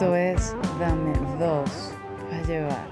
Esto 0.00 0.16
es 0.16 0.54
Dame 0.78 1.12
dos 1.38 1.70
para 2.30 2.42
llevar. 2.46 2.88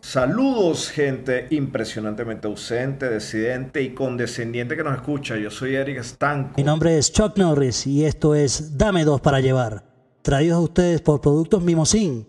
Saludos, 0.00 0.90
gente 0.90 1.46
impresionantemente 1.50 2.48
ausente, 2.48 3.08
decidente 3.08 3.80
y 3.80 3.94
condescendiente 3.94 4.76
que 4.76 4.82
nos 4.82 4.96
escucha. 4.96 5.36
Yo 5.36 5.48
soy 5.48 5.76
Eric 5.76 6.02
Stanco. 6.02 6.54
Mi 6.56 6.64
nombre 6.64 6.98
es 6.98 7.12
Chuck 7.12 7.38
Norris 7.38 7.86
y 7.86 8.04
esto 8.04 8.34
es 8.34 8.76
Dame 8.78 9.04
dos 9.04 9.20
para 9.20 9.38
llevar. 9.38 9.84
Traídos 10.22 10.56
a 10.56 10.60
ustedes 10.60 11.02
por 11.02 11.20
Productos 11.20 11.62
Mimosin. 11.62 12.26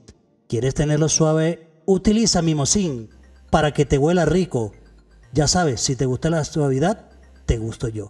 ¿Quieres 0.47 0.75
tenerlo 0.75 1.09
suave? 1.09 1.67
Utiliza 1.87 2.43
Mimosin 2.43 3.09
para 3.49 3.71
que 3.71 3.85
te 3.87 3.97
huela 3.97 4.25
rico. 4.25 4.71
Ya 5.33 5.47
sabes, 5.47 5.81
si 5.81 5.95
te 5.95 6.05
gusta 6.05 6.29
la 6.29 6.43
suavidad, 6.43 7.09
te 7.47 7.57
gusto 7.57 7.87
yo. 7.87 8.09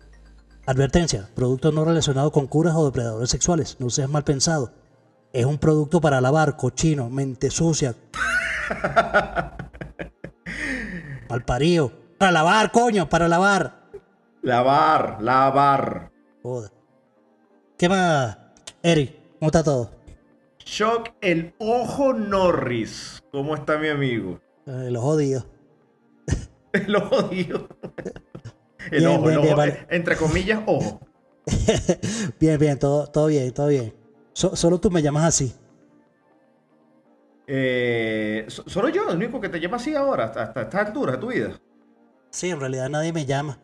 Advertencia, 0.66 1.30
producto 1.36 1.72
no 1.72 1.86
relacionado 1.86 2.34
con 2.34 2.48
curas 2.48 2.75
o 2.75 2.84
depredadores 2.84 3.30
sexuales. 3.30 3.77
No 3.80 3.89
seas 3.89 4.09
mal 4.09 4.25
pensado. 4.25 4.80
Es 5.34 5.45
un 5.45 5.58
producto 5.58 6.02
para 6.02 6.20
lavar, 6.20 6.58
cochino, 6.58 7.09
mente 7.09 7.49
sucia. 7.49 7.95
Palparío. 11.27 11.91
Para 12.17 12.34
lavar, 12.34 12.72
coño, 12.72 13.08
para 13.08 13.30
lavar. 13.30 13.89
Lavar, 14.41 15.22
lavar. 15.22 16.12
Joda. 16.44 16.70
¿Qué 17.77 17.88
más, 17.88 18.38
Eric? 18.84 19.16
¿Cómo 19.39 19.48
está 19.48 19.63
todo? 19.63 19.91
Shock 20.66 21.13
el 21.22 21.53
ojo 21.59 22.13
Norris. 22.13 23.23
¿Cómo 23.31 23.56
está 23.56 23.78
mi 23.78 23.88
amigo? 23.88 24.39
Eh, 24.67 24.89
los 24.91 25.02
jodidos. 25.02 25.47
El 26.73 26.95
ojo 26.95 27.23
Dios. 27.23 27.63
El 28.91 29.00
Bien, 29.00 29.08
ojo, 29.08 29.28
bien, 29.28 29.39
el 29.41 29.53
ojo, 29.53 29.63
entre 29.89 30.16
comillas, 30.16 30.61
ojo. 30.66 31.02
bien, 32.39 32.58
bien, 32.58 32.80
todo, 32.80 33.08
todo 33.08 33.28
bien, 33.28 33.52
todo 33.53 33.67
bien. 33.67 34.00
So- 34.34 34.56
solo 34.56 34.80
tú 34.80 34.90
me 34.92 35.02
llamas 35.02 35.26
así. 35.26 35.54
Eh, 37.48 38.46
so- 38.48 38.64
solo 38.68 38.90
yo, 38.90 39.10
el 39.10 39.18
único 39.18 39.42
que 39.42 39.50
te 39.50 39.60
llama 39.60 39.78
así 39.78 39.94
ahora, 39.96 40.26
hasta, 40.26 40.62
esta 40.62 40.80
altura 40.80 41.14
de 41.14 41.18
tu 41.18 41.28
vida. 41.28 41.60
Sí, 42.30 42.50
en 42.50 42.59
realidad 42.59 42.90
nadie 42.90 43.12
me 43.12 43.26
llama. 43.26 43.59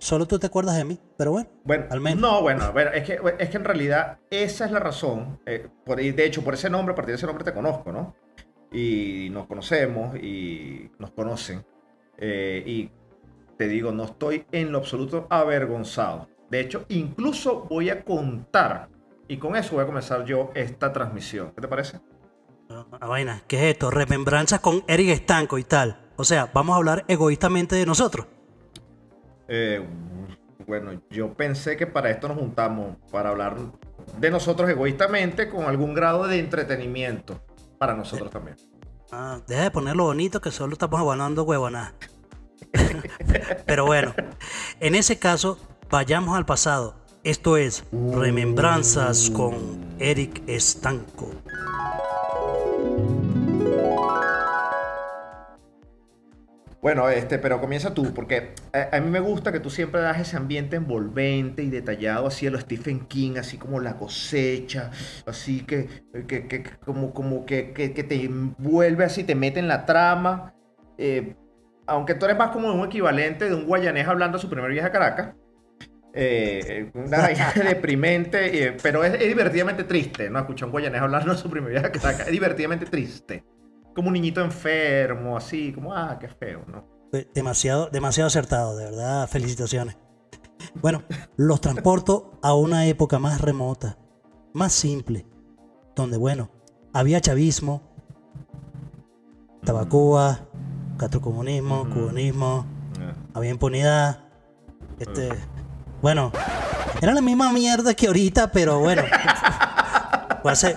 Solo 0.00 0.26
tú 0.26 0.40
te 0.40 0.48
acuerdas 0.48 0.76
de 0.76 0.84
mí, 0.84 0.98
pero 1.16 1.30
bueno. 1.30 1.48
Bueno, 1.62 1.84
Al 1.90 2.00
menos. 2.00 2.20
no, 2.20 2.42
bueno, 2.42 2.72
bueno, 2.72 2.90
es 2.90 3.04
que, 3.04 3.20
es 3.38 3.48
que 3.48 3.56
en 3.58 3.64
realidad 3.64 4.18
esa 4.28 4.64
es 4.64 4.72
la 4.72 4.80
razón. 4.80 5.38
eh, 5.46 5.68
por, 5.84 6.00
y 6.00 6.10
de 6.10 6.24
hecho, 6.24 6.42
por 6.42 6.54
ese 6.54 6.68
nombre, 6.68 6.92
a 6.94 6.96
partir 6.96 7.12
de 7.12 7.16
ese 7.16 7.26
nombre 7.26 7.44
te 7.44 7.52
conozco, 7.54 7.92
¿no? 7.92 8.16
Y 8.72 9.28
nos 9.30 9.46
conocemos 9.46 10.16
y 10.16 10.90
nos 10.98 11.12
conocen. 11.12 11.64
eh, 12.20 12.64
y 12.66 12.90
te 13.56 13.68
digo, 13.68 13.92
no 13.92 14.04
estoy 14.04 14.44
en 14.50 14.72
lo 14.72 14.78
absoluto 14.78 15.28
avergonzado. 15.30 16.28
De 16.50 16.58
hecho, 16.60 16.84
incluso 16.88 17.66
voy 17.70 17.90
a 17.90 18.02
contar, 18.04 18.88
y 19.28 19.36
con 19.36 19.54
eso 19.56 19.74
voy 19.74 19.84
a 19.84 19.86
comenzar 19.86 20.24
yo 20.24 20.50
esta 20.54 20.92
transmisión. 20.92 21.52
¿Qué 21.54 21.60
te 21.60 21.68
parece? 21.68 22.00
Ah, 22.70 23.06
vaina, 23.06 23.42
¿qué 23.46 23.56
es 23.56 23.74
esto? 23.74 23.90
Remembranzas 23.90 24.60
con 24.60 24.82
Eric 24.86 25.10
Estanco 25.10 25.58
y 25.58 25.64
tal. 25.64 26.10
O 26.16 26.24
sea, 26.24 26.50
vamos 26.52 26.74
a 26.74 26.76
hablar 26.78 27.04
egoístamente 27.08 27.76
de 27.76 27.86
nosotros. 27.86 28.26
Eh, 29.46 29.86
bueno, 30.66 31.00
yo 31.10 31.32
pensé 31.34 31.76
que 31.76 31.86
para 31.86 32.10
esto 32.10 32.28
nos 32.28 32.38
juntamos, 32.38 32.96
para 33.10 33.30
hablar 33.30 33.56
de 34.18 34.30
nosotros 34.30 34.68
egoístamente 34.68 35.48
con 35.48 35.64
algún 35.64 35.94
grado 35.94 36.26
de 36.26 36.38
entretenimiento 36.38 37.40
para 37.78 37.94
nosotros 37.94 38.30
también. 38.30 38.56
Ah, 39.10 39.40
deja 39.46 39.62
de 39.62 39.70
ponerlo 39.70 40.04
bonito 40.04 40.40
que 40.40 40.50
solo 40.50 40.72
estamos 40.74 41.00
aguanando 41.00 41.44
huevonadas. 41.44 41.94
Pero 43.66 43.86
bueno, 43.86 44.14
en 44.80 44.94
ese 44.94 45.18
caso, 45.18 45.58
vayamos 45.88 46.36
al 46.36 46.44
pasado. 46.44 46.96
Esto 47.24 47.56
es 47.56 47.84
Remembranzas 47.92 49.30
con 49.30 49.54
Eric 49.98 50.42
Estanco. 50.46 51.30
Bueno, 56.80 57.08
este, 57.08 57.38
pero 57.40 57.60
comienza 57.60 57.92
tú, 57.92 58.14
porque 58.14 58.50
a, 58.72 58.96
a 58.96 59.00
mí 59.00 59.10
me 59.10 59.18
gusta 59.18 59.50
que 59.50 59.58
tú 59.58 59.68
siempre 59.68 60.00
das 60.00 60.20
ese 60.20 60.36
ambiente 60.36 60.76
envolvente 60.76 61.64
y 61.64 61.70
detallado, 61.70 62.28
así 62.28 62.46
a 62.46 62.50
lo 62.52 62.60
Stephen 62.60 63.00
King, 63.06 63.32
así 63.36 63.58
como 63.58 63.80
la 63.80 63.96
cosecha, 63.96 64.92
así 65.26 65.62
que, 65.62 65.88
que, 66.28 66.62
como, 66.84 67.12
como 67.12 67.44
que, 67.44 67.72
que- 67.72 67.88
te 67.90 68.24
envuelve 68.24 69.04
así, 69.04 69.24
te 69.24 69.34
mete 69.34 69.58
en 69.58 69.66
la 69.68 69.86
trama. 69.86 70.54
eh, 70.98 71.34
aunque 71.90 72.14
tú 72.14 72.26
eres 72.26 72.36
más 72.36 72.50
como 72.50 72.70
un 72.72 72.86
equivalente 72.86 73.48
de 73.48 73.54
un 73.54 73.64
guayanés 73.64 74.06
hablando 74.06 74.36
de 74.36 74.42
su 74.42 74.50
primer 74.50 74.70
viaje 74.70 74.88
a 74.88 74.92
Caracas. 74.92 75.34
Eh, 76.14 76.90
una 76.94 77.18
vaina 77.18 77.52
deprimente, 77.68 78.64
eh, 78.68 78.76
pero 78.82 79.04
es, 79.04 79.14
es 79.14 79.28
divertidamente 79.28 79.84
triste, 79.84 80.30
¿no? 80.30 80.38
Escuchar 80.40 80.64
a 80.64 80.66
un 80.66 80.72
guayanés 80.72 81.00
hablando 81.02 81.32
de 81.32 81.38
su 81.38 81.50
primer 81.50 81.70
viaje 81.70 81.86
a 81.86 81.92
Caracas, 81.92 82.26
es 82.26 82.32
divertidamente 82.32 82.86
triste. 82.86 83.44
Como 83.94 84.08
un 84.08 84.14
niñito 84.14 84.40
enfermo, 84.42 85.36
así, 85.36 85.72
como, 85.72 85.92
ah, 85.92 86.16
qué 86.20 86.28
feo, 86.28 86.64
¿no? 86.68 86.84
Demasiado, 87.34 87.88
demasiado 87.90 88.28
acertado, 88.28 88.76
de 88.76 88.84
verdad. 88.84 89.28
Felicitaciones. 89.28 89.96
Bueno, 90.80 91.02
los 91.36 91.60
transporto 91.60 92.38
a 92.42 92.54
una 92.54 92.86
época 92.86 93.18
más 93.18 93.40
remota, 93.40 93.96
más 94.52 94.72
simple, 94.72 95.26
donde, 95.96 96.16
bueno, 96.16 96.50
había 96.92 97.20
chavismo, 97.20 97.82
tabacuba, 99.64 100.40
catrocomunismo, 100.98 101.82
Ujú. 101.82 101.90
cubanismo, 101.94 102.66
Ah. 103.00 103.14
había 103.34 103.50
impunidad. 103.50 104.24
Este, 104.98 105.28
bueno, 106.02 106.32
era 107.00 107.12
la 107.14 107.20
misma 107.20 107.52
mierda 107.52 107.94
que 107.94 108.06
ahorita, 108.06 108.50
pero 108.52 108.78
bueno. 108.80 109.02
Pues, 110.42 110.62
es 110.64 110.76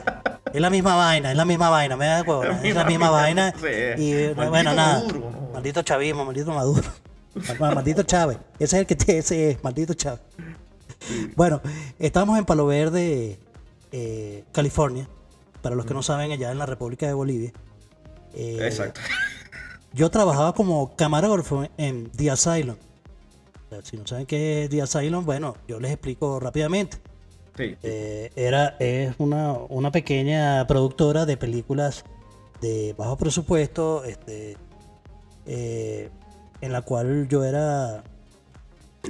la 0.59 0.69
misma 0.71 0.95
vaina, 0.95 1.31
es 1.31 1.37
la 1.37 1.45
misma 1.45 1.69
vaina, 1.69 1.95
me 1.95 2.07
da 2.07 2.23
huevo, 2.23 2.43
es 2.43 2.73
la 2.75 2.83
misma 2.83 3.11
vaina. 3.11 3.53
Y 3.61 3.63
eh, 4.11 4.33
Maldito 4.35 4.49
bueno, 4.49 4.73
nada. 4.73 4.93
Maduro, 4.95 5.19
¿no? 5.31 5.49
Maldito 5.53 5.81
chavismo, 5.83 6.25
maldito 6.25 6.51
Maduro. 6.51 6.89
Mal- 7.59 7.75
Maldito 7.75 8.03
Chávez. 8.03 8.37
Ese 8.55 8.75
es 8.75 8.81
el 8.81 8.85
que 8.87 8.95
te, 8.95 9.19
ese 9.19 9.51
es, 9.51 9.63
maldito 9.63 9.93
Chávez. 9.93 10.19
Bueno, 11.35 11.61
estamos 11.99 12.38
en 12.39 12.45
Palo 12.45 12.65
Verde, 12.65 13.39
eh, 13.91 14.43
California. 14.51 15.07
Para 15.61 15.75
los 15.75 15.85
que 15.85 15.93
no 15.93 16.01
saben, 16.01 16.31
allá 16.31 16.51
en 16.51 16.57
la 16.57 16.65
República 16.65 17.05
de 17.05 17.13
Bolivia. 17.13 17.53
Eh, 18.33 18.57
Exacto. 18.63 18.99
yo 19.93 20.09
trabajaba 20.09 20.53
como 20.55 20.95
camarógrafo 20.95 21.65
en 21.77 22.09
The 22.11 22.31
Asylum. 22.31 22.75
Si 23.83 23.97
no 23.97 24.05
saben 24.05 24.25
qué 24.25 24.63
es 24.63 24.69
The 24.69 24.81
Asylum, 24.81 25.25
bueno, 25.25 25.55
yo 25.67 25.79
les 25.79 25.91
explico 25.91 26.39
rápidamente. 26.39 26.97
Sí. 27.57 27.75
Eh, 27.83 28.31
era, 28.35 28.75
es 28.79 29.15
una, 29.17 29.53
una 29.53 29.91
pequeña 29.91 30.65
productora 30.67 31.25
de 31.25 31.37
películas 31.37 32.03
de 32.61 32.93
bajo 32.97 33.17
presupuesto, 33.17 34.03
este, 34.03 34.57
eh, 35.45 36.09
en 36.61 36.71
la 36.71 36.81
cual 36.81 37.27
yo 37.27 37.43
era, 37.43 38.03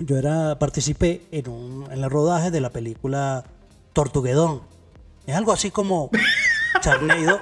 yo 0.02 0.18
era, 0.18 0.58
participé 0.58 1.22
en, 1.32 1.50
un, 1.50 1.92
en 1.92 2.04
el 2.04 2.10
rodaje 2.10 2.52
de 2.52 2.62
la 2.62 2.70
película 2.70 3.44
Tortuguedón. 3.94 4.62
Es 5.28 5.36
algo 5.36 5.52
así 5.52 5.70
como 5.70 6.10
Charneido, 6.82 7.40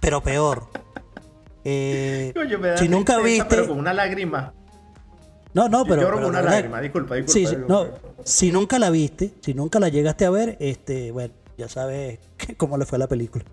pero 0.00 0.22
peor. 0.22 0.68
Eh, 1.64 2.32
Coño, 2.34 2.58
me 2.58 2.68
da 2.68 2.76
si 2.76 2.88
nunca 2.88 3.18
viste, 3.18 3.46
Pero 3.48 3.68
con 3.68 3.78
una 3.78 3.92
lágrima. 3.92 4.54
No, 5.54 5.68
no, 5.68 5.84
pero, 5.84 6.02
Lloro 6.02 6.16
pero 6.16 6.28
una 6.28 6.40
verdad- 6.40 6.54
lágrima, 6.56 6.80
disculpa, 6.80 7.14
disculpa. 7.16 7.32
Sí, 7.50 7.54
sí, 7.56 7.62
no, 7.68 7.86
si 8.24 8.50
nunca 8.52 8.78
la 8.78 8.90
viste, 8.90 9.34
si 9.40 9.54
nunca 9.54 9.78
la 9.80 9.88
llegaste 9.88 10.24
a 10.24 10.30
ver, 10.30 10.56
este, 10.60 11.10
bueno, 11.12 11.34
ya 11.58 11.68
sabes 11.68 12.18
cómo 12.56 12.78
le 12.78 12.86
fue 12.86 12.96
a 12.96 13.00
la 13.00 13.08
película. 13.08 13.44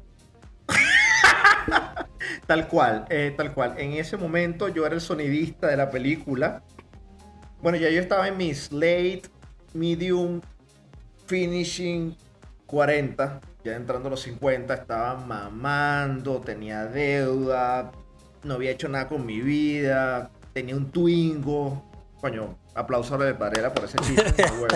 Tal 2.48 2.68
cual, 2.68 3.06
eh, 3.10 3.34
tal 3.38 3.54
cual. 3.54 3.76
En 3.78 3.94
ese 3.94 4.18
momento 4.18 4.70
yo 4.70 4.86
era 4.86 4.96
el 4.96 5.02
sonidista 5.02 5.68
de 5.68 5.78
la 5.78 5.92
película. 5.92 6.64
Bueno, 7.62 7.78
ya 7.78 7.90
yo 7.92 8.00
estaba 8.02 8.28
en 8.28 8.38
mis 8.38 8.72
late, 8.72 9.24
medium, 9.74 10.42
finishing 11.28 12.16
40. 12.66 13.40
Ya 13.64 13.76
entrando 13.76 14.08
a 14.08 14.12
los 14.12 14.22
50, 14.22 14.74
estaba 14.74 15.16
mamando, 15.16 16.40
tenía 16.40 16.86
deuda, 16.86 17.92
no 18.44 18.54
había 18.56 18.72
hecho 18.72 18.88
nada 18.90 19.08
con 19.08 19.26
mi 19.26 19.42
vida, 19.42 20.32
tenía 20.54 20.76
un 20.76 20.90
Twingo. 20.92 21.84
Coño, 22.22 22.58
aplauso 22.76 23.16
a 23.16 23.18
de 23.20 23.34
Varela 23.34 23.74
por 23.74 23.86
ese 23.86 23.98
chiste. 24.02 24.46
bueno. 24.60 24.76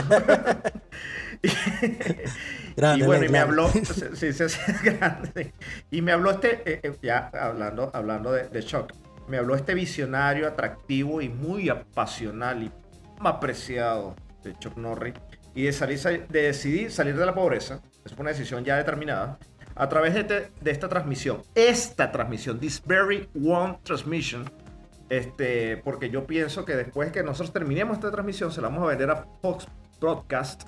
Grande, 2.75 3.03
y 3.03 3.05
bueno, 3.07 3.25
y 3.25 3.29
me 3.29 3.37
habló, 3.39 3.69
sí, 3.69 4.33
sí, 4.33 4.49
sí, 4.49 4.59
grande. 4.83 5.53
Y 5.91 6.01
me 6.01 6.11
habló 6.11 6.31
este, 6.31 6.61
eh, 6.65 6.79
eh, 6.83 6.97
ya 7.03 7.29
hablando, 7.33 7.91
hablando 7.93 8.31
de, 8.31 8.47
de 8.47 8.61
Shock, 8.61 8.93
me 9.27 9.37
habló 9.37 9.55
este 9.55 9.73
visionario 9.75 10.47
atractivo 10.47 11.21
y 11.21 11.29
muy 11.29 11.69
apasional 11.69 12.63
y 12.63 12.71
apreciado 13.19 14.15
de 14.43 14.57
Chuck 14.57 14.75
Norris 14.77 15.13
y 15.53 15.63
de, 15.63 15.73
salir, 15.73 15.99
de 16.27 16.41
decidir 16.43 16.91
salir 16.91 17.15
de 17.15 17.25
la 17.25 17.35
pobreza, 17.35 17.79
es 18.03 18.11
una 18.17 18.31
decisión 18.31 18.63
ya 18.65 18.75
determinada, 18.77 19.37
a 19.75 19.87
través 19.89 20.13
de, 20.15 20.21
este- 20.21 20.51
de 20.61 20.71
esta 20.71 20.89
transmisión, 20.89 21.41
esta 21.53 22.11
transmisión, 22.11 22.59
this 22.59 22.81
very 22.85 23.29
one 23.39 23.77
transmission, 23.83 24.49
este, 25.09 25.77
porque 25.77 26.09
yo 26.09 26.25
pienso 26.25 26.65
que 26.65 26.75
después 26.75 27.11
que 27.11 27.23
nosotros 27.23 27.53
terminemos 27.53 27.97
esta 27.97 28.11
transmisión, 28.11 28.51
se 28.51 28.61
la 28.61 28.69
vamos 28.69 28.83
a 28.83 28.87
vender 28.87 29.09
a 29.11 29.25
Fox 29.41 29.67
Broadcast. 29.99 30.63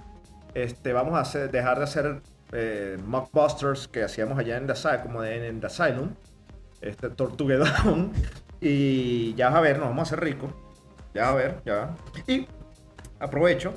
Este, 0.53 0.93
vamos 0.93 1.15
a 1.15 1.21
hacer- 1.21 1.51
dejar 1.51 1.77
de 1.77 1.83
hacer 1.83 2.21
eh, 2.51 2.97
mockbusters 3.05 3.87
que 3.87 4.03
hacíamos 4.03 4.37
allá 4.39 4.57
en 4.57 4.67
The, 4.67 4.73
Asy- 4.73 5.01
como 5.01 5.23
en 5.23 5.59
The 5.59 5.67
Asylum, 5.67 6.11
este 6.81 7.09
Tortuguedón, 7.09 8.11
y 8.61 9.33
ya 9.35 9.49
vas 9.49 9.57
a 9.57 9.61
ver, 9.61 9.79
nos 9.79 9.89
vamos 9.89 9.99
a 9.99 10.03
hacer 10.15 10.19
ricos, 10.23 10.51
ya 11.13 11.23
vas 11.23 11.31
a 11.31 11.35
ver, 11.35 11.61
ya. 11.65 11.95
Y 12.27 12.47
aprovecho, 13.19 13.73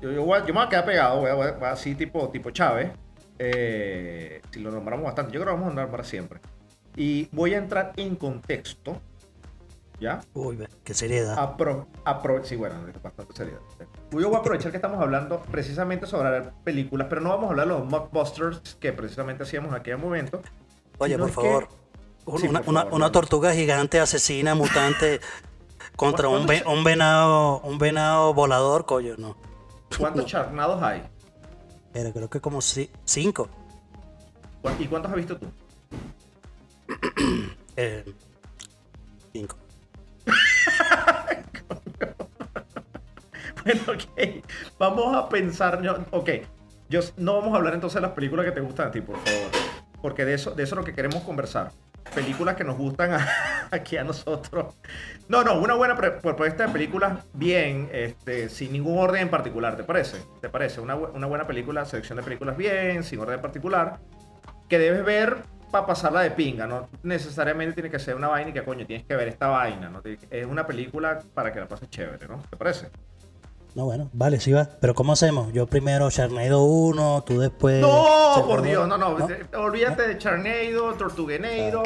yo, 0.00 0.10
yo, 0.12 0.24
voy 0.24 0.40
yo 0.40 0.46
me 0.46 0.52
voy 0.52 0.62
a 0.66 0.68
quedar 0.68 0.84
pegado, 0.86 1.20
voy 1.20 1.30
voy 1.32 1.68
así 1.68 1.94
tipo, 1.94 2.28
tipo 2.30 2.50
Chávez, 2.50 2.90
eh, 3.38 4.40
si 4.50 4.60
lo 4.60 4.70
nombramos 4.70 5.04
bastante, 5.04 5.32
yo 5.32 5.40
creo 5.40 5.52
que 5.54 5.58
lo 5.58 5.64
vamos 5.64 5.64
a 5.66 5.68
nombrar 5.70 5.90
para 5.90 6.04
siempre. 6.04 6.40
Y 6.96 7.28
voy 7.32 7.54
a 7.54 7.58
entrar 7.58 7.92
en 7.96 8.16
contexto, 8.16 9.00
¿ya? 10.00 10.20
Uy, 10.34 10.58
qué 10.82 10.94
seriedad. 10.94 11.38
Apro, 11.38 11.86
apro- 12.04 12.42
sí, 12.42 12.56
bueno, 12.56 12.76
bastante 13.02 13.34
seriedad. 13.34 13.60
Yo 14.10 14.28
voy 14.28 14.34
a 14.34 14.38
aprovechar 14.38 14.70
que 14.70 14.78
estamos 14.78 15.00
hablando 15.00 15.40
precisamente 15.50 16.06
sobre 16.06 16.42
películas, 16.64 17.06
pero 17.08 17.20
no 17.20 17.28
vamos 17.28 17.46
a 17.46 17.50
hablar 17.50 17.68
de 17.68 17.74
los 17.74 17.86
mockbusters 17.86 18.76
que 18.80 18.92
precisamente 18.92 19.42
hacíamos 19.44 19.70
en 19.70 19.76
aquel 19.76 19.98
momento. 19.98 20.40
Oye, 20.98 21.16
por 21.18 21.26
que- 21.28 21.32
favor. 21.32 21.68
Sí, 22.38 22.46
una, 22.48 22.60
por 22.60 22.68
una- 22.70 22.80
favor, 22.82 22.94
una 22.94 23.06
no. 23.06 23.12
tortuga 23.12 23.52
gigante, 23.54 23.98
asesina, 24.00 24.54
mutante, 24.54 25.20
contra 25.96 26.28
un, 26.28 26.46
ve- 26.46 26.62
¿Cuántos- 26.62 26.72
un 26.78 26.84
venado 26.84 27.60
un 27.60 27.78
venado 27.78 28.34
volador, 28.34 28.86
coño, 28.86 29.14
no. 29.18 29.36
¿Cuántos 29.98 30.26
charnados 30.26 30.82
hay? 30.82 31.02
Pero 31.92 32.12
creo 32.12 32.30
que 32.30 32.40
como 32.40 32.58
ci- 32.58 32.90
cinco. 33.04 33.48
¿Cu- 34.62 34.70
¿Y 34.78 34.86
cuántos 34.86 35.10
has 35.10 35.16
visto 35.16 35.36
tú? 35.36 35.46
Eh, 37.76 38.04
cinco. 39.32 39.56
Vamos 44.78 45.16
a 45.16 45.28
pensar. 45.28 45.80
Ok. 46.10 46.30
Yo, 46.88 47.00
no 47.16 47.34
vamos 47.34 47.54
a 47.54 47.56
hablar 47.58 47.74
entonces 47.74 47.94
de 47.94 48.00
las 48.00 48.10
películas 48.12 48.44
que 48.44 48.52
te 48.52 48.60
gustan 48.60 48.88
a 48.88 48.90
ti, 48.90 49.00
por 49.00 49.16
favor. 49.16 49.50
Porque 50.02 50.24
de 50.24 50.34
eso, 50.34 50.50
de 50.50 50.64
eso 50.64 50.74
es 50.74 50.78
lo 50.78 50.84
que 50.84 50.92
queremos 50.92 51.22
conversar. 51.22 51.70
Películas 52.14 52.56
que 52.56 52.64
nos 52.64 52.76
gustan 52.76 53.16
aquí 53.70 53.96
a 53.96 54.02
nosotros. 54.02 54.74
No, 55.28 55.44
no, 55.44 55.60
una 55.60 55.74
buena 55.74 55.94
propuesta 55.96 56.66
de 56.66 56.72
películas 56.72 57.24
bien, 57.32 57.88
este, 57.92 58.48
sin 58.48 58.72
ningún 58.72 58.98
orden 58.98 59.22
en 59.22 59.28
particular, 59.28 59.76
¿te 59.76 59.84
parece? 59.84 60.16
¿Te 60.40 60.48
parece? 60.48 60.80
Una, 60.80 60.96
una 60.96 61.28
buena 61.28 61.46
película, 61.46 61.84
selección 61.84 62.16
de 62.16 62.24
películas 62.24 62.56
bien, 62.56 63.04
sin 63.04 63.20
orden 63.20 63.36
en 63.36 63.42
particular, 63.42 64.00
que 64.68 64.80
debes 64.80 65.04
ver 65.04 65.44
para 65.70 65.86
pasarla 65.86 66.20
de 66.22 66.32
pinga, 66.32 66.66
no 66.66 66.88
necesariamente 67.02 67.74
tiene 67.74 67.90
que 67.90 67.98
ser 67.98 68.16
una 68.16 68.28
vaina 68.28 68.50
y 68.50 68.52
que 68.52 68.64
coño, 68.64 68.86
tienes 68.86 69.06
que 69.06 69.14
ver 69.14 69.28
esta 69.28 69.48
vaina, 69.48 69.88
¿no? 69.88 70.02
Es 70.30 70.46
una 70.46 70.66
película 70.66 71.20
para 71.34 71.52
que 71.52 71.60
la 71.60 71.68
pases 71.68 71.88
chévere, 71.90 72.26
¿no? 72.26 72.42
¿Te 72.50 72.56
parece? 72.56 72.90
No, 73.74 73.84
bueno, 73.84 74.10
vale, 74.12 74.40
sí 74.40 74.52
va. 74.52 74.68
Pero 74.80 74.94
¿cómo 74.94 75.12
hacemos? 75.12 75.52
Yo 75.52 75.66
primero 75.66 76.10
Sharknado 76.10 76.62
1, 76.64 77.22
tú 77.24 77.38
después... 77.38 77.80
No, 77.80 78.44
por 78.46 78.62
Dios, 78.62 78.88
no, 78.88 78.98
no. 78.98 79.16
Olvídate 79.58 80.08
de 80.08 80.18
Charneido, 80.18 80.92
Tortugueneiro. 80.94 81.82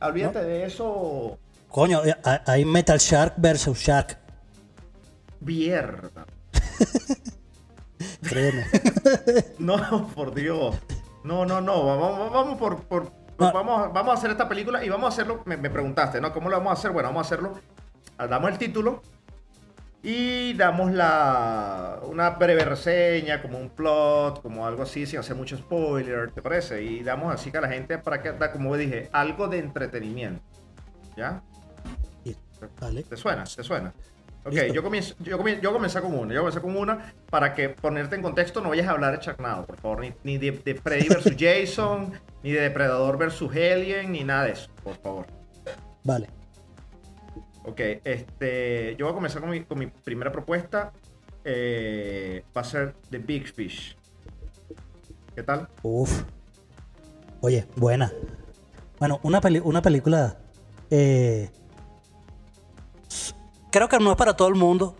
Olvídate 0.00 0.42
de 0.42 0.64
eso. 0.64 1.38
Coño, 1.68 2.04
eh, 2.04 2.14
hay- 2.46 2.64
Metal 2.64 2.98
Shark 2.98 3.34
versus 3.36 3.78
Shark. 3.78 4.18
Mierda. 5.40 6.24
Créeme. 8.22 8.64
No, 9.58 10.08
por 10.14 10.34
Dios. 10.34 10.76
No, 11.22 11.44
no, 11.46 11.60
no. 11.60 11.84
Vamos, 11.86 12.32
vamos 12.32 12.58
por. 12.58 12.80
por- 12.84 13.12
No. 13.38 13.52
Vamos, 13.52 13.92
vamos 13.92 14.14
a 14.14 14.18
hacer 14.18 14.30
esta 14.30 14.48
película 14.48 14.84
y 14.84 14.88
vamos 14.88 15.06
a 15.06 15.08
hacerlo. 15.08 15.42
Me, 15.44 15.56
me 15.56 15.68
preguntaste, 15.70 16.20
¿no? 16.20 16.32
¿Cómo 16.32 16.48
lo 16.48 16.56
vamos 16.58 16.70
a 16.70 16.74
hacer? 16.74 16.92
Bueno, 16.92 17.08
vamos 17.10 17.24
a 17.24 17.26
hacerlo. 17.26 17.52
Damos 18.16 18.50
el 18.50 18.58
título 18.58 19.02
y 20.06 20.52
damos 20.52 20.92
la 20.92 21.98
una 22.02 22.30
breve 22.30 22.62
reseña, 22.62 23.40
como 23.40 23.58
un 23.58 23.70
plot, 23.70 24.42
como 24.42 24.66
algo 24.66 24.82
así, 24.82 25.06
sin 25.06 25.18
hacer 25.18 25.34
mucho 25.34 25.56
spoiler, 25.56 26.30
¿te 26.30 26.42
parece? 26.42 26.82
Y 26.82 27.02
damos 27.02 27.34
así 27.34 27.50
que 27.50 27.56
a 27.56 27.62
la 27.62 27.70
gente 27.70 27.96
para 27.96 28.20
que, 28.20 28.34
como 28.52 28.76
dije, 28.76 29.08
algo 29.12 29.48
de 29.48 29.60
entretenimiento. 29.60 30.42
¿Ya? 31.16 31.42
Vale. 32.80 33.02
¿Te 33.02 33.16
suena? 33.16 33.44
¿Te 33.44 33.62
suena? 33.62 33.94
Ok, 34.44 34.52
Listo. 34.52 34.74
yo 34.74 34.82
comienzo, 34.82 35.14
yo, 35.20 35.38
comienzo, 35.38 35.62
yo 35.62 35.72
comencé 35.72 36.00
con 36.02 36.18
una. 36.18 36.34
Yo 36.34 36.40
comencé 36.40 36.60
con 36.60 36.76
una 36.76 37.14
para 37.30 37.54
que 37.54 37.70
ponerte 37.70 38.14
en 38.14 38.20
contexto 38.20 38.60
no 38.60 38.68
vayas 38.68 38.88
a 38.88 38.90
hablar 38.90 39.12
de 39.12 39.20
Charnado, 39.20 39.64
por 39.64 39.76
favor. 39.78 40.00
Ni, 40.00 40.12
ni 40.22 40.36
de, 40.36 40.52
de 40.52 40.74
Freddy 40.74 41.08
versus 41.08 41.34
Jason, 41.38 42.12
ni 42.42 42.52
de 42.52 42.60
Depredador 42.60 43.16
versus 43.16 43.50
Alien, 43.50 44.12
ni 44.12 44.22
nada 44.22 44.44
de 44.44 44.52
eso, 44.52 44.68
por 44.82 44.96
favor. 44.96 45.26
Vale. 46.02 46.28
Ok, 47.64 47.80
este, 48.04 48.94
yo 48.96 49.06
voy 49.06 49.12
a 49.12 49.14
comenzar 49.14 49.40
con 49.40 49.50
mi, 49.50 49.64
con 49.64 49.78
mi 49.78 49.86
primera 49.86 50.30
propuesta. 50.30 50.92
Eh, 51.44 52.44
va 52.56 52.60
a 52.60 52.64
ser 52.64 52.94
The 53.10 53.18
Big 53.18 53.52
Fish. 53.52 53.96
¿Qué 55.34 55.42
tal? 55.42 55.68
Uf. 55.82 56.22
Oye, 57.40 57.66
buena. 57.76 58.12
Bueno, 58.98 59.18
una, 59.22 59.40
peli- 59.40 59.60
una 59.62 59.82
película. 59.82 60.38
eh, 60.90 61.50
creo 63.70 63.88
que 63.88 63.98
no 63.98 64.10
es 64.12 64.16
para 64.16 64.36
todo 64.36 64.48
el 64.48 64.54
mundo. 64.54 64.96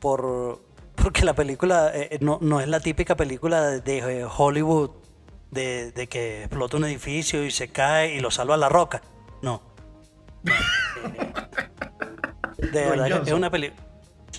Por, 0.00 0.60
porque 0.96 1.24
la 1.24 1.34
película 1.34 1.90
eh, 1.94 2.18
no, 2.20 2.38
no 2.42 2.60
es 2.60 2.68
la 2.68 2.80
típica 2.80 3.16
película 3.16 3.62
de, 3.62 3.80
de, 3.80 4.20
eh, 4.20 4.26
Hollywood 4.36 4.90
de, 5.50 5.92
de 5.92 6.06
que 6.08 6.40
explota 6.44 6.76
un 6.76 6.84
edificio 6.84 7.42
y 7.44 7.50
se 7.50 7.68
cae 7.68 8.14
y 8.14 8.20
lo 8.20 8.30
salva 8.30 8.56
la 8.56 8.68
roca. 8.68 9.00
No. 9.42 9.62
De 11.04 12.70
Dwayne 12.70 13.02
verdad, 13.02 13.28
es 13.28 13.32
una 13.34 13.50
película. 13.50 13.82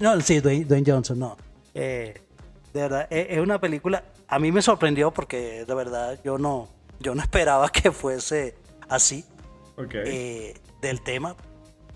No, 0.02 0.20
sí, 0.22 0.40
Dwayne, 0.40 0.66
Dwayne 0.66 0.92
Johnson, 0.92 1.20
no. 1.20 1.38
Eh, 1.74 2.14
de 2.74 2.82
verdad, 2.82 3.08
es, 3.10 3.28
es 3.30 3.40
una 3.40 3.60
película. 3.60 4.04
A 4.28 4.40
mí 4.40 4.52
me 4.52 4.62
sorprendió 4.62 5.12
porque 5.12 5.66
de 5.66 5.74
verdad 5.76 6.20
yo 6.24 6.38
no, 6.38 6.68
yo 7.00 7.14
no 7.16 7.22
esperaba 7.24 7.70
que 7.70 7.92
fuese 7.92 8.56
así 8.90 9.24
Ok. 9.78 9.94
eh, 9.96 10.54
del 10.82 11.02
tema. 11.02 11.36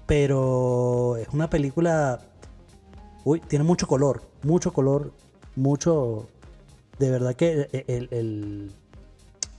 Pero 0.06 1.18
es 1.18 1.28
una 1.30 1.50
película. 1.50 2.20
Uy, 3.26 3.40
tiene 3.42 3.64
mucho 3.66 3.88
color, 3.88 4.22
mucho 4.44 4.72
color, 4.74 5.12
mucho. 5.56 6.28
De 6.98 7.10
verdad 7.12 7.36
que 7.36 7.68
el, 7.72 7.86
el- 7.88 8.08
el- 8.12 8.72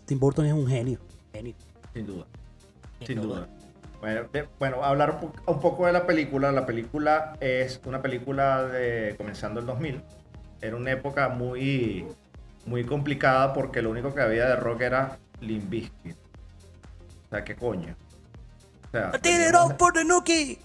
Tim 0.07 0.19
Burton 0.19 0.45
es 0.47 0.53
un 0.53 0.67
genio. 0.67 0.99
genio. 1.33 1.55
Sin 1.95 2.07
duda. 2.07 2.25
Sin 2.99 3.07
Sin 3.07 3.21
duda. 3.23 3.37
duda. 3.41 3.49
Bueno, 4.01 4.23
de- 4.33 4.49
bueno, 4.59 4.83
hablar 4.85 5.19
un, 5.23 5.31
po- 5.33 5.53
un 5.53 5.61
poco 5.61 5.87
de 5.87 5.93
la 5.93 6.07
película. 6.07 6.53
La 6.53 6.65
película 6.67 7.37
es 7.41 7.81
una 7.85 8.01
película 8.01 8.65
de 8.65 9.15
comenzando 9.17 9.61
el 9.61 9.67
2000. 9.67 10.03
Era 10.63 10.77
una 10.77 10.91
época 10.93 11.29
muy, 11.29 12.07
muy 12.67 12.85
complicada 12.85 13.53
porque 13.53 13.83
lo 13.83 13.91
único 13.91 14.15
que 14.15 14.21
había 14.23 14.47
de 14.49 14.57
rock 14.57 14.83
era 14.83 15.19
Limp 15.41 15.69
Bizkit. 15.71 16.17
O 17.27 17.29
sea, 17.31 17.45
¿qué 17.45 17.55
coño? 17.57 17.95
O 18.89 18.91
sea, 18.91 19.11
¡Tire 19.13 19.35
it 19.35 19.41
veníamos 19.53 19.73
up 19.73 19.79
for 19.79 19.93
the 19.93 20.05
Nookie! 20.05 20.59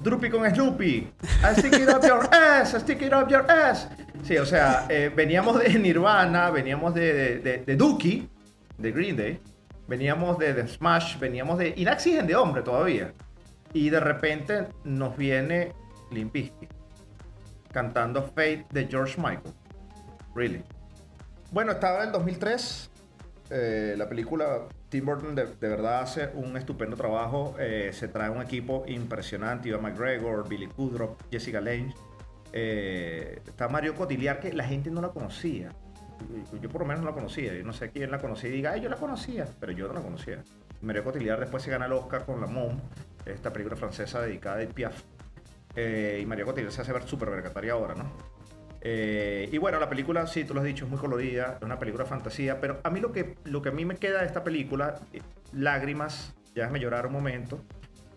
Droopy 0.00 0.28
con 0.28 0.48
Snoopy. 0.54 1.10
I 1.42 1.54
stick 1.58 1.72
it 1.72 1.88
up 1.88 2.04
your 2.06 2.28
ass, 2.32 2.74
I 2.74 2.80
stick 2.80 3.00
it 3.00 3.12
up 3.14 3.28
your 3.28 3.50
ass. 3.50 3.88
Sí, 4.24 4.36
o 4.36 4.44
sea, 4.44 4.84
eh, 4.90 5.10
veníamos 5.14 5.58
de 5.58 5.70
Nirvana, 5.78 6.50
veníamos 6.50 6.94
de, 6.94 7.12
de, 7.14 7.38
de, 7.38 7.58
de 7.64 7.76
Dookie, 7.76 8.28
de 8.76 8.92
Green 8.92 9.16
Day, 9.16 9.40
veníamos 9.88 10.38
de, 10.38 10.54
de 10.54 10.66
Smash, 10.68 11.18
veníamos 11.18 11.58
de 11.58 11.74
Inaxigen 11.76 12.26
de 12.26 12.36
hombre 12.36 12.62
todavía. 12.62 13.12
Y 13.72 13.90
de 13.90 14.00
repente 14.00 14.68
nos 14.84 15.16
viene 15.16 15.72
Limp 16.10 16.32
Bizkit 16.32 16.70
cantando 17.72 18.22
Fate 18.22 18.64
de 18.70 18.86
George 18.86 19.16
Michael. 19.20 19.52
Really. 20.34 20.62
Bueno, 21.50 21.72
estaba 21.72 22.00
en 22.00 22.06
el 22.06 22.12
2003. 22.12 22.90
eh, 23.50 23.94
la 23.96 24.08
película 24.08 24.66
Tim 24.88 25.04
Burton 25.04 25.34
de, 25.34 25.46
de 25.46 25.68
verdad 25.68 26.00
hace 26.02 26.30
un 26.34 26.56
estupendo 26.56 26.96
trabajo. 26.96 27.54
eh, 27.58 27.90
se 27.92 28.08
trae 28.08 28.30
un 28.30 28.40
equipo 28.42 28.84
impresionante. 28.88 29.68
Ivan 29.68 29.82
McGregor, 29.82 30.48
Billy 30.48 30.66
Kudrow, 30.68 31.16
Jessica 31.30 31.60
Lange. 31.60 31.94
eh, 32.52 33.40
está 33.46 33.68
Mario 33.68 33.94
Cotillard 33.94 34.40
que 34.40 34.52
la 34.52 34.64
gente 34.64 34.90
no 34.90 35.00
la 35.02 35.08
conocía. 35.10 35.70
Yo, 36.60 36.68
por 36.68 36.82
lo 36.82 36.86
menos 36.86 37.02
no 37.02 37.10
la 37.10 37.14
conocía. 37.14 37.54
Yo 37.54 37.64
no 37.64 37.72
sé 37.72 37.90
quién 37.90 38.10
la 38.10 38.18
conocía 38.18 38.50
y 38.50 38.52
diga, 38.54 38.72
ay, 38.72 38.80
yo 38.80 38.88
la 38.88 38.96
conocía. 38.96 39.46
Pero 39.60 39.72
yo 39.72 39.88
no 39.88 39.94
la 39.94 40.00
conocía. 40.00 40.42
Mario 40.82 41.04
Cotillard 41.04 41.40
después 41.40 41.62
se 41.62 41.70
gana 41.70 41.86
el 41.86 41.92
Oscar 41.92 42.24
con 42.24 42.40
La 42.40 42.46
Mom, 42.46 42.78
esta 43.24 43.52
película 43.52 43.76
francesa 43.76 44.20
dedicada 44.20 44.62
a 44.62 44.66
Piaf. 44.66 45.02
Eh, 45.74 46.20
y 46.22 46.26
Mario 46.26 46.46
Cotillard 46.46 46.70
se 46.70 46.82
hace 46.82 46.92
ver 46.92 47.02
súper 47.04 47.30
vergataria 47.30 47.72
ahora, 47.72 47.94
¿no? 47.94 48.12
Eh, 48.80 49.48
y 49.50 49.58
bueno, 49.58 49.80
la 49.80 49.88
película, 49.88 50.26
sí, 50.26 50.44
tú 50.44 50.54
lo 50.54 50.60
has 50.60 50.66
dicho, 50.66 50.84
es 50.84 50.90
muy 50.90 51.00
colorida, 51.00 51.56
es 51.56 51.62
una 51.62 51.78
película 51.78 52.04
fantasía, 52.04 52.60
pero 52.60 52.78
a 52.84 52.90
mí 52.90 53.00
lo 53.00 53.10
que, 53.10 53.36
lo 53.44 53.60
que 53.60 53.70
a 53.70 53.72
mí 53.72 53.84
me 53.84 53.96
queda 53.96 54.20
de 54.20 54.26
esta 54.26 54.44
película, 54.44 55.00
eh, 55.12 55.20
lágrimas, 55.52 56.34
ya 56.54 56.68
me 56.68 56.78
llorar 56.78 57.06
un 57.06 57.12
momento, 57.12 57.60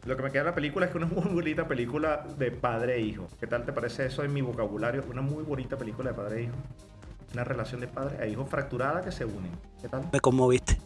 lo 0.05 0.15
que 0.15 0.23
me 0.23 0.31
queda 0.31 0.43
de 0.43 0.49
la 0.49 0.55
película 0.55 0.85
es 0.85 0.91
que 0.91 0.97
una 0.97 1.07
muy 1.07 1.27
bonita 1.27 1.67
película 1.67 2.25
de 2.37 2.51
padre 2.51 2.95
e 2.95 3.01
hijo. 3.01 3.27
¿Qué 3.39 3.47
tal 3.47 3.65
te 3.65 3.73
parece 3.73 4.05
eso 4.05 4.23
en 4.23 4.33
mi 4.33 4.41
vocabulario? 4.41 5.03
Una 5.09 5.21
muy 5.21 5.43
bonita 5.43 5.77
película 5.77 6.11
de 6.11 6.15
padre 6.15 6.39
e 6.39 6.43
hijo. 6.43 6.55
Una 7.33 7.43
relación 7.43 7.81
de 7.81 7.87
padre 7.87 8.17
e 8.25 8.29
hijo 8.29 8.45
fracturada 8.45 9.01
que 9.01 9.11
se 9.11 9.25
unen. 9.25 9.51
¿Qué 9.81 9.87
tal? 9.87 10.09
Me 10.11 10.19
conmoviste. 10.19 10.79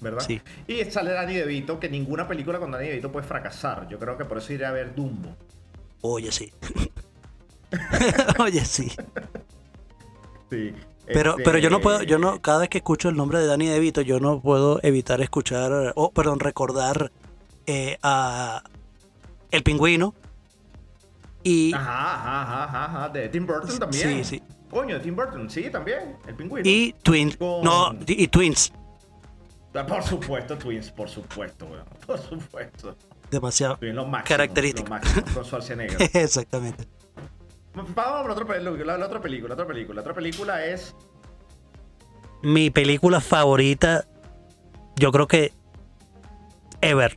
¿Verdad? 0.00 0.24
Sí. 0.26 0.40
Y 0.66 0.84
sale 0.84 1.12
Danny 1.12 1.34
DeVito, 1.34 1.78
que 1.78 1.88
ninguna 1.88 2.26
película 2.26 2.58
con 2.58 2.70
Danny 2.70 2.88
DeVito 2.88 3.12
puede 3.12 3.26
fracasar. 3.26 3.88
Yo 3.88 3.98
creo 3.98 4.16
que 4.16 4.24
por 4.24 4.38
eso 4.38 4.52
iré 4.52 4.64
a 4.64 4.70
ver 4.70 4.94
Dumbo. 4.94 5.36
Oye, 6.02 6.32
sí. 6.32 6.52
Oye, 8.38 8.64
sí. 8.64 8.90
Sí. 10.48 10.74
Pero, 11.06 11.36
pero 11.44 11.58
yo 11.58 11.70
no 11.70 11.80
puedo, 11.80 12.02
yo 12.02 12.18
no, 12.18 12.30
Este, 12.30 12.42
cada 12.42 12.58
vez 12.60 12.68
que 12.68 12.78
escucho 12.78 13.08
el 13.08 13.16
nombre 13.16 13.40
de 13.40 13.46
Danny 13.46 13.66
DeVito, 13.66 14.00
yo 14.00 14.20
no 14.20 14.40
puedo 14.40 14.80
evitar 14.82 15.20
escuchar, 15.20 15.92
o 15.96 16.12
perdón, 16.12 16.40
recordar 16.40 17.10
eh, 17.66 17.98
a 18.02 18.62
El 19.50 19.62
Pingüino 19.62 20.14
y, 21.42 21.72
ajá, 21.72 22.14
ajá, 22.14 22.42
ajá, 22.42 22.84
ajá, 22.84 23.08
de 23.08 23.28
Tim 23.28 23.46
Burton 23.46 23.78
también. 23.78 24.24
Sí, 24.24 24.24
sí. 24.24 24.42
Coño, 24.70 24.94
de 24.96 25.00
Tim 25.00 25.16
Burton, 25.16 25.50
sí, 25.50 25.68
también. 25.70 26.16
El 26.26 26.34
pingüino. 26.36 26.68
y 26.68 26.94
Twins. 27.02 27.36
Con- 27.36 27.62
No, 27.62 27.92
y, 28.06 28.28
Twins. 28.28 28.72
Ah, 29.74 29.84
Por 29.86 30.02
supuesto, 30.02 30.56
Twins, 30.56 30.90
por 30.90 31.08
supuesto, 31.08 31.66
weón. 31.66 31.84
Por 32.06 32.18
supuesto. 32.18 32.96
Demasiado. 33.30 33.76
Twins, 33.76 33.94
lo 33.94 34.06
máximo. 34.06 34.28
Característico. 34.36 34.84
Lo 34.88 34.90
máximo, 34.90 35.22
con 35.34 35.44
Schwarzenegger. 35.44 36.10
Exactamente. 36.16 36.86
Vamos 37.74 37.96
a 37.96 38.26
la 38.28 38.32
otra, 38.34 38.44
película, 38.46 38.98
la 38.98 39.06
otra 39.06 39.20
película, 39.20 39.48
la 39.50 39.54
otra 39.54 39.66
película. 39.66 39.94
La 39.96 40.00
otra 40.00 40.14
película 40.14 40.64
es 40.66 40.94
Mi 42.42 42.70
película 42.70 43.20
favorita, 43.20 44.06
yo 44.96 45.12
creo 45.12 45.28
que 45.28 45.52
ever. 46.80 47.16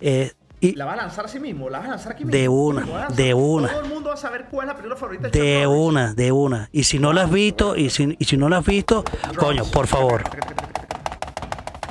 Eh, 0.00 0.32
y 0.60 0.72
¿La 0.74 0.84
vas 0.86 0.94
a 0.94 1.02
lanzar 1.02 1.24
a 1.26 1.28
sí 1.28 1.38
mismo? 1.38 1.68
¿La 1.68 1.78
vas 1.78 1.86
a 1.88 1.90
lanzar 1.90 2.12
aquí 2.12 2.24
mismo? 2.24 2.38
De 2.38 2.48
una, 2.48 3.08
de 3.08 3.34
una. 3.34 3.68
Todo 3.68 3.80
el 3.82 3.88
mundo 3.88 4.08
va 4.08 4.14
a 4.14 4.18
saber 4.18 4.46
cuál 4.50 4.66
es 4.66 4.68
la 4.68 4.74
película 4.76 4.96
favorita 4.96 5.28
de 5.28 5.30
Chuck 5.30 5.42
de 5.42 5.66
una, 5.66 6.14
de 6.14 6.32
una. 6.32 6.68
Y 6.72 6.84
si 6.84 6.98
no 6.98 7.12
la 7.12 7.22
has 7.24 7.30
visto, 7.30 7.76
y 7.76 7.90
si, 7.90 8.16
y 8.18 8.24
si 8.24 8.36
no 8.36 8.48
la 8.48 8.58
has 8.58 8.64
visto, 8.66 9.04
coño, 9.36 9.64
por 9.66 9.86
favor. 9.86 10.24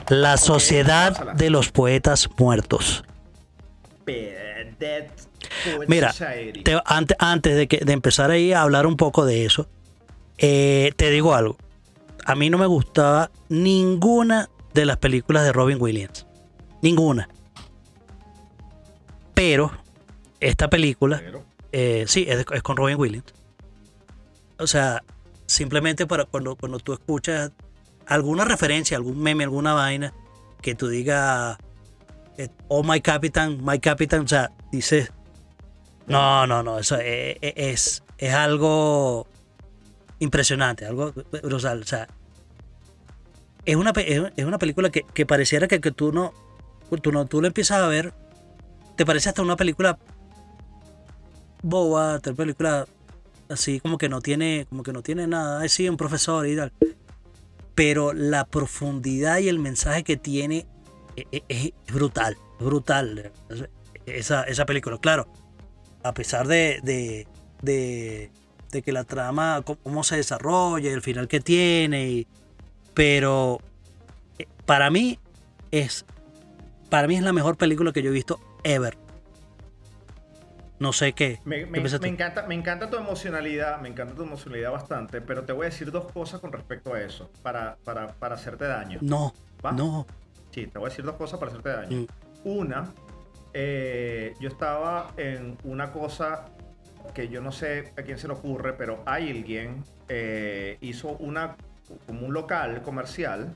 La 0.10 0.38
Sociedad 0.38 1.34
de 1.36 1.50
los 1.50 1.72
Poetas 1.72 2.30
Muertos. 2.38 3.04
Mira, 5.88 6.14
te- 6.64 6.80
antes, 6.86 7.18
antes 7.20 7.56
de, 7.56 7.68
que, 7.68 7.78
de 7.84 7.94
empezar 7.94 8.30
ahí 8.32 8.54
a 8.54 8.62
hablar 8.62 8.86
un 8.88 8.98
poco 8.98 9.26
de 9.26 9.46
eso, 9.46 9.68
eh, 10.38 10.92
te 10.96 11.10
digo 11.10 11.34
algo. 11.34 11.58
A 12.26 12.36
mí 12.36 12.50
no 12.50 12.58
me 12.58 12.66
gustaba 12.66 13.32
ninguna 13.50 14.50
de 14.74 14.86
las 14.86 14.98
películas 14.98 15.44
de 15.44 15.54
Robin 15.54 15.78
Williams. 15.80 16.26
Ninguna. 16.82 17.30
Pero 19.36 19.72
esta 20.40 20.70
película, 20.70 21.22
Pero, 21.24 21.44
eh, 21.72 22.06
sí, 22.08 22.26
es, 22.28 22.46
es 22.52 22.64
con 22.64 22.78
Robin 22.78 22.98
Williams. 22.98 23.34
O 24.58 24.66
sea, 24.66 25.04
simplemente 25.46 26.08
para 26.08 26.26
cuando, 26.26 26.56
cuando 26.56 26.80
tú 26.80 26.94
escuchas 26.94 27.52
alguna 28.08 28.46
referencia, 28.46 28.98
algún 28.98 29.22
meme, 29.22 29.44
alguna 29.44 29.74
vaina, 29.74 30.14
que 30.62 30.76
tú 30.76 30.88
digas, 30.88 31.58
eh, 32.38 32.50
oh 32.68 32.84
my 32.84 33.02
captain, 33.02 33.64
my 33.64 33.80
captain, 33.80 34.24
o 34.24 34.28
sea, 34.28 34.52
dices, 34.72 35.12
no, 36.08 36.48
no, 36.48 36.64
no, 36.64 36.80
eso 36.80 36.98
es, 36.98 37.38
es, 37.42 38.04
es 38.18 38.34
algo 38.34 39.28
impresionante, 40.20 40.86
algo 40.86 41.12
brutal, 41.44 41.82
o 41.82 41.86
sea, 41.86 42.08
es 43.66 43.76
una, 43.76 43.92
es 43.96 44.46
una 44.46 44.60
película 44.60 44.90
que, 44.90 45.04
que 45.14 45.26
pareciera 45.26 45.68
que, 45.68 45.82
que 45.82 45.92
tú 45.92 46.12
no, 46.12 46.34
tú 47.02 47.12
no, 47.12 47.26
tú 47.26 47.42
lo 47.42 47.48
empiezas 47.48 47.82
a 47.82 47.88
ver, 47.88 48.14
te 48.96 49.06
parece 49.06 49.30
hasta 49.30 49.42
una 49.42 49.56
película 49.56 49.98
boba, 51.62 52.20
tal 52.20 52.36
película 52.36 52.88
así 53.50 53.80
como 53.80 53.98
que 53.98 54.10
no 54.10 54.22
tiene, 54.22 54.66
como 54.70 54.84
que 54.84 54.94
no 54.94 55.02
tiene 55.02 55.28
nada, 55.28 55.66
es 55.66 55.72
sí, 55.74 55.88
un 55.90 55.98
profesor 55.98 56.48
y 56.48 56.56
tal. 56.56 56.72
Pero 57.76 58.14
la 58.14 58.46
profundidad 58.46 59.40
y 59.40 59.50
el 59.50 59.60
mensaje 59.60 60.04
que 60.04 60.18
tiene 60.18 60.66
e- 61.16 61.28
e- 61.32 61.44
es, 61.88 61.94
brutal, 61.94 62.38
es 62.60 62.66
brutal 62.66 63.32
esa, 64.06 64.44
esa 64.44 64.66
película. 64.66 64.98
Claro, 64.98 65.28
a 66.04 66.14
pesar 66.14 66.48
de, 66.48 66.80
de, 66.84 67.28
de, 67.62 68.32
que 68.82 68.92
la 68.92 69.04
trama, 69.04 69.64
cómo- 69.84 70.04
se 70.04 70.18
desarrolla, 70.18 70.92
el 70.92 71.02
final 71.02 71.28
que 71.28 71.40
tiene, 71.40 72.10
y- 72.10 72.28
pero 72.94 73.60
eh, 74.40 74.48
para 74.66 74.90
mí 74.90 75.20
es, 75.72 76.06
para 76.90 77.08
mí 77.08 77.16
es 77.16 77.24
la 77.24 77.34
mejor 77.34 77.58
película 77.58 77.92
que 77.92 78.02
yo 78.02 78.10
he 78.10 78.14
visto 78.14 78.40
ever. 78.66 78.98
No 80.78 80.92
sé 80.92 81.14
qué. 81.14 81.40
Me, 81.46 81.62
encanta, 81.62 82.46
me 82.48 82.54
encanta 82.54 82.90
tu 82.90 82.98
emocionalidad, 82.98 83.80
me 83.80 83.88
encanta 83.88 84.14
tu 84.14 84.24
emocionalidad 84.24 84.74
bastante, 84.74 85.22
pero 85.22 85.46
te 85.46 85.54
voy 85.54 85.68
a 85.68 85.70
decir 85.70 85.90
dos 85.90 86.12
cosas 86.12 86.42
con 86.42 86.52
respecto 86.52 86.94
a 86.94 87.02
eso, 87.02 87.32
para, 87.42 87.78
para, 87.86 88.10
para 88.10 88.36
hacerte 88.36 88.66
daño. 88.66 89.00
No, 89.02 89.34
¿Va? 89.66 89.72
no. 89.72 90.06
Sí, 90.52 90.68
te 90.68 90.78
voy 90.78 90.88
a 90.88 90.90
decir 90.90 91.06
dos 91.06 91.16
cosas 91.16 91.40
para 91.40 91.52
hacerte 91.52 91.70
daño. 91.70 92.02
Mm. 92.02 92.08
Una, 92.44 92.92
eh, 93.54 94.34
yo 94.42 94.50
estaba 94.50 95.14
en 95.16 95.58
una 95.64 95.94
cosa 95.94 96.50
que 97.14 97.30
yo 97.30 97.42
no 97.42 97.54
sé 97.54 97.94
a 97.98 98.02
quién 98.02 98.18
se 98.18 98.28
le 98.28 98.34
ocurre, 98.34 98.74
pero 98.74 99.02
alguien 99.06 99.84
eh, 100.10 100.78
hizo 100.82 101.12
una 101.20 101.56
como 102.06 102.26
un 102.26 102.34
local 102.34 102.82
comercial 102.82 103.56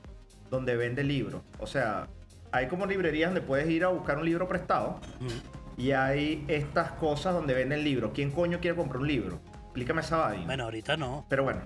donde 0.50 0.76
vende 0.76 1.04
libros. 1.04 1.42
O 1.58 1.66
sea, 1.66 2.06
hay 2.52 2.66
como 2.68 2.86
librerías 2.86 3.30
donde 3.30 3.40
puedes 3.46 3.68
ir 3.68 3.84
a 3.84 3.88
buscar 3.88 4.18
un 4.18 4.24
libro 4.24 4.48
prestado 4.48 5.00
Mm. 5.20 5.80
y 5.80 5.92
hay 5.92 6.44
estas 6.48 6.92
cosas 6.92 7.34
donde 7.34 7.54
venden 7.54 7.84
libros. 7.84 8.10
¿Quién 8.14 8.30
coño 8.30 8.60
quiere 8.60 8.76
comprar 8.76 9.00
un 9.00 9.08
libro? 9.08 9.40
Explícame 9.64 10.00
esa 10.00 10.16
vaina. 10.16 10.46
Bueno, 10.46 10.64
ahorita 10.64 10.96
no. 10.96 11.24
Pero 11.28 11.44
bueno, 11.44 11.60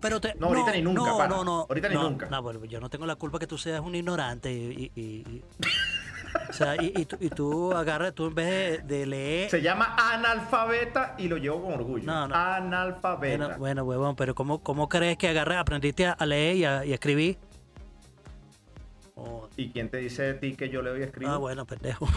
Pero 0.00 0.20
te, 0.20 0.34
No, 0.34 0.48
ahorita 0.48 0.72
ni 0.72 0.82
nunca, 0.82 1.00
No, 1.02 1.16
pana. 1.16 1.36
no, 1.36 1.44
no. 1.44 1.60
Ahorita 1.68 1.88
ni 1.88 1.94
nunca. 1.94 2.26
No, 2.26 2.42
bueno, 2.42 2.64
yo 2.64 2.80
no 2.80 2.88
tengo 2.90 3.06
la 3.06 3.14
culpa 3.14 3.38
que 3.38 3.46
tú 3.46 3.56
seas 3.56 3.80
un 3.80 3.94
ignorante 3.94 4.52
y... 4.52 4.90
y- 4.96 5.00
y- 5.00 5.42
o 6.48 6.52
sea, 6.54 6.74
y, 6.82 6.92
y 6.96 7.04
tú, 7.04 7.16
y 7.20 7.28
tú 7.28 7.72
agarras, 7.72 8.14
tú 8.14 8.26
en 8.26 8.34
vez 8.34 8.86
de, 8.86 8.96
de 8.98 9.06
leer... 9.06 9.50
se 9.50 9.60
llama 9.62 9.94
analfabeta 9.98 11.14
y 11.18 11.28
lo 11.28 11.36
llevo 11.36 11.62
con 11.62 11.74
orgullo. 11.74 12.04
No, 12.06 12.26
no. 12.28 12.34
Analfabeta. 12.34 13.36
Bueno, 13.46 13.58
bueno, 13.58 13.84
huevón, 13.84 14.16
pero 14.16 14.34
¿cómo, 14.34 14.58
cómo 14.62 14.88
crees 14.88 15.16
que 15.18 15.28
agarras, 15.28 15.58
aprendiste 15.58 16.06
a, 16.06 16.12
a 16.12 16.26
leer 16.26 16.56
y 16.56 16.64
a, 16.64 16.84
y 16.84 16.90
a 16.92 16.94
escribir? 16.94 17.38
Oh, 19.24 19.48
¿Y 19.56 19.70
quién 19.70 19.88
te 19.88 19.98
dice 19.98 20.22
de 20.22 20.34
ti 20.34 20.56
que 20.56 20.68
yo 20.68 20.82
le 20.82 20.90
doy 20.90 21.02
a 21.02 21.04
escribir? 21.04 21.28
ah, 21.32 21.36
bueno, 21.36 21.64
pendejo. 21.64 22.08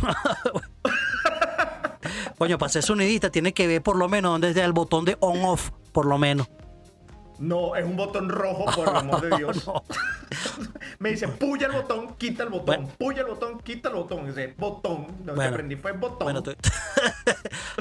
Coño, 2.37 2.57
para 2.57 2.69
ser 2.69 2.83
sonidista 2.83 3.29
tienes 3.29 3.53
que 3.53 3.67
ver 3.67 3.81
por 3.81 3.95
lo 3.95 4.09
menos 4.09 4.31
dónde 4.33 4.49
está 4.49 4.65
el 4.65 4.73
botón 4.73 5.05
de 5.05 5.17
on-off, 5.19 5.71
por 5.91 6.05
lo 6.05 6.17
menos. 6.17 6.47
No, 7.37 7.75
es 7.75 7.83
un 7.83 7.97
botón 7.97 8.29
rojo, 8.29 8.65
por 8.75 8.87
el 8.89 8.95
amor 8.95 9.21
de 9.21 9.29
Dios. 9.37 9.67
No. 9.67 9.83
Me 10.99 11.09
dice, 11.11 11.27
puya 11.27 11.67
el 11.67 11.73
botón, 11.73 12.15
quita 12.15 12.43
el 12.43 12.49
botón. 12.49 12.65
Bueno. 12.65 12.87
Puya 12.97 13.21
el 13.21 13.27
botón, 13.27 13.59
quita 13.59 13.89
el 13.89 13.95
botón. 13.95 14.27
Dice, 14.27 14.53
botón. 14.57 15.07
Lo 15.25 15.33
que 15.33 15.35
Bueno. 15.35 15.51
aprendí 15.51 15.75
fue 15.75 15.91
botón. 15.93 16.19
Bueno, 16.25 16.39
estoy, 16.39 16.55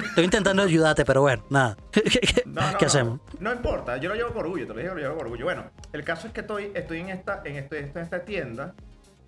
estoy 0.05 0.25
intentando 0.25 0.63
ayudarte, 0.63 1.05
pero 1.05 1.21
bueno, 1.21 1.45
nada. 1.51 1.77
¿Qué, 1.93 2.03
qué- 2.03 2.43
No, 2.47 2.63
no, 2.73 2.79
qué 2.79 2.85
no. 2.85 2.89
hacemos? 2.89 3.21
No 3.39 3.53
importa, 3.53 3.97
yo 3.99 4.09
lo 4.09 4.15
llevo 4.17 4.31
con 4.31 4.39
orgullo, 4.45 4.67
te 4.67 4.75
lo 4.75 4.81
digo, 4.81 4.95
lo 4.95 5.01
llevo 5.01 5.15
con 5.15 5.25
orgullo. 5.27 5.45
Bueno, 5.45 5.65
el 5.93 6.05
caso 6.05 6.27
es 6.27 6.33
que 6.33 6.41
estoy, 6.41 6.73
estoy 6.75 7.01
en 7.01 7.11
esta, 7.11 7.43
en 7.45 7.57
este, 7.57 7.79
estoy 7.81 8.01
en 8.01 8.05
esta 8.05 8.25
tienda. 8.25 8.75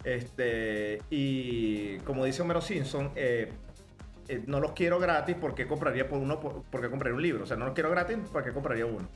Este, 0.07 1.03
y 1.11 1.99
como 1.99 2.25
dice 2.25 2.41
Homero 2.43 2.61
Simpson, 2.61 3.11
eh, 3.17 3.53
eh, 4.29 4.43
no 4.47 4.61
los 4.61 4.71
quiero 4.71 5.01
gratis 5.01 5.35
porque 5.41 5.67
compraría 5.67 6.09
por 6.09 6.19
uno, 6.21 6.39
por- 6.39 6.63
porque 6.71 6.89
compraría 6.89 7.17
un 7.17 7.23
libro. 7.23 7.43
O 7.43 7.47
sea, 7.47 7.57
no 7.57 7.65
los 7.67 7.75
quiero 7.75 7.91
gratis 7.91 8.17
porque 8.33 8.53
compraría 8.53 8.87
uno. 8.87 9.09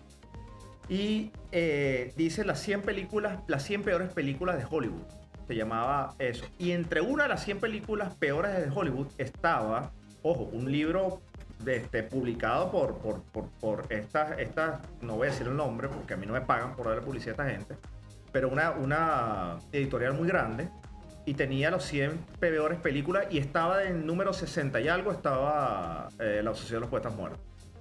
Y 0.88 1.30
eh, 1.52 2.12
dice 2.16 2.44
las 2.44 2.58
100 2.60 2.82
películas, 2.82 3.38
las 3.46 3.62
100 3.62 3.84
peores 3.84 4.12
películas 4.12 4.58
de 4.58 4.64
Hollywood. 4.68 5.04
Se 5.46 5.54
llamaba 5.54 6.14
eso. 6.18 6.44
Y 6.58 6.72
entre 6.72 7.00
una 7.00 7.22
de 7.22 7.28
las 7.28 7.44
100 7.44 7.60
películas 7.60 8.12
peores 8.16 8.52
de 8.56 8.68
Hollywood 8.76 9.06
estaba, 9.16 9.92
ojo, 10.22 10.42
un 10.52 10.72
libro 10.72 11.20
de 11.62 11.76
este, 11.76 12.02
publicado 12.02 12.72
por, 12.72 12.98
por, 12.98 13.22
por, 13.22 13.48
por 13.60 13.86
estas, 13.92 14.36
estas, 14.40 14.80
no 15.02 15.14
voy 15.16 15.28
a 15.28 15.30
decir 15.30 15.46
el 15.46 15.56
nombre 15.56 15.88
porque 15.88 16.14
a 16.14 16.16
mí 16.16 16.26
no 16.26 16.32
me 16.32 16.40
pagan 16.40 16.74
por 16.74 16.86
darle 16.88 17.02
publicidad 17.02 17.38
a 17.40 17.48
esta 17.48 17.56
gente, 17.56 17.76
pero 18.32 18.48
una, 18.48 18.70
una 18.70 19.58
editorial 19.70 20.14
muy 20.14 20.26
grande 20.26 20.68
y 21.24 21.34
tenía 21.34 21.70
los 21.70 21.84
100 21.84 22.18
peores 22.38 22.78
películas 22.78 23.26
y 23.30 23.38
estaba 23.38 23.84
en 23.84 24.06
número 24.06 24.32
60 24.32 24.80
y 24.80 24.88
algo, 24.88 25.12
estaba 25.12 26.08
eh, 26.18 26.40
La 26.42 26.54
Sociedad 26.54 26.76
de 26.76 26.80
los 26.80 26.90
Poetas 26.90 27.14
Muertos, 27.14 27.40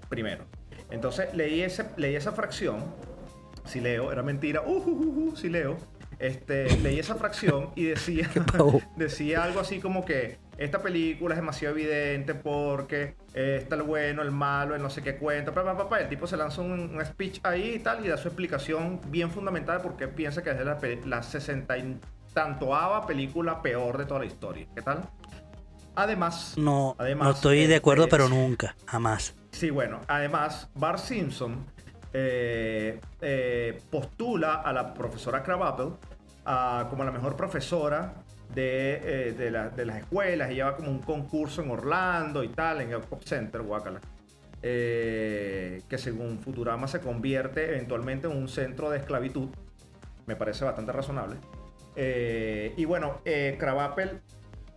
primero. 0.10 0.46
Entonces 0.91 1.34
leí, 1.34 1.62
ese, 1.62 1.86
leí 1.98 2.15
esa 2.15 2.31
fracción, 2.31 2.84
si 3.65 3.79
leo, 3.79 4.12
era 4.12 4.24
mentira, 4.24 4.62
uh, 4.62 4.72
uh, 4.72 4.89
uh, 4.89 5.29
uh, 5.29 5.36
si 5.36 5.50
leo, 5.50 5.77
este, 6.17 6.77
leí 6.79 7.00
esa 7.00 7.15
fracción 7.15 7.69
y 7.75 7.86
decía, 7.86 8.29
decía 8.96 9.43
algo 9.43 9.60
así 9.60 9.79
como 9.79 10.03
que 10.03 10.38
esta 10.58 10.81
película 10.81 11.36
es 11.36 11.39
demasiado 11.39 11.74
evidente 11.74 12.36
porque 12.36 13.15
eh, 13.34 13.60
está 13.62 13.75
el 13.75 13.84
bueno, 13.84 14.22
el 14.22 14.31
malo, 14.31 14.75
el 14.75 14.81
no 14.81 14.89
sé 14.89 15.01
qué 15.01 15.15
cuenta, 15.15 15.53
pa, 15.53 15.63
pa, 15.63 15.77
pa, 15.77 15.88
pa. 15.88 16.01
el 16.01 16.10
tipo 16.10 16.27
se 16.27 16.36
lanza 16.36 16.62
un, 16.62 16.72
un 16.72 17.05
speech 17.05 17.39
ahí 17.43 17.75
y 17.75 17.79
tal 17.79 18.05
y 18.05 18.10
da 18.10 18.17
su 18.17 18.27
explicación 18.27 19.00
bien 19.08 19.31
fundamental 19.31 19.79
porque 19.81 20.10
piensa 20.10 20.43
que 20.43 20.50
es 20.50 20.65
la, 20.65 20.77
la 21.05 21.24
60 21.24 21.77
y 22.29 22.33
tantoava 22.33 23.05
película 23.05 23.62
peor 23.62 23.98
de 23.98 24.05
toda 24.05 24.21
la 24.21 24.25
historia. 24.25 24.65
¿Qué 24.75 24.81
tal? 24.81 25.03
Además, 25.95 26.53
No, 26.57 26.95
Además, 26.98 27.27
no 27.27 27.33
estoy 27.33 27.67
de 27.67 27.75
acuerdo, 27.75 28.03
este, 28.03 28.15
pero 28.15 28.29
nunca, 28.29 28.75
jamás. 28.86 29.36
Sí, 29.51 29.69
bueno, 29.69 30.00
además, 30.07 30.69
Bart 30.75 31.00
Simpson 31.00 31.65
eh, 32.13 33.00
eh, 33.21 33.81
postula 33.89 34.55
a 34.55 34.71
la 34.74 34.93
profesora 34.93 35.43
Krabappel 35.43 35.89
a- 36.45 36.88
como 36.89 37.03
la 37.03 37.12
mejor 37.12 37.36
profesora 37.36 38.13
de, 38.53 39.29
eh, 39.29 39.33
de, 39.33 39.51
la- 39.51 39.69
de 39.69 39.86
las 39.86 39.98
escuelas 39.98 40.50
y 40.51 40.55
lleva 40.55 40.75
como 40.75 40.89
un 40.89 41.00
concurso 41.00 41.62
en 41.62 41.69
Orlando 41.71 42.43
y 42.43 42.48
tal, 42.50 42.81
en 42.81 42.91
el 42.93 43.01
Pop 43.01 43.24
Center, 43.24 43.62
Guacala. 43.62 44.00
que 44.62 45.98
según 45.98 46.39
Futurama 46.39 46.88
se 46.88 47.00
convierte 47.00 47.65
eventualmente 47.69 48.27
en 48.27 48.36
un 48.38 48.48
centro 48.50 48.89
de 48.89 48.98
esclavitud. 49.00 49.50
Me 50.25 50.36
parece 50.36 50.65
bastante 50.65 50.91
razonable. 50.91 51.38
Eh, 51.96 52.74
y 52.77 52.86
bueno, 52.86 53.22
eh, 53.25 53.58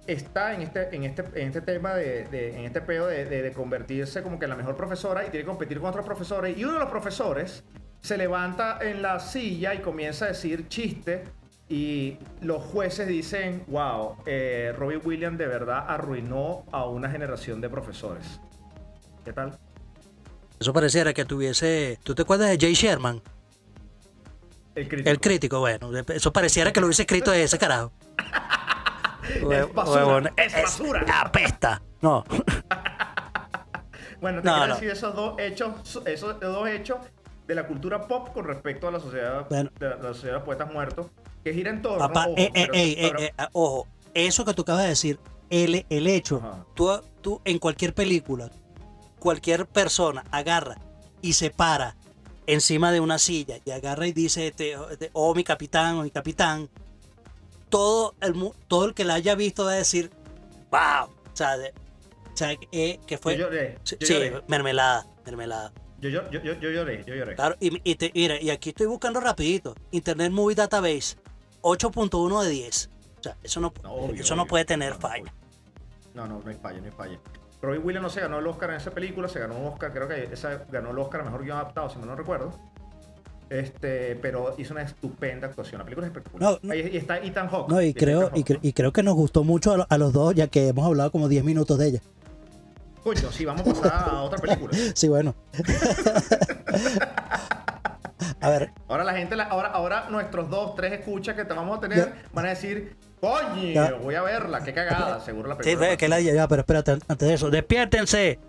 está 0.07 0.55
en 0.55 0.63
este, 0.63 0.95
en 0.95 1.05
este, 1.05 1.23
en 1.35 1.49
este 1.49 1.61
tema 1.61 1.95
de, 1.95 2.55
en 2.57 2.65
este 2.65 2.81
peo 2.81 3.07
de, 3.07 3.53
convertirse 3.55 4.23
como 4.23 4.39
que 4.39 4.47
en 4.47 4.51
la 4.51 4.57
mejor 4.57 4.77
profesora 4.77 5.23
y 5.27 5.31
tiene 5.31 5.45
que 5.45 5.49
competir 5.49 5.81
con 5.81 5.91
otros 5.91 6.05
profesores. 6.05 6.57
Y 6.57 6.65
uno 6.65 6.75
de 6.75 6.81
los 6.81 6.89
profesores 6.89 7.65
se 8.01 8.17
levanta 8.17 8.79
en 8.81 9.03
la 9.03 9.21
silla 9.21 9.75
y 9.75 9.79
comienza 9.79 10.27
a 10.27 10.29
decir 10.29 10.69
chistes. 10.69 11.29
Y 11.69 12.19
los 12.43 12.63
jueces 12.63 13.09
dicen, 13.09 13.65
wow, 13.69 14.17
eh, 14.27 14.75
Robbie 14.77 14.99
Williams 14.99 15.39
de 15.39 15.47
verdad 15.47 15.87
arruinó 15.89 16.65
a 16.71 16.87
una 16.87 17.09
generación 17.09 17.63
de 17.63 17.71
profesores. 17.71 18.41
¿Qué 19.25 19.33
tal? 19.33 19.59
Eso 20.61 20.73
pareciera 20.73 21.15
que 21.15 21.25
tuviese. 21.25 21.99
¿Tú 22.03 22.15
te 22.15 22.23
acuerdas 22.23 22.51
de 22.51 22.59
Jay 22.59 22.75
Sherman? 22.75 23.23
El 24.75 24.89
crítico. 24.89 25.11
El 25.11 25.21
crítico, 25.21 25.59
bueno. 25.61 25.91
Eso 26.09 26.33
pareciera 26.33 26.73
que 26.73 26.81
lo 26.81 26.87
hubiese 26.87 27.03
escrito 27.03 27.33
ese 27.33 27.59
carajo. 27.59 27.93
Es 29.23 29.73
basura, 29.73 30.05
Huevón, 30.07 30.31
es 30.37 30.53
basura. 30.53 31.05
Apesta. 31.21 31.81
No. 32.01 32.25
Bueno, 34.21 34.41
te 34.41 34.47
No, 34.47 34.53
quiero 34.55 34.67
no. 34.69 34.75
decir 34.75 34.91
esos 34.91 35.15
dos 35.17 35.35
hechos, 35.41 36.01
esos 36.07 36.39
dos 36.39 36.69
hechos 36.69 36.99
de 37.49 37.55
la 37.57 37.67
cultura 37.67 38.07
pop 38.07 38.29
con 38.33 38.45
respecto 38.47 38.87
a 38.87 38.93
la 38.93 39.01
sociedad, 39.01 39.47
Bueno. 39.49 39.71
de 39.81 39.89
la 39.89 40.15
sociedad 40.15 40.39
de 40.39 40.45
poetas 40.45 40.73
muertos, 40.73 41.07
que 41.43 41.53
gira 41.53 41.71
en 41.71 41.83
torno. 41.83 41.99
Papá, 41.99 42.27
ojo, 42.29 42.35
eh, 42.39 42.53
eh, 42.55 42.69
pero- 42.71 43.17
pero- 43.17 43.19
eh, 43.19 43.35
ojo, 43.53 43.89
eso 44.15 44.45
que 44.45 44.55
tú 44.55 44.63
acabas 44.63 44.83
de 44.85 44.89
decir, 44.91 45.19
el, 45.51 45.85
el 45.89 46.07
hecho, 46.07 46.37
Ajá. 46.37 46.65
tú, 46.75 46.89
tú 47.21 47.41
en 47.45 47.59
cualquier 47.59 47.95
película, 47.95 48.49
cualquier 49.19 49.67
persona 49.67 50.23
agarra 50.31 50.77
y 51.21 51.33
se 51.33 51.51
para 51.51 51.97
encima 52.47 52.91
de 52.93 53.01
una 53.01 53.19
silla 53.19 53.59
y 53.65 53.71
agarra 53.71 54.07
y 54.07 54.13
dice, 54.13 54.49
este, 54.49 54.77
oh 55.13 55.35
mi 55.35 55.45
capitán 55.45 55.97
o 55.99 56.03
mi 56.03 56.11
capitán, 56.11 56.69
todo 57.69 58.15
el, 58.21 58.35
todo 58.69 58.87
el 58.87 58.95
que 58.95 59.05
la 59.05 59.15
haya 59.15 59.35
visto 59.35 59.65
va 59.65 59.73
a 59.73 59.77
decir, 59.77 60.11
wow, 60.71 61.05
o 61.07 61.37
sea, 61.37 61.57
de- 61.57 61.73
o 62.33 62.37
sea, 62.37 62.57
eh, 62.73 62.99
que 63.07 63.19
fue... 63.19 63.37
yo 63.37 63.47
lloré, 63.47 63.79
yo 63.85 63.97
sí, 64.01 64.13
lloré, 64.15 64.43
mermelada, 64.49 65.07
mermelada. 65.25 65.73
yo, 66.01 66.09
yo, 66.09 66.31
yo, 66.31 66.41
yo- 66.43 66.71
lloré, 66.71 67.05
yo 67.07 67.15
lloré. 67.15 67.35
Claro, 67.35 67.57
y, 67.61 67.81
y 67.91 67.95
te- 67.95 68.11
mira, 68.15 68.41
y 68.41 68.51
aquí 68.51 68.71
estoy 68.71 68.87
buscando 68.87 69.21
rapidito. 69.21 69.75
Internet 69.91 70.33
Movie 70.33 70.55
Database, 70.57 71.17
8.1 71.63 72.43
de 72.43 72.51
10. 72.51 72.91
O 73.19 73.23
sea, 73.23 73.37
eso 73.43 73.61
no, 73.61 73.73
No, 73.83 73.93
obvio, 73.93 74.23
eso 74.23 74.35
no 74.35 74.43
obvio. 74.43 74.51
puede 74.51 74.65
tener 74.65 74.91
No, 74.91 74.95
no, 74.97 75.01
falla. 75.01 75.35
No, 76.15 76.27
no, 76.27 76.41
no 76.41 76.51
hay 76.51 76.57
falla, 76.57 76.79
no 76.81 76.87
hay 76.87 76.91
falla. 76.93 77.19
Robbie 77.63 77.79
Williams 77.79 78.03
no 78.03 78.11
se 78.11 78.21
ganó 78.21 78.39
el 78.41 78.47
Oscar 78.47 78.71
en 78.71 78.77
esa 78.77 78.91
película, 78.91 79.29
se 79.29 79.39
ganó 79.39 79.57
un 79.57 79.67
Oscar, 79.69 79.93
creo 79.93 80.09
que 80.09 80.29
esa 80.33 80.65
ganó 80.71 80.91
el 80.91 80.99
Oscar 80.99 81.25
mejor 81.25 81.45
guion 81.45 81.57
adaptado, 81.59 81.89
si 81.89 81.99
mal 81.99 82.09
no 82.09 82.17
recuerdo. 82.17 82.53
Este, 83.49 84.17
pero 84.17 84.55
hizo 84.59 84.75
una 84.75 84.83
estupenda 84.83 85.47
actuación. 85.47 85.79
La 85.79 85.85
película 85.85 86.07
es 86.07 86.11
espectacular. 86.11 86.53
No, 86.53 86.59
no. 86.63 86.73
Ahí- 86.73 86.91
y 86.93 86.97
está 86.97 87.19
Ethan 87.19 87.49
Hawke. 87.49 87.69
No, 87.71 87.81
y 87.83 87.95
creo, 87.95 88.31
y, 88.35 88.41
Hawke, 88.41 88.49
cre- 88.51 88.59
y 88.63 88.73
creo 88.73 88.93
que 88.93 89.03
nos 89.03 89.15
gustó 89.15 89.45
mucho 89.45 89.73
a, 89.73 89.77
lo- 89.77 89.87
a 89.89 89.99
los 89.99 90.13
dos, 90.13 90.35
ya 90.35 90.49
que 90.49 90.69
hemos 90.69 90.85
hablado 90.87 91.13
como 91.13 91.29
10 91.29 91.45
minutos 91.45 91.79
de 91.79 91.89
ella. 91.89 92.01
Coño, 93.05 93.31
sí, 93.31 93.45
vamos 93.45 93.63
a 93.63 93.65
pasar 93.83 94.09
a 94.11 94.23
otra 94.23 94.39
película. 94.39 94.73
Sí, 94.95 95.09
bueno. 95.09 95.35
a 98.41 98.49
ver, 98.51 98.73
Ahora 98.89 99.05
la 99.05 99.13
gente, 99.15 99.37
la- 99.37 99.45
ahora, 99.45 99.69
ahora 99.69 100.09
nuestros 100.11 100.51
dos, 100.51 100.75
tres 100.75 100.93
escuchas 100.95 101.37
que 101.37 101.45
te 101.45 101.55
vamos 101.55 101.79
a 101.79 101.81
tener 101.81 102.13
van 102.33 102.47
a 102.47 102.49
decir, 102.51 102.97
Ya. 103.23 103.93
voy 104.03 104.17
a 104.17 104.23
verla, 104.23 104.65
qué 104.65 104.75
cagada, 104.75 105.21
seguro 105.21 105.49
la 105.49 105.55
sí, 105.55 105.63
película. 105.63 105.89
ve 105.91 105.97
que 105.97 106.09
la 106.09 106.21
ya, 106.21 106.49
pero 106.49 106.63
espérate, 106.63 106.93
antes 107.07 107.29
de 107.29 107.35
eso, 107.35 107.51
despiértense. 107.51 108.41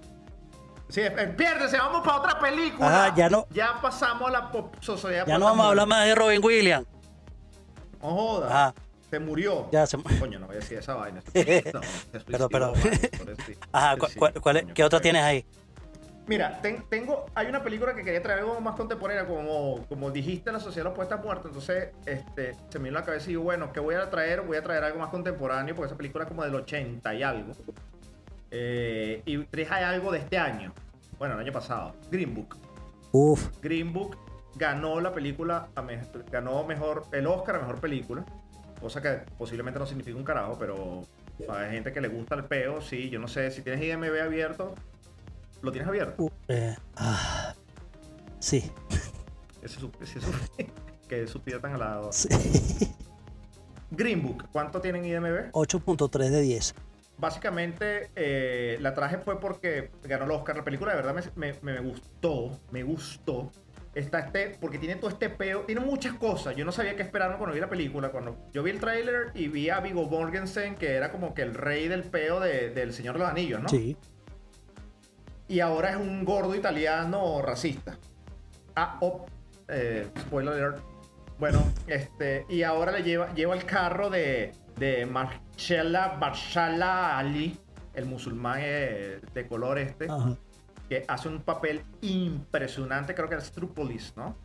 Sí, 0.90 1.02
eh, 1.02 1.34
piérdese, 1.38 1.78
vamos 1.78 2.02
para 2.04 2.18
otra 2.18 2.40
película. 2.40 2.88
Ajá, 3.06 3.16
ya 3.16 3.30
no- 3.30 3.46
Ya 3.52 3.80
pasamos 3.82 4.30
a 4.30 4.32
la 4.32 4.52
pop 4.52 4.74
sociedad. 4.80 5.26
Ya 5.28 5.38
no 5.38 5.46
vamos 5.46 5.66
a 5.66 5.70
hablar 5.70 5.88
más 5.88 6.06
de 6.06 6.16
Robin 6.16 6.44
Williams. 6.44 6.88
No 8.02 8.10
jodas. 8.10 8.52
Ajá. 8.52 8.74
Se 9.12 9.20
murió. 9.20 9.70
Ya 9.72 9.86
se- 9.86 9.98
Coño, 10.20 10.40
no 10.40 10.48
voy 10.48 10.56
a 10.56 10.60
decir 10.60 10.80
esa 10.80 10.96
vaina. 10.96 11.22
Se 11.22 11.64
Pero, 12.26 12.50
pero- 12.50 12.72
vale, 12.74 13.00
sí. 13.46 13.56
Ajá, 13.72 13.94
Sí, 13.94 14.00
¿cuál- 14.00 14.12
sí, 14.12 14.20
cuál- 14.20 14.34
cuál 14.42 14.58
es- 14.58 14.64
coño, 14.64 14.74
¿qué 14.74 14.84
otra 14.84 15.00
tienes 15.02 15.22
ahí? 15.24 15.46
Mira, 16.26 16.62
ten- 16.62 16.84
tengo, 16.90 17.26
hay 17.36 17.48
una 17.48 17.62
película 17.64 17.94
que 17.94 18.02
quería 18.04 18.22
traer 18.22 18.40
algo 18.40 18.60
más 18.62 18.76
contemporánea, 18.76 19.26
como, 19.28 19.86
como 19.90 20.10
dijiste, 20.10 20.52
la 20.54 20.60
sociedad 20.60 20.86
de 20.86 20.90
los 20.92 20.96
poetas 20.96 21.22
muertos. 21.24 21.48
Entonces, 21.48 21.90
este, 22.06 22.56
se 22.70 22.80
me 22.80 22.86
vino 22.86 22.98
a 22.98 23.02
la 23.02 23.06
cabeza 23.06 23.26
y 23.26 23.30
digo, 23.30 23.44
bueno, 23.44 23.74
¿qué 23.74 23.82
voy 23.82 23.96
a 23.96 24.10
traer? 24.10 24.42
Voy 24.42 24.56
a 24.56 24.64
traer 24.64 24.86
algo 24.86 25.00
más 25.00 25.10
contemporáneo, 25.10 25.76
porque 25.76 25.88
esa 25.88 25.98
película 25.98 26.24
es 26.24 26.30
como 26.30 26.44
del 26.44 26.56
80 26.56 27.14
y 27.14 27.24
algo. 27.24 27.52
Eh, 28.52 29.22
y 29.26 29.38
traje 29.46 29.84
algo 29.84 30.12
de 30.12 30.20
este 30.20 30.38
año. 30.38 30.72
Bueno, 31.18 31.36
el 31.36 31.42
año 31.42 31.52
pasado. 31.52 31.94
Green 32.12 32.34
Book. 32.34 32.56
Uf, 33.12 33.50
Green 33.62 33.92
Book 33.94 34.18
ganó 34.56 35.00
la 35.02 35.14
película, 35.14 35.68
ganó 36.32 36.64
mejor 36.64 37.04
el 37.12 37.28
Oscar 37.28 37.56
a 37.56 37.60
mejor 37.60 37.80
película, 37.80 38.24
cosa 38.80 39.02
que 39.02 39.22
posiblemente 39.38 39.80
no 39.80 39.86
significa 39.86 40.18
un 40.18 40.24
carajo, 40.24 40.58
pero 40.60 41.02
hay 41.50 41.72
gente 41.72 41.92
que 41.92 42.02
le 42.02 42.08
gusta 42.08 42.36
el 42.36 42.46
peo, 42.46 42.82
sí, 42.82 43.10
yo 43.10 43.20
no 43.20 43.28
sé, 43.28 43.50
si 43.52 43.62
tienes 43.62 43.84
IMB 43.84 44.22
abierto, 44.22 44.74
¿lo 45.64 45.72
tienes 45.72 45.88
abierto? 45.88 46.24
uh, 46.24 46.30
eh, 46.50 46.76
ah, 46.98 47.56
sí, 48.40 48.72
Ese 49.64 49.80
su- 49.80 49.92
que 51.10 51.26
suspira 51.28 51.60
tan 51.60 51.74
al 51.74 51.80
lado. 51.80 52.12
sí. 52.12 52.28
Green 53.92 54.24
Book, 54.24 54.46
¿cuánto 54.52 54.82
tienen 54.82 55.06
IMB? 55.06 55.52
8.3 55.52 56.30
de 56.30 56.42
10. 56.42 56.76
Básicamente 57.20 58.10
eh, 58.16 58.78
la 58.82 58.94
traje 58.96 59.20
fue 59.20 59.40
porque 59.40 59.92
ganó 60.04 60.26
el 60.26 60.32
Oscar. 60.32 60.58
La 60.58 60.64
película 60.64 60.96
de 60.96 61.02
verdad 61.02 61.24
me, 61.36 61.54
me- 61.54 61.74
me 61.74 61.80
gustó, 61.80 62.60
me 62.72 62.82
gustó. 62.84 63.52
Está 63.94 64.22
este, 64.22 64.58
porque 64.60 64.80
tiene 64.80 64.96
todo 64.96 65.12
este 65.12 65.30
peo, 65.30 65.62
tiene 65.62 65.82
muchas 65.82 66.14
cosas. 66.16 66.56
Yo 66.56 66.66
no 66.66 66.72
sabía 66.72 66.96
qué 66.96 67.04
esperar 67.04 67.38
cuando 67.38 67.54
vi 67.54 67.62
la 67.62 67.70
película. 67.70 68.10
Cuando 68.10 68.36
yo 68.52 68.64
vi 68.64 68.72
el 68.72 68.80
tráiler 68.80 69.28
y 69.36 69.48
vi 69.48 69.70
a 69.70 69.80
Viggo 69.80 70.10
Mortensen, 70.10 70.74
que 70.74 70.94
era 70.94 71.12
como 71.12 71.36
que 71.36 71.44
el 71.44 71.54
rey 71.54 71.88
del 71.88 72.02
peo 72.04 72.40
de- 72.40 72.72
del 72.72 72.94
Señor 72.94 73.14
de 73.14 73.20
los 73.20 73.30
Anillos, 73.30 73.62
¿no? 73.62 73.70
Sí. 73.70 73.96
Y 75.54 75.60
ahora 75.60 75.92
es 75.92 75.98
un 75.98 76.26
gordo 76.26 76.56
italiano 76.56 77.40
racista. 77.44 77.96
Ah, 78.76 78.98
oh, 79.02 79.28
eh, 79.68 80.08
spoiler 80.22 80.52
alert. 80.52 80.84
Bueno, 81.38 81.64
este, 81.86 82.48
y 82.50 82.64
ahora 82.64 82.92
le 82.92 83.04
lleva, 83.04 83.32
lleva 83.36 83.54
el 83.54 83.64
carro 83.64 84.10
de, 84.10 84.52
de 84.80 85.06
Marcella 85.06 86.18
Barshala 86.20 87.20
Ali, 87.20 87.56
el 87.94 88.06
musulmán 88.08 88.62
eh, 88.64 89.22
de 89.32 89.48
color 89.48 89.78
este, 89.78 90.10
Ajá. 90.10 90.36
que 90.90 91.06
hace 91.08 91.30
un 91.30 91.44
papel 91.44 91.84
impresionante, 92.02 93.14
creo 93.14 93.30
que 93.30 93.36
es 93.36 93.52
Trupolis, 93.52 94.12
¿no? 94.18 94.36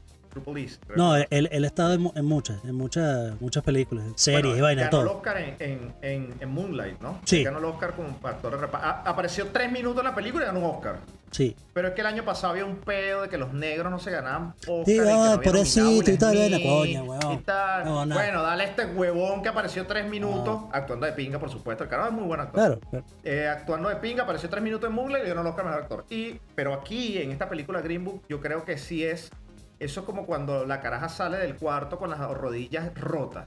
No, 0.97 1.17
él, 1.17 1.49
él 1.53 1.65
ha 1.65 1.67
estado 1.67 1.95
en, 1.95 2.01
mu- 2.03 2.13
en 2.15 2.25
muchas, 2.25 2.65
en 2.65 2.75
muchas, 2.75 3.41
muchas 3.41 3.63
películas, 3.63 4.05
series 4.17 4.43
Bueno, 4.43 4.57
y 4.57 4.61
vaina, 4.61 4.83
ganó 4.85 4.99
el 5.01 5.07
todo. 5.07 5.17
Oscar 5.19 5.37
en, 5.59 5.95
en, 6.03 6.49
Moonlight, 6.49 7.01
¿no? 7.01 7.21
Sí. 7.25 7.45
Ganó 7.45 7.59
el 7.59 7.65
Oscar 7.65 7.95
como 7.95 8.19
actor 8.23 8.61
de 8.61 8.69
Apareció 9.05 9.47
tres 9.49 9.71
minutos 9.71 10.01
en 10.01 10.05
la 10.09 10.15
película 10.15 10.45
y 10.45 10.47
ganó 10.47 10.61
un 10.61 10.77
Oscar. 10.77 10.99
Sí. 11.31 11.55
Pero 11.75 11.89
es 11.89 11.95
que 11.95 12.01
el 12.01 12.07
año 12.07 12.25
pasado 12.25 12.53
había 12.53 12.65
un 12.65 12.77
pedo 12.77 13.23
de 13.23 13.29
que 13.29 13.37
los 13.37 13.53
negros 13.53 13.91
no 13.91 13.99
se 13.99 14.11
ganaban 14.11 14.55
Oscar. 14.67 14.85
Sí, 14.87 14.93
y 14.93 14.97
que 14.97 15.01
no 15.03 15.09
ay, 15.09 15.33
había 15.33 15.41
pobrecito, 15.43 15.85
nominado 15.85 15.89
a 15.89 15.99
Will 15.99 16.09
y 16.15 16.19
tal, 16.19 16.31
Smith, 16.31 16.41
vaina, 16.41 16.71
coño, 16.71 17.05
weón. 17.05 17.45
No, 17.85 18.07
nada. 18.07 18.23
bueno, 18.23 18.43
dale 18.43 18.63
a 18.65 18.67
este 18.67 18.87
huevón 18.87 19.43
que 19.43 19.49
apareció 19.51 19.87
tres 19.87 20.09
minutos 20.09 20.63
actuando 20.73 21.05
de 21.07 21.13
pinga, 21.13 21.39
por 21.39 21.51
supuesto. 21.51 21.85
El 21.85 21.91
carajo 21.91 22.09
es 22.09 22.15
muy 22.15 22.25
buen 22.25 22.41
actor. 22.41 22.55
Claro, 22.55 22.81
claro. 22.91 23.05
Eh, 23.25 23.47
actuando 23.47 23.91
de 23.91 23.97
pinga, 23.97 24.23
apareció 24.23 24.49
tres 24.49 24.63
minutos 24.63 24.89
en 24.89 24.95
Moonlight 24.97 25.27
y 25.27 25.29
ganó 25.29 25.43
el 25.43 25.47
Oscar 25.49 25.65
mejor 25.67 25.83
actor. 25.83 26.05
Y, 26.09 26.41
pero 26.55 26.73
aquí, 26.73 27.19
en 27.19 27.31
esta 27.31 27.49
película 27.49 27.83
Green 27.83 28.05
Book, 28.05 28.23
yo 28.29 28.41
creo 28.41 28.65
que 28.65 28.79
sí 28.79 29.05
es. 29.05 29.31
Eso 29.79 30.01
es 30.01 30.07
como 30.07 30.27
cuando 30.27 30.67
la 30.67 30.81
caraja 30.81 31.09
sale 31.09 31.39
del 31.39 31.57
cuarto 31.57 31.99
con 31.99 32.11
las 32.11 32.19
rodillas 32.19 32.93
rotas. 32.95 33.47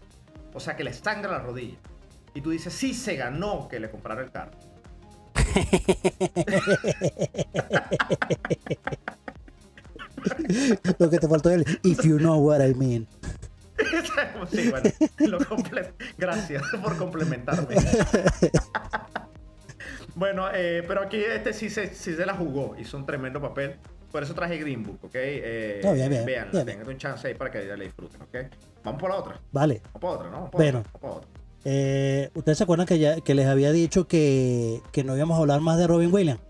O 0.53 0.59
sea, 0.59 0.75
que 0.75 0.83
le 0.83 0.93
sangra 0.93 1.31
la 1.31 1.39
rodilla. 1.39 1.77
Y 2.33 2.41
tú 2.41 2.51
dices, 2.51 2.73
sí 2.73 2.93
se 2.93 3.15
ganó 3.15 3.67
que 3.67 3.79
le 3.79 3.89
comprara 3.89 4.21
el 4.21 4.31
carro. 4.31 4.51
Lo 10.99 11.09
que 11.09 11.19
te 11.19 11.27
faltó 11.27 11.49
es 11.49 11.57
el 11.57 11.79
if 11.83 12.03
you 12.03 12.17
know 12.17 12.39
what 12.39 12.61
I 12.61 12.73
mean. 12.75 13.07
sí, 14.51 14.69
bueno, 14.69 14.89
lo 15.19 15.39
gracias 16.17 16.63
por 16.81 16.97
complementarme. 16.97 17.75
bueno, 20.15 20.49
eh, 20.53 20.83
pero 20.87 21.01
aquí 21.01 21.17
este 21.17 21.53
sí 21.53 21.69
se, 21.69 21.93
sí 21.93 22.15
se 22.15 22.25
la 22.25 22.35
jugó, 22.35 22.75
hizo 22.77 22.97
un 22.97 23.05
tremendo 23.05 23.41
papel. 23.41 23.77
Por 24.11 24.23
eso 24.23 24.33
traje 24.33 24.57
Green 24.57 24.83
Book, 24.83 24.99
¿ok? 25.03 25.11
Eh, 25.13 25.81
No, 25.83 25.93
bien, 25.93 26.09
bien, 26.09 26.25
bien. 26.25 26.65
tengan 26.65 26.87
un 26.87 26.97
chance 26.97 27.27
ahí 27.27 27.33
para 27.35 27.49
que 27.51 27.63
la 27.63 27.75
disfruten, 27.75 28.21
¿ok? 28.21 28.35
Vamos 28.83 28.99
por 29.01 29.09
la 29.11 29.15
otra. 29.17 29.39
Vale. 29.51 29.81
Vamos 29.93 30.01
por 30.01 30.09
otra, 30.17 30.25
¿no? 30.29 30.31
Vamos 30.37 30.49
por 30.51 30.61
Bueno. 30.61 30.79
otra, 30.79 30.91
vamos 31.01 31.01
por 31.01 31.17
otra. 31.29 31.41
Eh, 31.63 32.29
¿Ustedes 32.33 32.57
se 32.57 32.63
acuerdan 32.63 32.87
que, 32.87 32.97
ya, 32.99 33.21
que 33.21 33.35
les 33.35 33.45
había 33.47 33.71
dicho 33.71 34.07
que, 34.07 34.81
que 34.91 35.03
no 35.03 35.15
íbamos 35.15 35.37
a 35.37 35.41
hablar 35.41 35.61
más 35.61 35.77
de 35.77 35.87
Robin 35.87 36.11
Williams? 36.13 36.41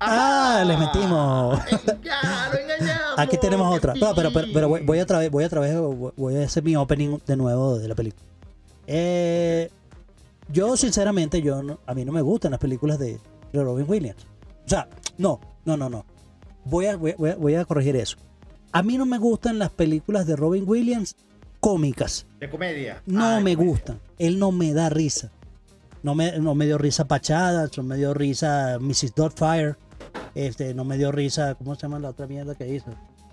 ¡Ah! 0.00 0.62
¡Les 0.66 0.78
metimos! 0.78 1.58
¡Ya, 2.02 2.48
lo 2.52 2.58
engañamos! 2.58 3.18
Aquí 3.18 3.36
tenemos 3.36 3.70
¡Qué 3.72 3.76
otra. 3.78 3.94
No, 3.94 4.14
pero, 4.14 4.30
pero, 4.32 4.46
pero 4.54 4.68
voy, 4.68 5.00
otra 5.00 5.18
vez, 5.18 5.30
voy 5.30 5.44
otra 5.44 5.60
vez, 5.60 5.76
voy 6.16 6.36
a 6.36 6.44
hacer 6.44 6.62
mi 6.62 6.76
opening 6.76 7.18
de 7.26 7.36
nuevo 7.36 7.78
de 7.78 7.88
la 7.88 7.94
película. 7.96 8.22
Eh, 8.86 9.70
yo, 10.50 10.76
sinceramente, 10.76 11.42
yo 11.42 11.62
no- 11.62 11.80
a 11.84 11.94
mí 11.94 12.04
no 12.04 12.12
me 12.12 12.22
gustan 12.22 12.52
las 12.52 12.60
películas 12.60 12.98
de, 12.98 13.18
de 13.52 13.62
Robin 13.62 13.86
Williams. 13.88 14.24
O 14.64 14.68
sea, 14.68 14.88
No, 15.18 15.40
no, 15.76 15.88
no, 15.88 15.88
no. 15.90 16.04
Voy 16.64 16.86
a, 16.86 16.96
voy, 16.96 17.14
a- 17.30 17.36
voy 17.36 17.54
a- 17.54 17.64
corregir 17.64 17.96
eso. 17.96 18.16
A 18.72 18.82
mí 18.82 18.98
no 18.98 19.06
me 19.06 19.18
gustan 19.18 19.58
las 19.58 19.70
películas 19.70 20.26
de 20.26 20.36
Robin 20.36 20.64
Williams 20.66 21.16
cómicas. 21.60 22.26
De 22.40 22.48
comedia. 22.50 23.02
No 23.06 23.24
Ah, 23.24 23.40
me 23.40 23.54
gustan. 23.54 23.98
Él 24.18 24.38
no 24.38 24.52
me 24.52 24.72
da 24.72 24.88
risa. 24.90 25.30
No 26.02 26.14
me, 26.14 26.38
no 26.38 26.54
me 26.54 26.66
dio 26.66 26.78
risa 26.78 27.06
Pachada, 27.06 27.68
no 27.76 27.82
me 27.82 27.96
dio 27.96 28.14
risa 28.14 28.78
Mrs. 28.80 29.14
Doubtfire. 29.14 29.76
Este, 30.34 30.74
no 30.74 30.84
me 30.84 30.96
dio 30.98 31.10
risa, 31.10 31.54
¿cómo 31.54 31.74
se 31.74 31.82
llama 31.82 31.98
la 31.98 32.10
otra 32.10 32.26
mierda 32.26 32.54
que 32.54 32.68
hizo? 32.72 32.86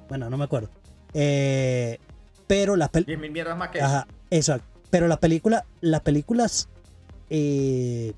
Bueno, 0.10 0.30
no 0.30 0.38
me 0.38 0.45
acuerdo. 0.45 0.69
Eh, 1.13 2.00
pero 2.48 2.76
las 2.76 2.91
pel- 2.91 3.06
Diez 3.06 3.19
mil 3.19 3.32
mierdas 3.32 3.58
más 3.58 3.69
que 3.69 3.82
Ajá, 3.82 4.08
exacto. 4.30 4.65
Pero 4.89 5.08
las 5.08 5.17
películas, 5.19 5.63
las 5.82 6.02
películas 6.02 6.69
eh, 7.30 8.13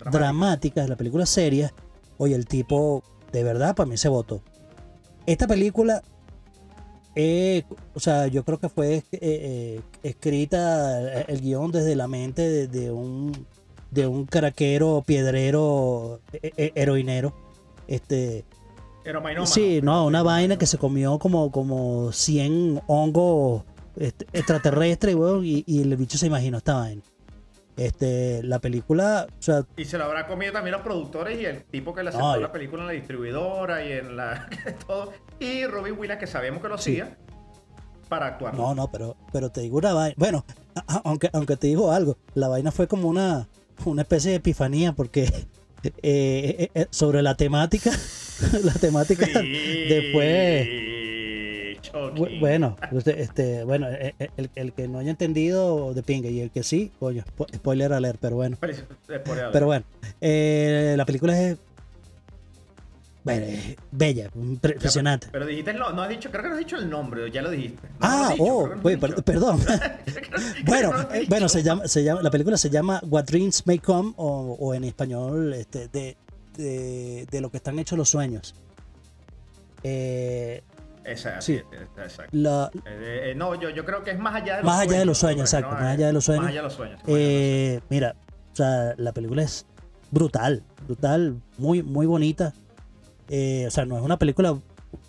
eso. 0.00 0.10
dramáticas, 0.10 0.88
las 0.88 0.96
películas 0.98 1.28
serias, 1.28 1.72
oye, 2.18 2.34
el 2.34 2.46
tipo 2.46 3.02
de 3.34 3.42
verdad 3.42 3.74
para 3.74 3.88
mí 3.88 3.96
se 3.96 4.08
votó. 4.08 4.40
Esta 5.26 5.48
película, 5.48 6.02
eh, 7.16 7.64
o 7.94 8.00
sea, 8.00 8.28
yo 8.28 8.44
creo 8.44 8.58
que 8.58 8.68
fue 8.68 8.94
eh, 8.94 9.04
eh, 9.12 9.80
escrita 10.04 11.22
el 11.22 11.40
guion 11.40 11.72
desde 11.72 11.96
la 11.96 12.06
mente 12.06 12.48
de, 12.48 12.68
de 12.68 12.92
un 12.92 13.46
de 13.90 14.06
un 14.06 14.24
caraquero, 14.26 15.02
piedrero, 15.06 16.20
heroinero. 16.32 17.32
Este. 17.86 18.44
Sí, 19.46 19.80
no, 19.82 20.06
una 20.06 20.22
vaina 20.22 20.56
que 20.56 20.66
se 20.66 20.78
comió 20.78 21.18
como, 21.18 21.50
como 21.52 22.10
100 22.10 22.82
hongos 22.86 23.62
este, 23.96 24.26
extraterrestres, 24.32 25.16
y, 25.42 25.64
y 25.66 25.82
el 25.82 25.96
bicho 25.96 26.18
se 26.18 26.26
imaginó 26.26 26.58
esta 26.58 26.74
vaina. 26.74 27.02
Este, 27.76 28.42
la 28.44 28.60
película, 28.60 29.26
o 29.36 29.42
sea, 29.42 29.64
Y 29.76 29.84
se 29.84 29.98
lo 29.98 30.04
habrá 30.04 30.26
comido 30.28 30.52
también 30.52 30.72
los 30.74 30.82
productores 30.82 31.40
y 31.40 31.44
el 31.44 31.64
tipo 31.64 31.92
que 31.92 32.02
le 32.04 32.10
aceptó 32.10 32.36
la 32.36 32.52
película 32.52 32.82
en 32.82 32.86
la 32.86 32.92
distribuidora 32.92 33.84
y 33.84 33.92
en 33.92 34.16
la 34.16 34.48
todo. 34.86 35.12
Y 35.40 35.64
Robin 35.66 35.94
Williams, 35.98 36.20
que 36.20 36.26
sabemos 36.28 36.62
que 36.62 36.68
lo 36.68 36.78
Sí. 36.78 37.00
hacía, 37.00 37.16
para 38.08 38.26
actuar. 38.26 38.54
no, 38.54 38.74
no, 38.76 38.90
pero, 38.92 39.16
pero 39.32 39.50
te 39.50 39.62
digo 39.62 39.78
una 39.78 39.92
vaina. 39.92 40.14
Bueno, 40.18 40.44
aunque, 41.04 41.30
aunque 41.32 41.56
te 41.56 41.66
digo 41.66 41.90
algo, 41.90 42.16
la 42.34 42.46
vaina 42.48 42.70
fue 42.70 42.86
como 42.86 43.08
una, 43.08 43.48
una 43.84 44.02
especie 44.02 44.30
de 44.30 44.36
epifanía, 44.36 44.92
porque 44.92 45.22
eh, 45.82 45.92
eh, 46.02 46.70
eh, 46.74 46.86
sobre 46.90 47.22
la 47.22 47.34
temática, 47.36 47.90
la 48.62 48.74
temática 48.74 49.26
Sí, 49.26 49.86
después. 49.88 50.68
Bueno, 52.40 52.76
usted, 52.92 53.18
este, 53.18 53.64
bueno, 53.64 53.88
eh, 53.90 54.14
eh, 54.18 54.28
el, 54.36 54.50
el 54.54 54.72
que 54.72 54.88
no 54.88 54.98
haya 54.98 55.10
entendido 55.10 55.94
de 55.94 56.02
pinga 56.02 56.28
y 56.28 56.40
el 56.40 56.50
que 56.50 56.62
sí, 56.62 56.92
coño, 56.98 57.24
spo- 57.36 57.52
spoiler 57.54 57.92
alert, 57.92 58.18
pero 58.20 58.36
bueno. 58.36 58.56
Pero 59.52 59.66
bueno, 59.66 59.84
eh, 60.20 60.94
la 60.96 61.04
película 61.04 61.40
es, 61.40 61.58
bueno, 63.22 63.46
es 63.46 63.76
bella, 63.90 64.28
impre- 64.34 64.74
impresionante. 64.74 65.28
Pero 65.32 65.46
dijiste, 65.46 65.72
no, 65.72 65.92
no 65.92 66.02
has 66.02 66.08
dicho, 66.10 66.30
creo 66.30 66.42
que 66.42 66.48
no 66.48 66.54
has 66.54 66.58
dicho 66.60 66.76
el 66.76 66.90
nombre, 66.90 67.30
ya 67.30 67.40
lo 67.42 67.50
dijiste. 67.50 67.88
No, 68.00 68.08
no 68.08 68.16
lo 68.18 68.24
Ah, 68.24 68.30
dicho, 68.32 68.44
oh, 68.44 68.68
no 68.68 68.82
pues, 68.82 68.98
per- 68.98 69.22
perdón. 69.24 69.60
Bueno, 70.66 70.92
eh, 71.12 71.24
bueno, 71.28 71.48
se 71.48 71.62
llama, 71.62 71.86
se 71.86 72.02
llama, 72.02 72.20
la 72.22 72.30
película 72.30 72.56
se 72.56 72.68
llama 72.70 73.00
What 73.08 73.24
Dreams 73.24 73.66
May 73.66 73.78
Come 73.78 74.12
o, 74.16 74.56
o 74.58 74.74
en 74.74 74.84
español 74.84 75.54
este, 75.54 75.88
de, 75.88 76.16
de, 76.56 77.26
de 77.30 77.40
lo 77.40 77.50
que 77.50 77.58
están 77.58 77.78
hechos 77.78 77.96
los 77.96 78.08
sueños. 78.10 78.54
Eh, 79.82 80.62
Sí. 81.16 81.28
sí. 81.40 81.62
exacto. 82.02 82.30
la, 82.32 82.70
Eh, 82.86 83.30
eh, 83.30 83.34
no, 83.34 83.54
yo, 83.54 83.70
yo 83.70 83.84
creo 83.84 84.02
que 84.02 84.10
es 84.12 84.18
más 84.18 84.34
allá 84.34 84.56
de 84.56 84.62
los 84.62 84.66
Más 84.66 84.76
sueños. 84.76 84.90
allá 84.92 84.98
de 85.00 85.04
los 85.06 85.18
sueños, 85.18 85.40
exacto, 85.54 85.74
No, 85.74 85.80
más 85.80 85.94
allá 85.94 86.06
de 86.06 86.12
los 86.12 86.24
sueños. 86.24 86.42
Más 86.42 86.50
allá 86.50 86.60
de 86.60 86.64
los 86.64 86.72
sueños. 86.74 87.00
Eh, 87.06 87.80
mira, 87.90 88.16
o 88.52 88.56
sea, 88.56 88.94
la 88.96 89.12
película 89.12 89.42
es 89.42 89.66
brutal, 90.10 90.62
brutal, 90.86 91.40
muy, 91.58 91.82
muy 91.82 92.06
bonita. 92.06 92.52
Eh, 93.28 93.64
o 93.66 93.70
sea, 93.70 93.84
no 93.84 93.96
es 93.96 94.02
una 94.02 94.18
película 94.18 94.56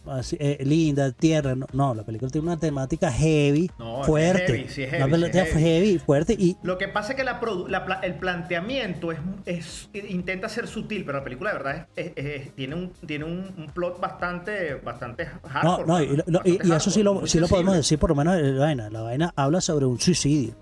así, 0.08 0.38
eh, 0.40 0.58
linda, 0.66 1.12
tierra, 1.12 1.56
no, 1.56 1.66
no, 1.74 1.94
la 1.96 2.04
película 2.04 2.30
tiene 2.32 2.48
una 2.48 2.58
temática 2.58 3.12
heavy, 3.12 3.70
No, 3.80 4.04
fuerte. 4.04 4.46
heavy, 4.48 4.68
sí 4.70 4.84
es 4.84 4.90
una 4.94 5.08
heavy, 5.08 5.24
sí 5.26 5.32
heavy. 5.40 5.62
heavy, 5.64 5.98
fuerte 6.00 6.34
y 6.38 6.58
Lo 6.64 6.78
que 6.78 6.88
pasa 6.88 7.12
es 7.14 7.16
que 7.18 7.24
la 7.24 7.40
la 7.70 8.00
el 8.04 8.16
planteamiento 8.16 9.12
es, 9.12 9.20
es- 9.46 9.90
intenta 10.10 10.50
ser 10.50 10.68
sutil, 10.68 11.06
pero 11.06 11.18
la 11.20 11.24
película 11.24 11.52
de 11.52 11.58
verdad 11.58 11.88
es- 11.96 12.54
tiene, 12.56 12.76
un, 12.76 12.92
tiene 13.06 13.26
un, 13.26 13.54
un 13.58 13.68
plot 13.74 14.00
bastante, 14.00 14.76
bastante 14.76 15.26
hardcore. 15.44 15.86
no, 15.88 16.02
y, 16.02 16.18
lo- 16.28 16.42
y- 16.46 16.60
eso 16.74 16.90
sí 16.90 17.04
lo, 17.04 17.26
sí 17.28 17.40
lo 17.40 17.48
podemos 17.48 17.76
decir 17.76 17.98
por 18.00 18.10
lo 18.10 18.16
menos 18.16 18.36
en 18.38 18.58
la 18.58 18.66
vaina. 18.66 18.90
La 18.90 19.02
vaina 19.02 19.34
habla 19.36 19.62
sobre 19.62 19.86
un 19.86 20.00
suicidio. 20.00 20.54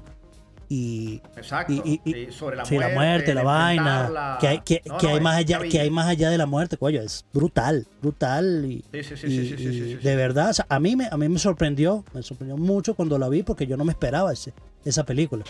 Y, 0.75 1.21
Exacto. 1.37 1.71
y, 1.71 2.01
y- 2.03 2.13
sí, 2.13 2.27
sobre 2.31 2.55
la 2.57 2.65
sí, 2.65 2.73
muerte, 2.73 2.89
la 2.89 2.95
muerte, 2.95 3.33
la 3.35 3.43
vaina, 3.43 4.37
que 4.39 4.47
hay, 4.47 4.59
que, 4.61 4.81
No, 4.85 4.97
que 4.97 5.05
no, 5.05 5.13
hay 5.13 5.21
más 5.21 5.37
allá, 5.37 5.59
que 5.69 5.79
hay 5.79 5.89
más 5.91 6.07
allá 6.07 6.31
de 6.31 6.37
la 6.39 6.47
muerte, 6.47 6.77
coño, 6.77 6.99
es 6.99 7.25
brutal, 7.31 7.85
brutal 8.01 8.65
y, 8.65 8.83
y- 8.91 9.27
y 9.29 9.95
de 9.95 10.15
verdad, 10.15 10.49
o 10.49 10.53
sea, 10.53 10.65
a 10.67 10.79
mí 10.79 10.95
me, 10.95 11.05
a 11.11 11.15
mí 11.15 11.29
me 11.29 11.37
sorprendió, 11.37 12.03
me 12.15 12.23
sorprendió 12.23 12.57
mucho 12.57 12.95
cuando 12.95 13.19
la 13.19 13.29
vi 13.29 13.43
porque 13.43 13.67
yo 13.67 13.77
no 13.77 13.85
me 13.85 13.91
esperaba 13.91 14.33
ese, 14.33 14.51
esa 14.83 15.03
película. 15.05 15.43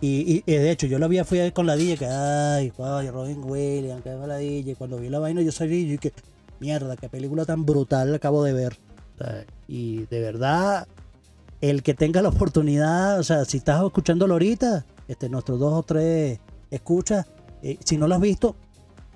Y, 0.00 0.42
y- 0.46 0.50
y 0.50 0.56
de 0.56 0.70
hecho, 0.70 0.86
yo 0.86 0.98
la 0.98 1.08
vi, 1.08 1.22
fui 1.24 1.40
a 1.40 1.52
con 1.52 1.66
la 1.66 1.76
DJ, 1.76 1.98
que 1.98 2.06
ay, 2.06 2.72
ay, 2.78 3.10
Robin 3.10 3.42
Williams, 3.44 4.02
que 4.02 4.10
la 4.14 4.36
DJ. 4.38 4.70
Y 4.72 4.74
cuando 4.76 4.96
vi 4.96 5.10
la 5.10 5.18
vaina, 5.18 5.42
yo 5.42 5.52
salí 5.52 5.92
y 5.92 5.98
que 5.98 6.10
mierda, 6.58 6.96
qué 6.96 7.10
película 7.10 7.44
tan 7.44 7.66
brutal 7.66 8.14
acabo 8.14 8.42
de 8.42 8.54
ver. 8.54 8.78
Y 9.68 10.06
de 10.06 10.20
verdad, 10.20 10.88
el 11.70 11.82
que 11.82 11.94
tenga 11.94 12.20
la 12.22 12.28
oportunidad, 12.28 13.18
o 13.18 13.22
sea, 13.22 13.44
si 13.44 13.58
estás 13.58 13.82
escuchándolo 13.84 14.34
ahorita, 14.34 14.84
este, 15.08 15.28
nuestros 15.28 15.58
dos 15.58 15.72
o 15.72 15.82
tres 15.82 16.38
escuchas, 16.70 17.26
eh, 17.62 17.78
si 17.84 17.96
no 17.96 18.06
lo 18.08 18.14
has 18.16 18.20
visto, 18.20 18.56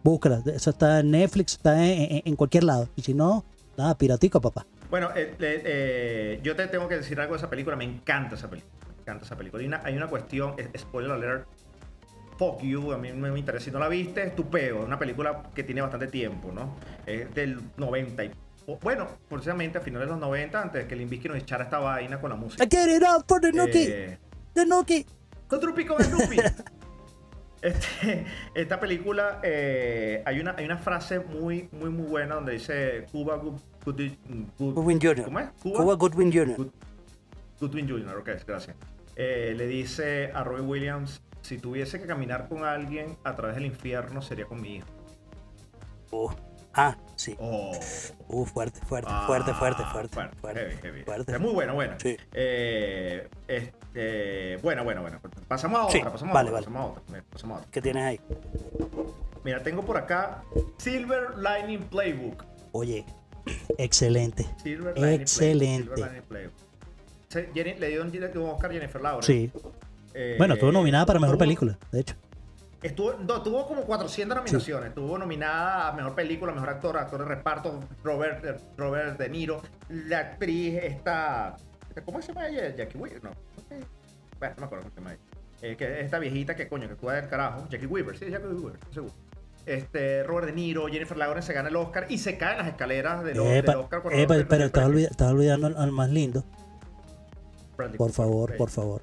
búscala. 0.03 0.43
Eso 0.47 0.71
está 0.71 1.01
en 1.01 1.11
Netflix, 1.11 1.53
está 1.55 1.85
en, 1.85 2.23
en- 2.25 2.37
cualquier 2.37 2.65
lado. 2.65 2.89
Y 2.97 3.03
si 3.03 3.15
no, 3.15 3.45
nada, 3.77 3.97
piratico, 3.99 4.41
papá. 4.41 4.67
Bueno, 4.91 5.11
eh, 5.15 5.35
eh, 5.41 6.41
yo 6.43 6.57
te 6.57 6.67
tengo 6.69 6.89
que 6.89 6.97
decir 6.97 7.21
algo 7.21 7.35
de 7.35 7.39
esa 7.39 7.51
película. 7.51 7.77
Me 7.77 7.85
encanta 7.85 8.37
esa 8.37 8.49
película. 8.49 8.73
Me 8.95 9.03
encanta 9.03 9.25
esa 9.27 9.37
película. 9.37 9.61
Hay 9.61 9.67
una, 9.69 9.83
hay 9.85 9.97
una 9.97 10.07
cuestión, 10.09 10.55
es- 10.57 10.81
spoiler 10.81 11.11
alert. 11.13 11.47
Fuck 12.39 12.63
you, 12.63 12.93
a 12.93 12.99
mí 12.99 13.13
me 13.13 13.37
interesa. 13.39 13.65
Si 13.67 13.71
no 13.71 13.79
la 13.81 13.89
viste, 13.89 14.23
es. 14.27 14.33
Es 14.55 14.73
una 14.73 14.99
película 14.99 15.43
que 15.55 15.65
tiene 15.65 15.83
bastante 15.83 16.07
tiempo, 16.07 16.53
¿no? 16.53 16.77
Es 17.05 17.35
del 17.35 17.61
90 17.77 18.25
y... 18.25 18.31
Bueno, 18.83 19.07
precisamente 19.29 19.79
a 19.79 19.81
finales 19.81 20.09
de 20.09 20.13
los 20.13 20.21
90, 20.21 20.61
antes 20.63 20.83
de 20.83 20.89
que 20.89 20.95
Limbisky 20.97 21.29
nos 21.29 21.39
echara 21.39 21.65
esta 21.65 21.79
vaina 21.79 22.21
con 22.21 22.31
la 22.31 22.37
música. 22.37 22.65
I 22.65 22.69
get 22.71 22.89
it 22.97 23.03
up 23.03 23.25
for 23.27 23.41
the 23.41 23.51
Nuki, 23.53 23.87
Eh, 23.89 24.19
the 24.53 24.67
Nuki. 24.67 25.07
con 25.49 25.59
Trupi 25.61 25.85
con 25.87 26.03
Snoopy. 26.03 26.37
Este, 27.61 28.25
esta 28.55 28.79
película 28.79 29.41
eh, 29.43 30.23
hay, 30.25 30.39
una, 30.39 30.55
hay 30.57 30.65
una 30.65 30.79
frase 30.79 31.19
muy, 31.19 31.69
muy, 31.73 31.91
muy 31.91 32.07
buena 32.07 32.37
donde 32.37 32.53
dice 32.53 33.05
Cuba 33.11 33.35
Good, 33.37 33.59
Good- 33.85 34.13
Good- 34.59 34.75
Goodwin 34.75 35.01
Jr. 35.01 35.25
¿Cómo 35.25 35.41
es? 35.41 35.49
Cuba 35.61 35.95
Goodwin 35.97 36.33
Jr. 36.33 36.57
Good- 36.57 36.71
Goodwin 37.61 37.89
Jr., 37.89 38.17
ok, 38.19 38.29
gracias. 38.47 38.77
Eh, 39.17 39.55
le 39.57 39.67
dice 39.67 40.31
a 40.33 40.45
Robin 40.45 40.69
Williams, 40.69 41.21
si 41.43 41.59
tuviese 41.59 42.01
que 42.01 42.07
caminar 42.07 42.49
con 42.49 42.65
alguien 42.65 43.17
a 43.25 43.35
través 43.35 43.57
del 43.57 43.67
infierno 43.67 44.23
sería 44.23 44.45
con 44.45 44.61
mi 44.61 44.77
hijo. 44.77 44.87
Uh, 46.13 46.31
ah, 46.79 46.97
sí. 47.17 47.37
Oh, 47.41 47.73
Uh, 48.31 48.45
fuerte, 48.45 48.79
fuerte, 48.85 49.09
ah, 49.11 49.25
fuerte, 49.27 49.55
fuerte, 49.55 49.83
fuerte, 49.91 50.37
fuerte. 50.37 50.61
heavy, 50.61 50.77
heavy. 50.83 51.03
fuerte. 51.05 51.33
Es 51.33 51.41
muy 51.41 51.53
bueno, 51.55 51.75
bueno. 51.75 51.95
Sí. 51.99 52.15
Eh, 52.35 53.27
este, 53.49 54.59
bueno, 54.59 54.85
bueno, 54.85 55.01
bueno. 55.01 55.19
Pasamos 55.49 55.81
a 55.81 55.85
otra, 55.87 55.93
Sí, 55.99 56.05
pasamos 56.05 56.35
vale, 56.35 56.51
a 56.51 56.53
otra, 56.53 56.53
vale. 56.53 56.67
pasamos 56.67 56.81
a 56.83 57.01
otra. 57.01 57.23
pasamos 57.31 57.57
a 57.57 57.59
otra. 57.61 57.71
¿Qué 57.73 57.81
tienes 57.83 58.05
ahí? 58.05 58.21
Mira, 59.45 59.63
tengo 59.63 59.83
por 59.85 59.97
acá 59.97 60.43
Silver 60.77 61.29
Lining 61.39 61.85
Playbook. 61.85 62.45
Oye, 62.73 63.07
excelente. 63.79 64.47
Silver 64.63 64.95
Lining 64.99 65.21
Excelente. 65.23 65.91
Playbook, 65.91 66.11
Silver 66.11 66.23
Playbook. 66.29 67.81
Le 67.81 67.89
dio 67.89 68.03
un, 68.03 68.51
Oscar 68.51 68.73
Jennifer 68.73 69.01
Lawrence. 69.01 69.33
Sí. 69.33 69.51
Eh, 70.13 70.35
Bueno, 70.37 70.55
estuvo 70.55 70.71
nominada 70.73 71.07
para 71.07 71.19
mejor 71.19 71.37
tuvo- 71.37 71.41
película, 71.45 71.79
de 71.93 72.01
hecho. 72.01 72.15
Estuvo, 72.83 73.15
no, 73.15 73.43
tuvo 73.43 73.67
como 73.67 73.83
400 73.83 74.37
nominaciones. 74.37 74.91
Estuvo 74.91 75.19
nominada 75.19 75.89
a 75.89 75.93
mejor 75.93 76.15
película, 76.15 76.53
mejor 76.53 76.69
actor, 76.71 76.97
actor 76.97 77.21
de 77.21 77.25
reparto, 77.27 77.81
Robert, 78.05 78.61
Robert 78.77 79.19
De 79.19 79.29
Niro. 79.29 79.61
La 79.89 80.19
actriz 80.21 80.79
esta. 80.83 81.57
¿Cómo 82.05 82.23
se 82.23 82.29
llama 82.29 82.49
ella? 82.49 82.75
Jackie 82.77 82.97
Weaver, 82.99 83.25
no. 83.25 83.31
Bueno, 84.39 84.55
no 84.57 84.61
me 84.61 84.67
acuerdo 84.67 84.85
cómo 84.85 84.95
se 84.95 85.01
llama 85.01 85.13
ella. 85.15 85.23
Eh, 85.61 85.77
que 85.77 86.01
esta 86.01 86.21
viejita 86.21 86.55
que 86.55 86.69
coño, 86.69 86.87
que 86.87 86.93
actúa 86.95 87.15
del 87.15 87.29
carajo. 87.29 87.67
Jackie 87.69 87.87
Weaver, 87.87 88.17
sí, 88.17 88.31
Jackie 88.31 88.47
Weaver, 88.47 88.79
seguro. 88.93 89.13
Este, 89.67 90.23
Robert 90.23 90.47
De 90.47 90.53
Niro, 90.53 90.87
Jennifer 90.87 91.17
Lawrence 91.17 91.49
se 91.49 91.53
gana 91.53 91.69
el 91.69 91.77
Oscar 91.77 92.07
y 92.09 92.19
se 92.19 92.39
caen 92.39 92.59
las 92.59 92.69
escaleras 92.69 93.25
del, 93.25 93.35
del 93.37 93.57
Epa, 93.57 93.77
Oscar. 93.79 94.03
cuando 94.03 94.21
epa, 94.21 94.37
el- 94.37 94.47
pero 94.47 94.65
estás 94.67 95.33
olvidando 95.33 95.67
al, 95.67 95.77
al 95.77 95.91
más 95.91 96.09
lindo. 96.11 96.45
Bradley 97.77 97.99
Por 97.99 98.07
Cooper, 98.13 98.15
favor, 98.15 98.57
por 98.57 98.71
favor. 98.71 99.03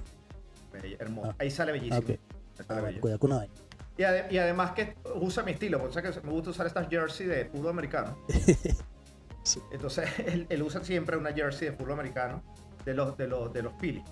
Ah. 1.24 1.34
Ahí 1.38 1.50
sale 1.50 1.72
bellísimo. 1.72 1.98
Ok. 1.98 2.08
Ahí 2.10 2.18
sale 2.66 2.96
Ah, 2.96 3.00
cuidado 3.00 3.18
con 3.20 3.30
una 3.30 3.38
vaina. 3.40 3.54
Y, 3.98 4.02
ade- 4.02 4.26
y 4.30 4.38
además 4.38 4.72
que 4.72 4.94
usa 5.14 5.42
mi 5.42 5.52
estilo, 5.52 5.78
porque 5.80 6.02
que 6.02 6.20
me 6.22 6.30
gusta 6.32 6.50
usar 6.50 6.66
estas 6.66 6.88
jersey 6.88 7.26
de 7.26 7.44
fútbol 7.46 7.70
americano. 7.70 8.16
Sí. 9.42 9.60
Entonces 9.70 10.08
él, 10.26 10.46
él 10.48 10.62
usa 10.62 10.82
siempre 10.82 11.16
una 11.16 11.32
jersey 11.32 11.68
de 11.70 11.76
fútbol 11.76 11.92
americano 11.92 12.42
de 12.84 12.94
los, 12.94 13.16
de 13.16 13.28
los, 13.28 13.52
de 13.52 13.62
los 13.62 13.72
Phillies. 13.80 14.02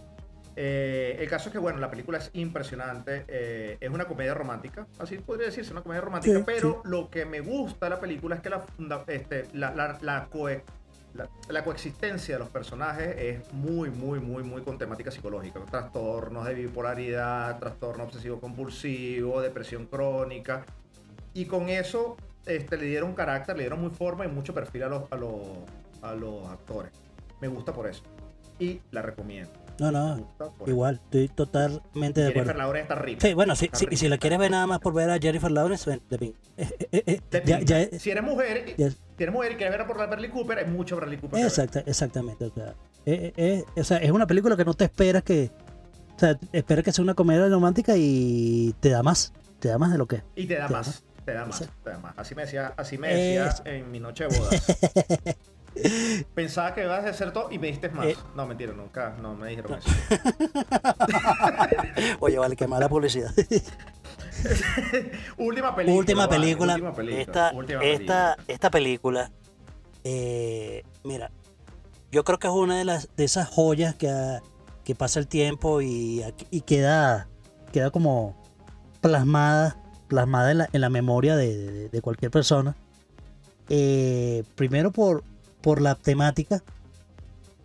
Eh, 0.56 1.16
el 1.18 1.28
caso 1.28 1.48
es 1.48 1.52
que, 1.52 1.58
bueno, 1.58 1.80
la 1.80 1.90
película 1.90 2.18
es 2.18 2.30
impresionante. 2.34 3.24
eh, 3.26 3.76
es 3.80 3.90
una 3.90 4.04
comedia 4.04 4.32
romántica. 4.34 4.86
Así 5.00 5.18
podría 5.18 5.46
decirse, 5.46 5.72
una 5.72 5.82
comedia 5.82 6.02
romántica. 6.02 6.38
Sí, 6.38 6.44
pero 6.46 6.80
lo 6.84 7.10
que 7.10 7.24
me 7.26 7.40
gusta 7.40 7.86
de 7.86 7.90
la 7.90 8.00
película 8.00 8.36
es 8.36 8.42
que 8.42 8.50
la, 8.50 8.60
funda- 8.60 9.02
este, 9.08 9.48
la, 9.54 9.74
la- 9.74 9.98
la 10.02 10.28
coe- 10.30 10.62
la- 11.14 11.28
la 11.48 11.64
coexistencia 11.64 12.34
de 12.34 12.38
los 12.40 12.48
personajes 12.48 13.14
es 13.18 13.52
muy, 13.52 13.90
muy, 13.90 14.20
muy, 14.20 14.42
muy 14.42 14.62
con 14.62 14.78
temática 14.78 15.10
psicológica. 15.10 15.60
Trastornos 15.70 16.44
de 16.46 16.54
bipolaridad, 16.54 17.58
trastorno 17.58 18.04
obsesivo 18.04 18.40
compulsivo, 18.40 19.40
depresión 19.40 19.86
crónica. 19.86 20.64
Y 21.32 21.46
con 21.46 21.68
eso 21.68 22.16
este, 22.46 22.76
le 22.76 22.86
dieron 22.86 23.14
carácter, 23.14 23.56
le 23.56 23.62
dieron 23.62 23.80
muy 23.80 23.90
forma 23.90 24.24
y 24.24 24.28
mucho 24.28 24.52
perfil 24.54 24.82
a 24.84 24.88
los, 24.88 25.12
a 25.12 25.16
los, 25.16 25.32
a 26.02 26.14
los 26.14 26.46
actores. 26.48 26.92
Me 27.40 27.48
gusta 27.48 27.72
por 27.72 27.86
eso. 27.88 28.02
Y 28.58 28.80
la 28.90 29.02
recomiendo. 29.02 29.50
No, 29.80 29.90
no, 29.90 30.32
igual, 30.66 31.00
estoy 31.02 31.26
totalmente 31.26 32.20
de 32.20 32.26
Jennifer 32.28 32.42
acuerdo. 32.42 32.58
Lawrence 32.58 32.82
está 32.82 32.94
rica. 32.94 33.26
Sí, 33.26 33.34
bueno, 33.34 33.56
sí, 33.56 33.64
Está 33.64 33.78
sí, 33.78 33.84
y 33.86 33.88
rica. 33.88 33.98
si 34.00 34.08
la 34.08 34.18
quieres 34.18 34.38
ver 34.38 34.52
nada 34.52 34.68
más 34.68 34.78
por 34.78 34.94
ver 34.94 35.10
a 35.10 35.18
Jennifer 35.18 35.50
Lawrence, 35.50 35.90
ven, 35.90 36.00
de. 36.08 36.26
Eh, 36.56 36.68
eh, 36.92 37.02
eh, 37.32 37.42
ya- 37.44 37.58
ya- 37.60 37.98
si 37.98 38.10
eres 38.12 38.22
mujer, 38.22 38.76
y 39.18 39.56
quieres 39.56 39.78
ver 39.78 39.86
por 39.86 39.98
la 39.98 40.06
Bradley 40.06 40.30
Cooper, 40.30 40.58
hay 40.58 40.66
mucho 40.66 40.96
Bradley 40.96 41.18
Cooper. 41.18 41.44
Exacta, 41.44 41.80
exactamente. 41.86 42.46
O 42.46 42.54
sea, 42.54 42.74
eh, 43.06 43.32
eh, 43.36 43.38
eh, 43.38 43.64
o 43.80 43.84
sea, 43.84 43.98
es 43.98 44.10
una 44.10 44.26
película 44.26 44.56
que 44.56 44.64
no 44.64 44.74
te 44.74 44.84
esperas 44.84 45.22
que. 45.22 45.50
O 46.16 46.18
sea, 46.18 46.38
esperas 46.52 46.84
que 46.84 46.92
sea 46.92 47.02
una 47.02 47.14
comedia 47.14 47.48
romántica 47.48 47.94
y 47.96 48.74
te 48.80 48.90
da 48.90 49.02
más. 49.02 49.32
Te 49.60 49.68
da 49.68 49.78
más 49.78 49.92
de 49.92 49.98
lo 49.98 50.06
que. 50.06 50.16
es. 50.16 50.22
Y 50.36 50.46
te 50.46 50.56
da 50.56 50.66
Te 50.66 50.72
da 50.72 50.78
más. 50.78 51.02
Te 51.24 51.32
da 51.32 51.44
más. 51.46 51.68
Te 51.82 51.90
da 51.90 51.98
más. 51.98 52.14
Así 52.16 52.34
me 52.34 52.42
decía, 52.42 52.74
así 52.76 52.98
me 52.98 53.08
decía 53.08 53.46
Es- 53.46 53.62
en 53.64 53.90
mi 53.90 53.98
noche 54.00 54.26
de 54.28 54.38
bodas. 54.38 54.76
Pensaba 56.34 56.74
que 56.74 56.84
ibas 56.84 57.04
a 57.04 57.08
hacer 57.10 57.32
todo 57.32 57.50
y 57.50 57.58
me 57.58 57.68
diste 57.68 57.88
más. 57.88 58.06
Eh. 58.06 58.16
no, 58.36 58.46
mentira, 58.46 58.72
nunca. 58.72 59.16
No 59.20 59.34
me 59.34 59.48
dijeron 59.48 59.78
eso. 59.78 59.90
Oye, 62.20 62.38
vale, 62.38 62.54
qué 62.56 62.66
mala 62.68 62.88
publicidad. 62.88 63.32
última 65.38 65.74
película. 65.74 65.98
última, 65.98 66.26
vale, 66.26 66.40
película, 66.40 66.72
última 66.74 66.94
película. 66.94 67.20
Esta, 67.22 67.52
última 67.54 67.82
esta, 67.84 68.34
película. 68.36 68.54
esta 68.54 68.70
película, 68.70 69.30
eh, 70.04 70.82
mira, 71.04 71.30
yo 72.12 72.24
creo 72.24 72.38
que 72.38 72.46
es 72.46 72.52
una 72.52 72.78
de 72.78 72.84
las 72.84 73.08
de 73.16 73.24
esas 73.24 73.48
joyas 73.48 73.94
que, 73.94 74.08
ha- 74.10 74.42
que 74.84 74.94
pasa 74.94 75.18
el 75.20 75.26
tiempo 75.26 75.80
y, 75.82 76.22
y 76.50 76.60
queda, 76.62 77.28
queda 77.72 77.90
como 77.90 78.36
plasmada, 79.00 79.80
plasmada 80.08 80.50
en 80.52 80.58
la, 80.58 80.68
en 80.72 80.80
la 80.80 80.90
memoria 80.90 81.36
de, 81.36 81.56
de- 81.72 81.88
de 81.88 82.00
cualquier 82.02 82.30
persona. 82.30 82.76
Eh, 83.68 84.44
primero 84.56 84.90
por, 84.92 85.24
por 85.62 85.80
la 85.80 85.94
temática. 85.94 86.62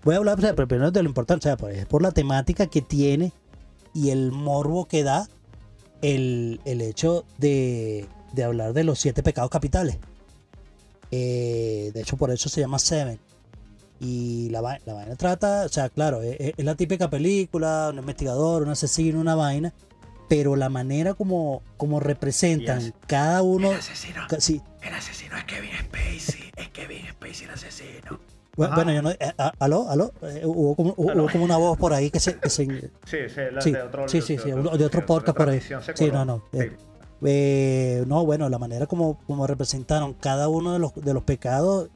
Voy 0.04 0.16
a 0.16 0.20
hablar 0.20 0.38
o 0.40 0.42
sea, 0.42 0.56
pero 0.56 0.68
primero 0.68 0.92
de 0.92 1.04
lo 1.04 1.10
importante, 1.10 1.48
o 1.48 1.50
sea, 1.50 1.58
pues, 1.58 1.78
es 1.80 1.86
por 1.86 2.02
la 2.02 2.12
temática 2.12 2.68
que 2.68 2.82
tiene 2.82 3.34
y 3.94 4.12
el 4.12 4.32
morbo 4.32 4.86
que 4.88 5.04
da 5.04 5.28
el, 6.02 6.60
el 6.66 6.82
hecho 6.82 7.26
de, 7.38 8.08
de 8.34 8.44
hablar 8.44 8.74
de 8.74 8.84
los 8.84 9.00
siete 9.00 9.24
pecados 9.24 9.50
capitales. 9.52 9.98
Eh, 11.12 11.92
de 11.94 12.02
hecho, 12.02 12.18
por 12.18 12.32
eso 12.32 12.50
se 12.50 12.62
llama 12.62 12.80
Seven. 12.80 13.20
Y 14.00 14.50
la, 14.50 14.62
vai- 14.62 14.80
la 14.86 14.94
vaina 14.94 15.16
trata, 15.18 15.66
o 15.66 15.70
sea, 15.70 15.90
claro, 15.90 16.22
es, 16.22 16.54
es 16.58 16.64
la 16.66 16.76
típica 16.76 17.10
película, 17.10 17.90
un 17.92 18.00
investigador, 18.00 18.64
un 18.64 18.70
asesino, 18.70 19.20
una 19.20 19.36
vaina, 19.36 19.74
pero 20.30 20.56
la 20.56 20.70
manera 20.70 21.16
como, 21.16 21.64
como 21.76 22.00
representan 22.00 22.80
Yes. 22.80 22.94
cada 23.08 23.42
uno. 23.42 23.72
asesino. 23.72 24.22
ca- 24.30 24.40
sí, 24.40 24.62
El 24.82 24.94
asesino 24.94 25.36
es 25.38 25.44
Kevin 25.46 25.72
Spacey. 25.86 26.52
Es 26.56 26.70
Kevin 26.70 27.08
Spacey 27.12 27.46
el 27.46 27.52
asesino. 27.52 28.20
Bueno, 28.68 28.92
yo 28.92 29.02
no. 29.02 29.12
eh, 29.12 29.18
¿Aló? 29.60 29.90
¿Aló? 29.90 30.12
Eh, 30.22 30.42
hubo, 30.46 30.76
como, 30.76 30.94
hubo- 30.98 31.12
Aló. 31.12 31.24
hubo 31.24 31.32
como 31.32 31.44
una 31.46 31.58
voz 31.58 31.78
por 31.78 31.94
ahí 31.94 32.10
que 32.12 32.20
se. 32.20 32.38
que 32.38 32.50
se- 32.50 32.66
Sí, 33.06 33.18
sí, 33.30 33.42
la 33.52 33.62
sí, 33.62 33.72
de 33.72 33.82
otro. 33.82 34.08
sí, 34.08 34.22
sí, 34.22 34.38
sí, 34.38 34.52
de 34.52 34.86
otro 34.86 35.06
podcast 35.06 35.38
por 35.38 35.50
ahí. 35.50 35.62
Sí, 35.96 36.10
no, 36.12 36.26
no. 36.26 36.44
eh, 36.54 36.76
Eh, 37.22 38.04
no, 38.08 38.26
bueno, 38.26 38.48
la 38.50 38.58
manera 38.58 38.86
como, 38.88 39.20
como 39.28 39.46
representaron 39.46 40.14
cada 40.14 40.48
uno 40.48 40.72
de 40.74 40.80
los, 40.80 40.96
de 40.96 41.14
los 41.14 41.24
pecados, 41.24 41.90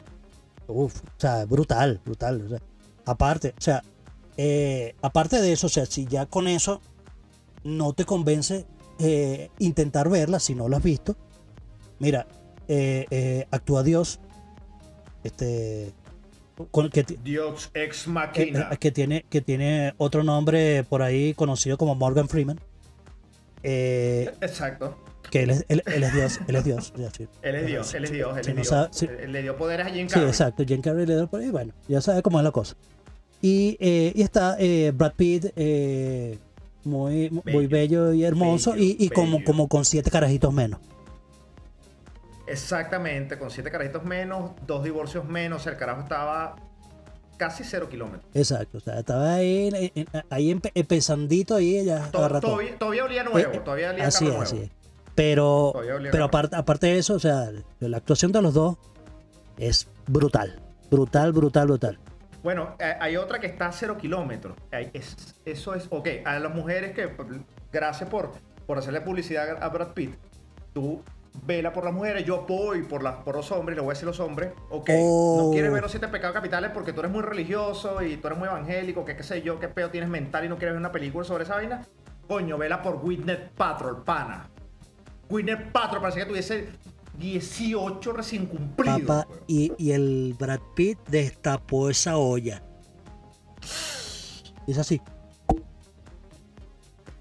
uf, 0.67 1.01
o 1.01 1.19
sea, 1.19 1.45
brutal, 1.45 2.01
brutal. 2.03 2.41
o 2.45 2.49
sea, 2.49 2.59
aparte, 3.05 3.53
o 3.57 3.61
sea, 3.61 3.83
eh, 4.35 4.95
aparte 5.01 5.39
de 5.41 5.53
eso, 5.53 5.67
o 5.67 5.69
sea, 5.69 5.85
si 5.85 6.05
ya 6.07 6.25
con 6.25 6.47
eso 6.49 6.81
no 7.63 7.93
te 7.93 8.03
convence 8.03 8.65
eh, 8.99 9.49
intentar 9.59 10.09
verla, 10.09 10.39
si 10.41 10.55
no 10.55 10.67
la 10.67 10.77
has 10.77 10.83
visto, 10.83 11.15
mira, 11.99 12.27
actúa 13.51 13.81
Dios, 13.83 14.19
este, 15.23 15.93
con, 16.71 16.89
que, 16.89 17.03
ti- 17.03 17.17
Dios 17.23 17.71
ex 17.73 18.07
eh, 18.07 18.11
eh, 18.35 18.77
que 18.79 18.91
tiene, 18.91 19.25
que 19.29 19.41
tiene 19.41 19.93
otro 19.97 20.23
nombre 20.23 20.83
por 20.83 21.01
ahí 21.01 21.33
conocido 21.33 21.77
como 21.77 21.95
Morgan 21.95 22.27
Freeman. 22.29 22.59
Eh, 23.63 24.29
Exacto. 24.41 24.97
que 25.31 25.43
él 25.43 25.49
es, 25.51 25.65
él, 25.69 25.81
él 25.85 26.03
es 26.03 26.13
Dios, 26.13 26.39
él 26.47 26.55
es 26.55 26.63
Dios. 26.65 26.93
ya, 26.97 27.09
sí. 27.11 27.27
Él 27.41 27.55
es 27.55 27.65
Dios, 27.65 27.93
él 27.93 28.03
es 28.03 28.11
Dios, 28.11 28.31
él 28.33 28.39
es 28.39 28.47
no 28.47 28.53
Dios. 28.55 28.67
sabe- 28.91 29.27
le 29.27 29.41
dio 29.41 29.55
poderes 29.57 29.87
a 29.87 29.89
Jim 29.89 30.07
Sí, 30.07 30.13
Carrey. 30.15 30.29
exacto. 30.29 30.63
Jim 30.67 30.81
Carrey 30.81 31.05
le 31.05 31.15
da 31.15 31.27
por 31.27 31.39
ahí, 31.41 31.49
bueno, 31.49 31.73
ya 31.87 32.01
sabe 32.01 32.21
cómo 32.21 32.39
es 32.39 32.43
la 32.43 32.51
cosa. 32.51 32.75
Y, 33.41 33.77
eh, 33.79 34.11
y 34.15 34.21
está 34.21 34.55
eh, 34.59 34.91
Brad 34.95 35.13
Pitt, 35.15 35.45
muy, 36.85 37.29
muy 37.29 37.67
bello 37.67 38.13
y 38.13 38.23
hermoso, 38.25 38.73
Bello, 38.73 38.83
y, 38.83 38.97
y 39.05 39.09
como, 39.09 39.37
bello. 39.37 39.45
como 39.45 39.67
con 39.67 39.85
siete 39.85 40.11
carajitos 40.11 40.53
menos. 40.53 40.79
Exactamente, 42.53 43.37
con 43.37 43.49
siete 43.51 43.69
carajitos 43.71 44.03
menos, 44.03 44.51
dos 44.65 44.83
divorcios 44.83 45.25
menos, 45.25 45.65
el 45.67 45.75
carajo 45.77 46.01
estaba 46.01 46.55
casi 47.37 47.63
cero 47.63 47.89
kilómetros. 47.89 48.23
Exacto, 48.33 48.77
o 48.77 48.81
sea, 48.81 48.99
estaba 48.99 49.33
ahí, 49.33 49.69
ahí 50.29 50.51
empe- 50.53 50.71
empezandito 50.75 51.55
ahí, 51.55 51.77
ella 51.79 52.09
To-. 52.11 52.39
Todavía, 52.39 52.77
todavía 52.77 53.03
olía 53.05 53.23
nuevo, 53.23 53.53
Eh, 53.53 53.61
todavía 53.65 53.89
olía 53.89 54.07
Así 54.07 54.25
es, 54.25 54.31
carro 54.31 54.43
así 54.43 54.55
nuevo. 54.57 54.71
Pero, 55.15 55.73
pero 56.11 56.23
aparte, 56.25 56.55
aparte 56.55 56.87
de 56.87 56.97
eso, 56.97 57.15
o 57.15 57.19
sea, 57.19 57.49
la 57.79 57.97
actuación 57.97 58.31
de 58.31 58.41
los 58.41 58.53
dos 58.53 58.77
es 59.57 59.87
brutal. 60.07 60.59
Brutal, 60.89 61.31
brutal, 61.33 61.67
brutal. 61.67 61.99
Bueno, 62.43 62.75
eh, 62.79 62.95
hay 62.99 63.15
otra 63.17 63.39
que 63.39 63.47
está 63.47 63.67
a 63.67 63.71
cero 63.71 63.97
kilómetros. 63.97 64.55
Es- 64.93 65.35
eso 65.45 65.75
es, 65.75 65.87
ok, 65.89 66.07
a 66.25 66.39
las 66.39 66.53
mujeres 66.53 66.93
que, 66.93 67.09
gracias 67.71 68.09
por, 68.09 68.31
por 68.65 68.77
hacerle 68.77 69.01
publicidad 69.01 69.61
a 69.63 69.69
Brad 69.69 69.93
Pitt, 69.93 70.15
tú 70.73 71.01
vela 71.45 71.73
por 71.73 71.83
las 71.83 71.93
mujeres, 71.93 72.25
yo 72.25 72.45
voy 72.47 72.83
por, 72.83 73.03
las, 73.03 73.15
por 73.17 73.35
los 73.35 73.51
hombres, 73.51 73.75
le 73.75 73.81
voy 73.81 73.91
a 73.91 73.93
decir 73.93 74.05
a 74.07 74.11
los 74.11 74.19
hombres, 74.19 74.53
ok, 74.69 74.89
Oh. 74.93 75.41
no 75.43 75.51
quieres 75.51 75.71
ver 75.71 75.81
los 75.81 75.91
siete 75.91 76.07
pecados 76.07 76.33
capitales 76.33 76.71
porque 76.73 76.93
tú 76.93 76.99
eres 77.01 77.11
muy 77.11 77.21
religioso 77.21 78.01
y 78.01 78.17
tú 78.17 78.27
eres 78.27 78.39
muy 78.39 78.47
evangélico, 78.47 79.03
que 79.03 79.15
qué 79.15 79.23
sé 79.23 79.41
yo, 79.41 79.59
qué 79.59 79.67
peo 79.67 79.89
tienes 79.89 80.09
mental 80.09 80.45
y 80.45 80.49
no 80.49 80.57
quieres 80.57 80.73
ver 80.73 80.79
una 80.79 80.91
película 80.91 81.25
sobre 81.25 81.43
esa 81.43 81.55
vaina, 81.55 81.85
coño, 82.27 82.57
vela 82.57 82.81
por 82.81 82.99
Gwyneth 82.99 83.51
Patrol, 83.51 84.03
pana. 84.03 84.47
Gwyneth 85.29 85.71
Patrol 85.71 86.01
parece 86.01 86.19
que 86.19 86.25
tuviese 86.27 86.69
18 87.17 88.13
recién 88.13 88.45
cumplidos. 88.45 89.01
Papá, 89.01 89.27
y, 89.47 89.73
y 89.77 89.91
el 89.91 90.35
Brad 90.37 90.59
Pitt 90.75 90.99
destapó 91.07 91.89
esa 91.89 92.17
olla. 92.17 92.61
Es 94.67 94.77
así. 94.77 95.01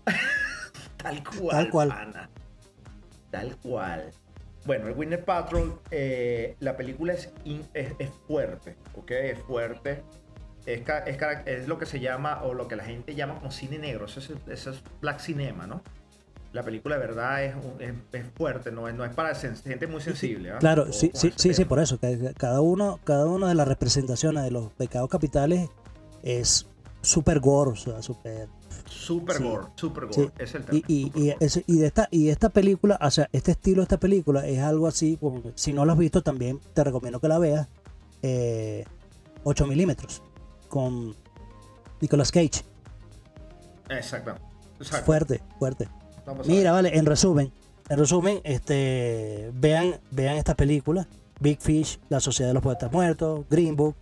Tal 0.96 1.22
cual. 1.24 1.50
Tal 1.50 1.70
cual. 1.70 1.88
pana. 1.88 2.30
Tal 3.32 3.56
cual. 3.56 4.10
Bueno, 4.64 4.86
el 4.86 4.94
Winner 4.96 5.24
Patrol, 5.24 5.80
eh, 5.90 6.54
la 6.60 6.76
película 6.76 7.14
es, 7.14 7.30
in- 7.44 7.66
es, 7.74 7.92
es 7.98 8.10
fuerte, 8.28 8.76
¿ok? 8.96 9.10
Es 9.10 9.38
fuerte. 9.40 10.04
Es, 10.66 10.82
es, 11.06 11.16
es 11.46 11.66
lo 11.66 11.78
que 11.78 11.86
se 11.86 11.98
llama, 11.98 12.42
o 12.44 12.54
lo 12.54 12.68
que 12.68 12.76
la 12.76 12.84
gente 12.84 13.16
llama 13.16 13.34
como 13.34 13.50
cine 13.50 13.78
negro. 13.78 14.04
Eso 14.04 14.20
es, 14.20 14.30
eso 14.48 14.70
es 14.70 14.80
black 15.00 15.18
cinema, 15.18 15.66
¿no? 15.66 15.82
La 16.52 16.62
película 16.62 16.96
de 16.96 17.00
verdad 17.06 17.42
es, 17.44 17.56
un- 17.56 17.82
es, 17.82 17.92
es 18.12 18.26
fuerte, 18.36 18.70
no 18.70 18.86
es, 18.86 18.94
no 18.94 19.04
es 19.04 19.12
para 19.14 19.34
gente 19.34 19.86
muy 19.88 20.00
sensible. 20.02 20.52
¿ah? 20.52 20.58
Claro, 20.60 20.82
Ojo 20.82 20.92
sí, 20.92 21.10
sí, 21.14 21.32
sí, 21.34 21.54
sí, 21.54 21.64
por 21.64 21.80
eso. 21.80 21.98
Cada 22.36 22.60
uno, 22.60 23.00
cada 23.02 23.26
uno 23.26 23.48
de 23.48 23.54
las 23.56 23.66
representaciones 23.66 24.44
de 24.44 24.50
los 24.52 24.70
pecados 24.74 25.08
capitales 25.08 25.68
es 26.22 26.68
súper 27.00 27.40
gore, 27.40 27.70
o 27.72 27.76
sea, 27.76 28.00
súper. 28.02 28.46
Super 28.92 29.36
sí. 29.36 29.42
gore, 29.42 29.66
super 29.74 30.06
gore. 30.06 30.14
Sí. 30.14 30.30
Es 30.38 30.54
el 30.54 30.64
tema. 30.64 30.80
Y, 30.86 31.10
de 31.10 31.86
esta, 31.86 32.08
y 32.10 32.28
esta 32.28 32.50
película, 32.50 32.98
o 33.00 33.10
sea, 33.10 33.28
este 33.32 33.52
estilo 33.52 33.78
de 33.78 33.84
esta 33.84 33.98
película 33.98 34.46
es 34.46 34.60
algo 34.60 34.86
así, 34.86 35.18
si 35.54 35.72
no 35.72 35.84
lo 35.84 35.92
has 35.92 35.98
visto 35.98 36.22
también 36.22 36.60
te 36.74 36.84
recomiendo 36.84 37.20
que 37.20 37.28
la 37.28 37.38
veas, 37.38 37.68
eh, 38.22 38.84
8 39.44 39.66
milímetros, 39.66 40.22
con 40.68 41.14
Nicolas 42.00 42.30
Cage. 42.30 42.64
Exacto. 43.88 44.34
Exacto. 44.78 45.06
Fuerte, 45.06 45.42
fuerte. 45.58 45.88
Mira, 46.46 46.72
vale, 46.72 46.96
en 46.96 47.06
resumen, 47.06 47.52
en 47.88 47.98
resumen, 47.98 48.40
este, 48.44 49.50
vean, 49.54 50.00
vean 50.10 50.36
esta 50.36 50.54
película, 50.54 51.06
Big 51.40 51.60
Fish, 51.60 51.98
La 52.08 52.20
Sociedad 52.20 52.50
de 52.50 52.54
los 52.54 52.62
Poetas 52.62 52.92
Muertos, 52.92 53.44
Green 53.50 53.74
Book, 53.76 53.96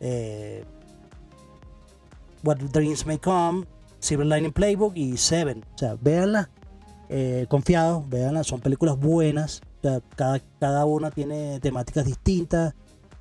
eh, 0.00 0.64
What 2.42 2.58
Dreams 2.58 3.06
May 3.06 3.18
Come, 3.18 3.66
Silver 4.00 4.26
Lining 4.26 4.52
Playbook 4.52 4.96
y 4.96 5.16
Seven. 5.16 5.64
O 5.74 5.78
sea, 5.78 5.96
véanla, 6.00 6.50
eh, 7.08 7.46
confiados, 7.48 8.08
véanla, 8.08 8.44
son 8.44 8.60
películas 8.60 8.98
buenas, 8.98 9.62
o 9.78 9.82
sea, 9.82 10.00
cada, 10.16 10.40
cada 10.60 10.84
una 10.84 11.10
tiene 11.10 11.60
temáticas 11.60 12.04
distintas, 12.04 12.74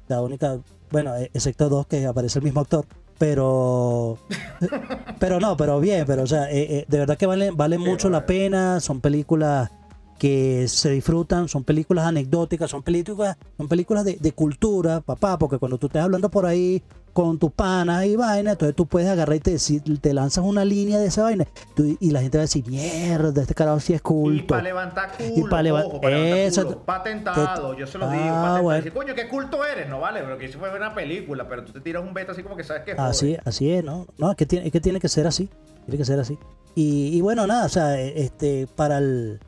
la 0.07 0.21
única, 0.21 0.59
bueno, 0.91 1.15
eh, 1.15 1.31
excepto 1.33 1.69
dos 1.69 1.87
que 1.87 2.05
aparece 2.05 2.39
el 2.39 2.45
mismo 2.45 2.61
actor, 2.61 2.85
pero 3.17 4.17
Pero 5.19 5.39
no, 5.39 5.57
pero 5.57 5.79
bien, 5.79 6.05
pero 6.05 6.23
o 6.23 6.27
sea, 6.27 6.51
eh, 6.51 6.79
eh, 6.79 6.85
de 6.87 6.99
verdad 6.99 7.17
que 7.17 7.25
vale, 7.25 7.51
vale 7.51 7.77
mucho 7.77 8.09
la 8.09 8.25
pena. 8.25 8.79
Son 8.79 9.01
películas 9.01 9.71
que 10.19 10.67
se 10.67 10.91
disfrutan, 10.91 11.47
son 11.47 11.63
películas 11.63 12.05
anecdóticas, 12.05 12.71
son 12.71 12.83
películas, 12.83 13.37
son 13.57 13.67
películas 13.67 14.05
de, 14.05 14.17
de 14.19 14.31
cultura, 14.31 15.01
papá, 15.01 15.37
porque 15.37 15.57
cuando 15.57 15.77
tú 15.77 15.87
estés 15.87 16.01
hablando 16.01 16.29
por 16.29 16.45
ahí 16.45 16.83
con 17.17 17.39
tus 17.39 17.51
panas 17.51 18.05
y 18.05 18.15
vaina, 18.15 18.51
entonces 18.51 18.75
tú 18.75 18.85
puedes 18.85 19.09
agarrar 19.09 19.35
y 19.37 19.39
te, 19.39 19.57
te 19.99 20.13
lanzas 20.13 20.45
una 20.45 20.63
línea 20.63 20.99
de 20.99 21.07
esa 21.07 21.23
vaina 21.23 21.47
tú- 21.75 21.97
y 21.99 22.11
la 22.11 22.21
gente 22.21 22.37
va 22.37 22.43
a 22.43 22.45
decir, 22.45 22.63
mierda, 22.67 23.41
este 23.41 23.55
carajo 23.55 23.79
sí 23.79 23.93
es 23.93 24.01
Y 24.01 24.03
culto. 24.03 24.45
para 24.45 24.61
levantar 24.61 25.17
culo, 25.17 25.33
Y 25.35 25.49
pa' 25.49 25.63
leva- 25.63 25.83
ojo, 25.83 25.99
pa' 25.99 26.09
levantar 26.11 26.63
culo. 26.65 26.85
Patentado, 26.85 27.73
yo 27.75 27.87
se 27.87 27.97
lo 27.97 28.05
Ah, 28.05 28.11
digo. 28.11 28.23
Patentado. 28.25 28.61
bueno. 28.61 28.77
Decir, 28.77 28.93
coño, 28.93 29.15
qué 29.15 29.27
culto 29.27 29.65
eres, 29.65 29.89
no 29.89 29.99
vale, 29.99 30.19
pero 30.21 30.37
que 30.37 30.45
eso 30.45 30.59
fue 30.59 30.69
una 30.77 30.93
película, 30.93 31.49
pero 31.49 31.63
tú 31.65 31.71
te 31.73 31.81
tiras 31.81 32.03
un 32.03 32.13
beta 32.13 32.33
así 32.33 32.43
como 32.43 32.55
que 32.55 32.63
sabes 32.63 32.83
que 32.83 32.91
es 32.91 32.99
Así, 32.99 33.35
así 33.45 33.71
es, 33.71 33.83
¿no? 33.83 34.05
No, 34.19 34.29
es 34.29 34.37
que, 34.37 34.45
tiene, 34.45 34.67
es 34.67 34.71
que 34.71 34.79
tiene 34.79 34.99
que 34.99 35.09
ser 35.09 35.25
así. 35.25 35.49
Tiene 35.85 35.97
que 35.97 36.05
ser 36.05 36.19
así. 36.19 36.37
Y, 36.75 37.17
y 37.17 37.21
bueno, 37.21 37.47
nada, 37.47 37.65
o 37.65 37.69
sea, 37.69 37.99
este, 37.99 38.67
para 38.75 38.99
el. 38.99 39.39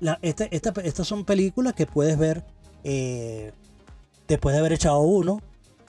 La, 0.00 0.18
este- 0.20 0.48
esta- 0.50 0.72
estas 0.82 1.06
son 1.06 1.24
películas 1.24 1.74
que 1.74 1.86
puedes 1.86 2.18
ver 2.18 2.42
eh, 2.82 3.52
después 4.26 4.52
de 4.52 4.58
haber 4.58 4.72
echado 4.72 4.98
uno. 4.98 5.40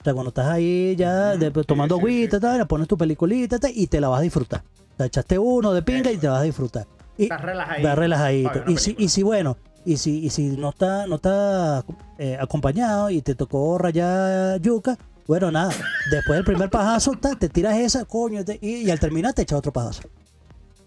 O 0.06 0.08
sea, 0.08 0.14
cuando 0.14 0.28
estás 0.28 0.46
ahí 0.46 0.94
ya 0.96 1.36
de- 1.36 1.50
sí, 1.52 1.62
tomando 1.66 1.96
sí, 1.96 2.00
agüita, 2.00 2.36
sí. 2.36 2.40
tal, 2.42 2.66
pones 2.68 2.86
tu 2.86 2.96
peliculita 2.96 3.58
tal, 3.58 3.72
y 3.74 3.88
te 3.88 4.00
la 4.00 4.08
vas 4.08 4.20
a 4.20 4.22
disfrutar. 4.22 4.62
Sea, 4.96 5.06
echaste 5.06 5.36
uno 5.36 5.72
de 5.72 5.82
pinga 5.82 6.12
y 6.12 6.16
te 6.16 6.28
vas 6.28 6.38
a 6.40 6.42
disfrutar. 6.44 6.86
Y, 7.18 7.24
Estás 7.24 7.40
relajadito. 7.42 7.88
vas 7.88 7.98
relajadito. 7.98 8.62
Y 8.68 8.76
si, 8.76 8.94
y 8.98 9.08
si 9.08 9.24
bueno, 9.24 9.56
y 9.84 9.96
si, 9.96 10.24
y 10.24 10.30
si 10.30 10.56
no 10.56 10.68
está, 10.68 11.08
no 11.08 11.16
está 11.16 11.84
eh, 12.18 12.38
acompañado 12.40 13.10
y 13.10 13.20
te 13.20 13.34
tocó 13.34 13.78
rayar 13.78 14.60
yuca, 14.60 14.96
bueno, 15.26 15.50
nada. 15.50 15.72
Después 16.12 16.36
del 16.38 16.44
primer 16.44 16.70
pajazo, 16.70 17.10
ta, 17.20 17.34
te 17.34 17.48
tiras 17.48 17.76
esa, 17.76 18.04
coño, 18.04 18.44
te- 18.44 18.60
y, 18.62 18.82
y 18.86 18.90
al 18.92 19.00
terminar 19.00 19.32
te 19.34 19.42
echas 19.42 19.58
otro 19.58 19.72
pajazo. 19.72 20.02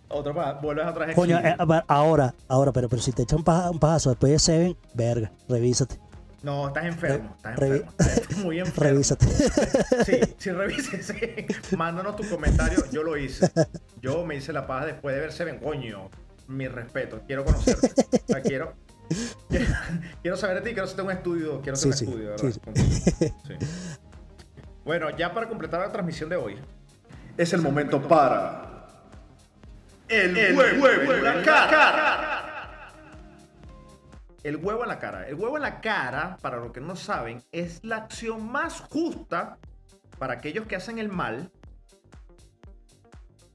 Otro 0.08 0.34
pa- 0.34 0.53
vuelves 0.62 0.86
a 0.88 0.93
traer 0.93 1.13
Coño, 1.13 1.38
eh, 1.39 1.55
ahora, 1.88 2.34
ahora, 2.47 2.71
pero, 2.71 2.88
pero 2.88 3.01
si 3.01 3.12
te 3.12 3.23
echas 3.23 3.38
un, 3.38 3.43
paja- 3.43 3.69
un 3.69 3.79
pajazo 3.79 4.12
después 4.12 4.32
de 4.32 4.39
Seven, 4.39 4.77
verga, 4.93 5.29
revísate, 5.49 5.99
No, 6.43 6.67
estás 6.67 6.86
enfermo. 6.86 7.34
Estás 7.36 7.56
Revi- 7.58 7.84
enfermo. 7.84 7.91
Estás 7.99 8.38
muy 8.43 8.60
enfermo. 8.60 8.89
revísate. 8.91 9.25
Sí, 10.06 10.19
si 10.38 10.52
revises, 10.52 11.06
sí. 11.08 11.75
Mándanos 11.75 12.15
tu 12.15 12.28
comentario. 12.30 12.84
Yo 12.91 13.04
lo 13.04 13.17
hice. 13.17 13.52
Yo 14.02 14.25
me 14.25 14.36
hice 14.36 14.54
la 14.54 14.65
paja 14.65 14.86
después 14.86 15.13
de 15.15 15.21
ver 15.21 15.32
Seven. 15.34 15.60
Coño, 15.60 16.10
mi 16.47 16.67
respeto. 16.67 17.21
Quiero 17.28 17.43
conocerte. 17.43 17.88
O 17.88 18.28
sea, 18.28 18.41
quiero, 18.41 18.73
quiero, 19.49 19.65
quiero 20.21 20.38
saber 20.38 20.56
de 20.58 20.62
ti. 20.62 20.69
Quiero 20.69 20.84
hacerte 20.86 21.02
un 21.02 21.12
estudio. 21.12 21.62
Quiero 21.62 21.73
hacer 21.73 21.93
Sí, 21.93 22.06
un 22.06 22.12
sí, 22.12 22.15
estudio, 22.15 22.38
sí, 22.38 22.60
¿verdad? 22.65 23.34
Sí. 23.47 23.54
Bueno, 24.86 25.10
ya 25.17 25.34
para 25.34 25.47
completar 25.49 25.82
la 25.82 25.91
transmisión 25.91 26.30
de 26.30 26.36
hoy. 26.38 26.56
Es 27.38 27.52
el 27.54 27.62
momento 27.62 28.02
para. 28.08 28.65
El, 30.08 30.56
huevo, 30.58 31.13
en 31.13 31.23
la 31.23 31.41
cara. 31.43 32.29
El 34.43 34.58
huevo 34.58 34.84
en 34.84 34.89
la 34.89 34.99
cara. 34.99 35.28
El 35.28 35.36
huevo 35.36 35.58
en 35.58 35.63
la 35.63 35.82
cara, 35.82 36.38
para 36.41 36.58
los 36.58 36.71
que 36.71 36.82
no 36.82 36.95
saben, 36.95 37.43
es 37.52 37.84
la 37.84 37.97
acción 37.97 38.49
más 38.49 38.80
justa 38.80 39.58
para 40.17 40.34
aquellos 40.34 40.65
que 40.65 40.75
hacen 40.75 40.99
el 40.99 41.10
mal. 41.10 41.52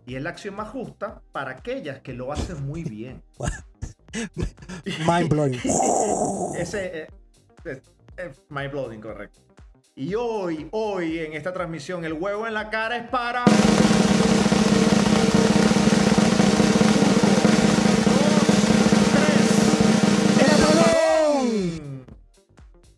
Y 0.06 0.16
es 0.16 0.22
la 0.22 0.30
acción 0.30 0.54
más 0.54 0.68
justa 0.68 1.22
para 1.32 1.52
aquellas 1.52 2.00
que 2.00 2.12
lo 2.12 2.32
hacen 2.32 2.66
muy 2.66 2.84
bien. 2.84 3.22
Mind 5.06 5.28
blowing. 5.28 5.60
Ese 6.56 7.02
eh, 7.02 7.06
es, 7.64 7.82
es 8.16 8.42
mind 8.48 8.70
blowing, 8.70 9.00
correcto. 9.00 9.40
Y 9.96 10.14
hoy, 10.14 10.68
hoy 10.72 11.20
en 11.20 11.32
esta 11.32 11.52
transmisión, 11.52 12.04
el 12.04 12.12
huevo 12.12 12.46
en 12.46 12.54
la 12.54 12.68
cara 12.68 12.96
es 12.96 13.08
para. 13.08 13.44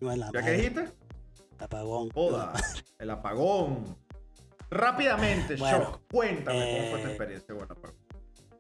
La 0.00 0.14
¿Ya 0.16 0.26
madre, 0.32 0.56
dijiste? 0.56 0.88
Apagón. 1.58 2.10
Joda, 2.10 2.52
el 2.98 3.10
apagón. 3.10 3.96
Rápidamente, 4.70 5.56
Bueno, 5.56 5.78
Shock, 5.78 6.00
cuéntame 6.10 6.58
cómo 6.76 6.90
fue 6.90 7.00
tu 7.00 7.06
eh, 7.06 7.10
experiencia 7.10 7.54
el 7.54 7.62
apagón. 7.62 7.94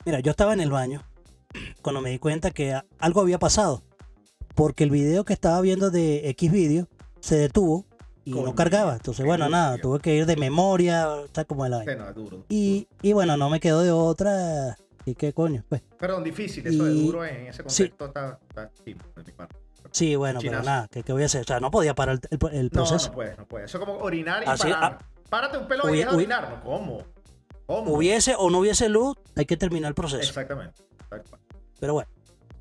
Mira, 0.04 0.20
yo 0.20 0.30
estaba 0.30 0.52
en 0.52 0.60
el 0.60 0.70
baño 0.70 1.02
cuando 1.82 2.00
me 2.00 2.10
di 2.10 2.18
cuenta 2.18 2.50
que 2.52 2.80
algo 2.98 3.20
había 3.20 3.38
pasado. 3.38 3.82
Porque 4.54 4.84
el 4.84 4.90
video 4.90 5.24
que 5.24 5.34
estaba 5.34 5.60
viendo 5.60 5.90
de 5.90 6.30
X 6.30 6.50
video 6.50 6.88
se 7.20 7.36
detuvo 7.36 7.84
y 8.24 8.30
no 8.30 8.54
cargaba. 8.54 8.94
Entonces, 8.94 9.22
qué 9.22 9.26
bueno, 9.26 9.48
nada, 9.50 9.76
tuve 9.78 10.00
que 10.00 10.14
ir 10.14 10.24
de 10.24 10.36
memoria, 10.36 11.08
está 11.24 11.44
como 11.44 11.66
el 11.66 11.72
Sí, 11.72 11.78
vaina. 11.86 12.04
no, 12.04 12.08
es 12.08 12.14
duro. 12.14 12.44
Y, 12.48 12.88
y 13.02 13.12
bueno, 13.12 13.36
no 13.36 13.50
me 13.50 13.60
quedó 13.60 13.82
de 13.82 13.90
otra. 13.92 14.76
¿Y 15.04 15.14
qué 15.14 15.32
coño? 15.34 15.62
Pues 15.68 15.82
Perdón, 15.98 16.24
difícil, 16.24 16.66
eso 16.66 16.84
de 16.84 16.92
y- 16.94 17.06
duro 17.06 17.24
en 17.24 17.46
ese 17.48 17.62
contexto 17.62 18.06
está, 18.06 18.38
está 18.48 18.70
de 18.84 18.94
mi 18.94 19.32
parte. 19.32 19.56
Sí, 19.92 20.16
bueno, 20.16 20.40
pero 20.42 20.62
nada, 20.62 20.88
¿qué, 20.90 21.02
qué 21.02 21.12
voy 21.12 21.22
a 21.22 21.26
hacer? 21.26 21.42
O 21.42 21.44
sea, 21.44 21.60
no 21.60 21.70
podía 21.70 21.94
parar 21.94 22.20
el, 22.30 22.38
el- 22.40 22.54
el 22.56 22.64
No, 22.66 22.70
proceso. 22.70 23.08
no 23.08 23.14
puedes, 23.14 23.38
no 23.38 23.46
puedes. 23.46 23.70
Eso 23.70 23.78
es 23.78 23.84
como 23.84 23.98
orinar 23.98 24.42
y 24.44 24.48
Así, 24.48 24.70
parar. 24.70 24.98
ah, 25.00 25.06
Párate 25.28 25.58
un 25.58 25.66
pelo 25.66 25.92
y 25.92 25.98
deja 25.98 26.10
hubi- 26.12 26.16
orinar. 26.16 26.50
No, 26.50 26.62
¿Cómo? 26.62 27.02
¿Cómo? 27.66 27.92
Hubiese 27.94 28.34
o 28.38 28.48
no 28.50 28.58
hubiese 28.60 28.88
luz, 28.88 29.16
hay 29.34 29.44
que 29.46 29.56
terminar 29.56 29.88
el 29.88 29.94
proceso. 29.94 30.22
Exactamente. 30.22 30.82
Pero 31.80 31.94
bueno. 31.94 32.08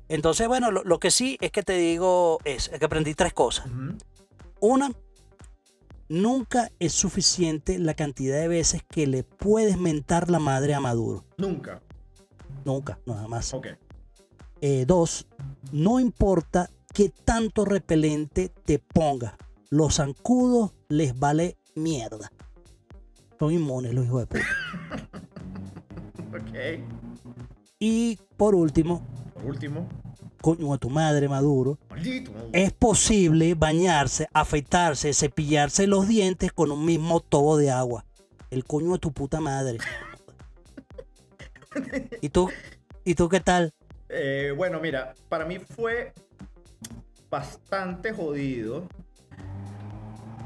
Entonces, 0.08 0.46
bueno, 0.48 0.70
lo, 0.70 0.82
lo 0.84 0.98
que 0.98 1.10
sí 1.10 1.36
es 1.40 1.50
que 1.52 1.62
te 1.62 1.74
digo 1.74 2.38
es, 2.44 2.68
es 2.72 2.78
que 2.78 2.84
aprendí 2.84 3.14
tres 3.14 3.32
cosas. 3.32 3.66
Una, 4.60 4.90
nunca 6.08 6.70
es 6.78 6.92
suficiente 6.92 7.78
la 7.78 7.94
cantidad 7.94 8.38
de 8.38 8.48
veces 8.48 8.82
que 8.88 9.06
le 9.06 9.22
puedes 9.24 9.78
mentar 9.78 10.30
la 10.30 10.38
madre 10.38 10.74
a 10.74 10.80
Maduro. 10.80 11.24
Nunca. 11.36 11.80
Nunca, 12.64 12.98
nada 13.06 13.26
más. 13.28 13.52
Ok. 13.54 13.68
Eh, 14.60 14.84
dos, 14.86 15.26
no 15.72 16.00
importa 16.00 16.70
qué 16.96 17.12
tanto 17.26 17.66
repelente 17.66 18.50
te 18.64 18.78
ponga, 18.78 19.36
los 19.68 19.96
zancudos 19.96 20.72
les 20.88 21.18
vale 21.18 21.58
mierda. 21.74 22.32
Son 23.38 23.52
inmunes 23.52 23.92
los 23.92 24.06
hijos 24.06 24.20
de 24.20 24.26
puta. 24.26 24.46
Ok. 26.32 26.80
Y 27.78 28.18
por 28.38 28.54
último, 28.54 29.06
Por 29.34 29.44
último. 29.44 29.86
coño 30.40 30.72
a 30.72 30.78
tu 30.78 30.88
madre 30.88 31.28
Maduro, 31.28 31.78
Maldito. 31.90 32.30
es 32.54 32.72
posible 32.72 33.54
bañarse, 33.54 34.26
afeitarse, 34.32 35.12
cepillarse 35.12 35.86
los 35.86 36.08
dientes 36.08 36.50
con 36.50 36.70
un 36.70 36.86
mismo 36.86 37.20
tobo 37.20 37.58
de 37.58 37.70
agua. 37.70 38.06
El 38.50 38.64
coño 38.64 38.92
de 38.92 39.00
tu 39.00 39.12
puta 39.12 39.38
madre. 39.42 39.76
¿Y 42.22 42.30
tú? 42.30 42.48
¿Y 43.04 43.14
tú 43.16 43.28
qué 43.28 43.40
tal? 43.40 43.74
Eh, 44.08 44.54
bueno, 44.56 44.80
mira, 44.80 45.12
para 45.28 45.44
mí 45.44 45.58
fue 45.58 46.14
bastante 47.30 48.12
jodido. 48.12 48.88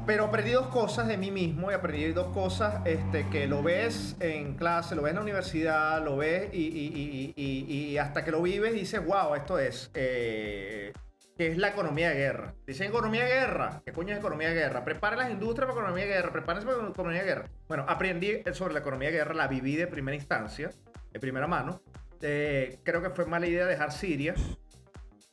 Pero 0.05 0.25
aprendí 0.25 0.51
dos 0.51 0.67
cosas 0.67 1.07
de 1.07 1.15
mí 1.15 1.29
mismo 1.29 1.69
y 1.71 1.75
aprendí 1.75 2.11
dos 2.11 2.33
cosas 2.33 2.81
este, 2.85 3.29
que 3.29 3.47
lo 3.47 3.61
ves 3.61 4.15
en 4.19 4.55
clase, 4.55 4.95
lo 4.95 5.03
ves 5.03 5.11
en 5.11 5.15
la 5.17 5.21
universidad, 5.21 6.03
lo 6.03 6.17
ves 6.17 6.49
y, 6.53 7.97
hasta 7.97 8.25
que 8.25 8.31
lo 8.31 8.41
vives 8.41 8.73
dices, 8.73 9.05
wow, 9.05 9.35
esto 9.35 9.59
es, 9.59 9.91
eh, 9.93 10.91
es 11.37 11.57
la 11.57 11.69
economía 11.69 12.09
de 12.09 12.15
guerra. 12.15 12.55
Dicen 12.65 12.87
economía 12.87 13.25
de 13.25 13.31
guerra. 13.31 13.81
¿Qué 13.85 13.91
coño 13.91 14.13
es 14.13 14.19
economía 14.19 14.49
de 14.49 14.55
guerra? 14.55 14.83
Prepara 14.83 15.15
las 15.15 15.29
industrias 15.29 15.67
para 15.67 15.79
economía 15.79 16.05
de 16.05 16.11
guerra, 16.11 16.31
prepárense 16.31 16.67
para 16.67 16.89
economía 16.89 17.19
de 17.19 17.27
guerra. 17.27 17.45
Bueno, 17.67 17.85
aprendí 17.87 18.41
sobre 18.53 18.73
la 18.73 18.79
economía 18.79 19.11
de 19.11 19.17
guerra, 19.17 19.35
la 19.35 19.47
viví 19.47 19.75
de 19.75 19.85
primera 19.85 20.15
instancia, 20.15 20.71
de 21.11 21.19
primera 21.19 21.45
mano. 21.45 21.81
Eh, 22.21 22.79
creo 22.83 23.01
que 23.01 23.11
fue 23.11 23.25
mala 23.25 23.47
idea 23.47 23.65
dejar 23.65 23.91
Siria 23.91 24.33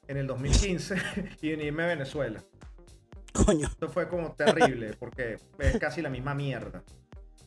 en 0.09 0.17
el 0.17 0.27
2015 0.27 0.97
y 1.43 1.51
venirme 1.51 1.85
a 1.85 1.87
Venezuela. 1.87 2.43
Coño. 3.33 3.69
Esto 3.69 3.89
fue 3.89 4.09
como 4.09 4.33
terrible 4.33 4.95
porque 4.99 5.37
es 5.59 5.79
casi 5.79 6.03
la 6.03 6.11
misma 6.11 6.35
mierda. 6.35 6.83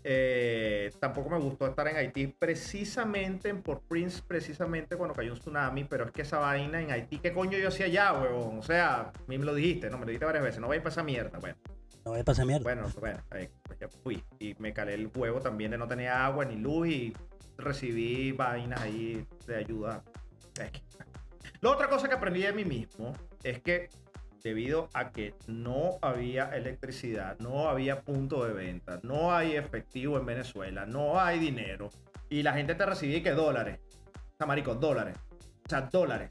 Eh, 0.03 0.89
tampoco 0.99 1.29
me 1.29 1.37
gustó 1.37 1.67
estar 1.67 1.87
en 1.87 1.95
Haití 1.95 2.25
precisamente 2.27 3.49
en 3.49 3.61
Port 3.61 3.83
Prince, 3.87 4.21
precisamente 4.25 4.95
cuando 4.95 5.13
cayó 5.13 5.33
un 5.33 5.39
tsunami, 5.39 5.83
pero 5.83 6.05
es 6.05 6.11
que 6.11 6.23
esa 6.23 6.39
vaina 6.39 6.81
en 6.81 6.89
Haití, 6.91 7.19
¿qué 7.19 7.31
coño 7.33 7.57
yo 7.59 7.67
hacía 7.67 7.85
allá, 7.85 8.13
huevón? 8.13 8.57
O 8.57 8.63
sea, 8.63 9.01
a 9.01 9.11
mí 9.27 9.37
me 9.37 9.45
lo 9.45 9.53
dijiste, 9.53 9.89
no, 9.91 9.97
me 9.97 10.05
lo 10.05 10.07
dijiste 10.07 10.25
varias 10.25 10.43
veces, 10.43 10.59
no 10.59 10.67
vaya 10.67 10.81
para 10.81 10.91
esa 10.93 11.03
mierda. 11.03 11.37
Bueno, 11.39 11.55
No 12.05 12.11
voy 12.11 12.19
a 12.21 12.23
pasar 12.23 12.45
mierda. 12.47 12.63
bueno, 12.63 12.87
bueno, 12.99 13.19
ahí, 13.29 13.47
pues 13.63 13.77
ya 13.77 13.89
fui. 13.89 14.23
Y 14.39 14.55
me 14.57 14.73
calé 14.73 14.95
el 14.95 15.11
huevo 15.13 15.39
también 15.39 15.69
de 15.71 15.77
no 15.77 15.87
tener 15.87 16.07
agua 16.09 16.45
ni 16.45 16.55
luz 16.55 16.87
y 16.87 17.13
recibí 17.57 18.31
vainas 18.31 18.81
ahí 18.81 19.23
de 19.45 19.55
ayuda. 19.55 20.03
Es 20.59 20.71
que- 20.71 20.81
La 21.61 21.69
otra 21.69 21.89
cosa 21.89 22.07
que 22.07 22.15
aprendí 22.15 22.41
de 22.41 22.53
mí 22.53 22.65
mismo 22.65 23.13
es 23.43 23.61
que 23.61 23.89
debido 24.43 24.89
a 24.93 25.11
que 25.11 25.35
no 25.45 25.99
había 26.01 26.45
electricidad, 26.55 27.37
no 27.37 27.69
había 27.69 28.01
punto 28.01 28.43
de 28.43 28.53
venta, 28.53 28.99
no 29.03 29.31
hay 29.31 29.55
efectivo 29.55 30.17
en 30.17 30.25
Venezuela, 30.25 30.87
no 30.87 31.19
hay 31.19 31.37
dinero 31.37 31.89
y 32.29 32.41
la 32.41 32.53
gente 32.53 32.73
te 32.73 32.83
recibía 32.83 33.21
que 33.21 33.33
dólares. 33.33 33.79
O 34.15 34.37
sea, 34.37 34.47
marico, 34.47 34.73
dólares. 34.73 35.15
O 35.65 35.69
sea, 35.69 35.81
dólares. 35.81 36.29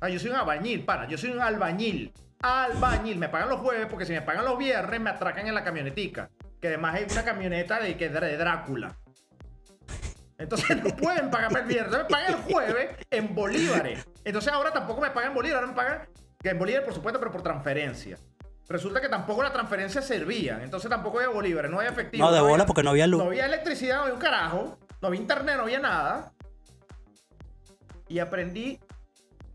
Ah, 0.00 0.10
yo 0.10 0.18
soy 0.18 0.30
un 0.30 0.36
albañil, 0.36 0.84
pana. 0.84 1.08
Yo 1.08 1.16
soy 1.16 1.30
un 1.30 1.40
albañil. 1.40 2.12
Albañil. 2.42 3.16
Me 3.16 3.30
pagan 3.30 3.48
los 3.48 3.60
jueves 3.60 3.86
porque 3.88 4.04
si 4.04 4.12
me 4.12 4.20
pagan 4.20 4.44
los 4.44 4.58
viernes 4.58 5.00
me 5.00 5.08
atracan 5.08 5.46
en 5.46 5.54
la 5.54 5.64
camionetica. 5.64 6.28
Que 6.60 6.68
además 6.68 7.00
es 7.00 7.10
una 7.10 7.24
camioneta 7.24 7.80
de, 7.80 7.96
que 7.96 8.10
de 8.10 8.36
Drácula. 8.36 8.98
Entonces 10.38 10.82
no 10.82 10.90
pueden 10.96 11.30
pagarme 11.30 11.60
el 11.60 11.66
viernes. 11.66 11.94
Entonces 11.94 12.04
me 12.04 12.10
pagan 12.10 12.34
el 12.34 12.52
jueves 12.52 12.96
en 13.10 13.34
bolívares. 13.34 14.06
Entonces 14.24 14.52
ahora 14.52 14.72
tampoco 14.72 15.00
me 15.00 15.10
pagan 15.10 15.30
en 15.30 15.34
bolívares, 15.34 15.60
ahora 15.68 15.68
me 15.72 15.76
pagan 15.76 16.08
en 16.42 16.58
bolívares, 16.58 16.84
por 16.84 16.94
supuesto, 16.94 17.18
pero 17.18 17.32
por 17.32 17.42
transferencia. 17.42 18.18
Resulta 18.68 19.00
que 19.00 19.08
tampoco 19.08 19.42
la 19.42 19.52
transferencia 19.52 20.02
servía. 20.02 20.60
Entonces 20.62 20.90
tampoco 20.90 21.18
había 21.18 21.30
bolívares, 21.30 21.70
no 21.70 21.78
había 21.78 21.90
efectivo. 21.90 22.24
No, 22.26 22.32
de 22.32 22.40
bola 22.40 22.54
había- 22.54 22.66
porque 22.66 22.82
no 22.82 22.90
había 22.90 23.06
luz. 23.06 23.22
No 23.22 23.28
había 23.28 23.46
electricidad, 23.46 23.96
no 23.96 24.02
había 24.02 24.14
un 24.14 24.20
carajo. 24.20 24.78
No 25.00 25.08
había 25.08 25.20
internet, 25.20 25.56
no 25.56 25.62
había 25.62 25.78
nada. 25.78 26.32
Y 28.08 28.18
aprendí 28.18 28.78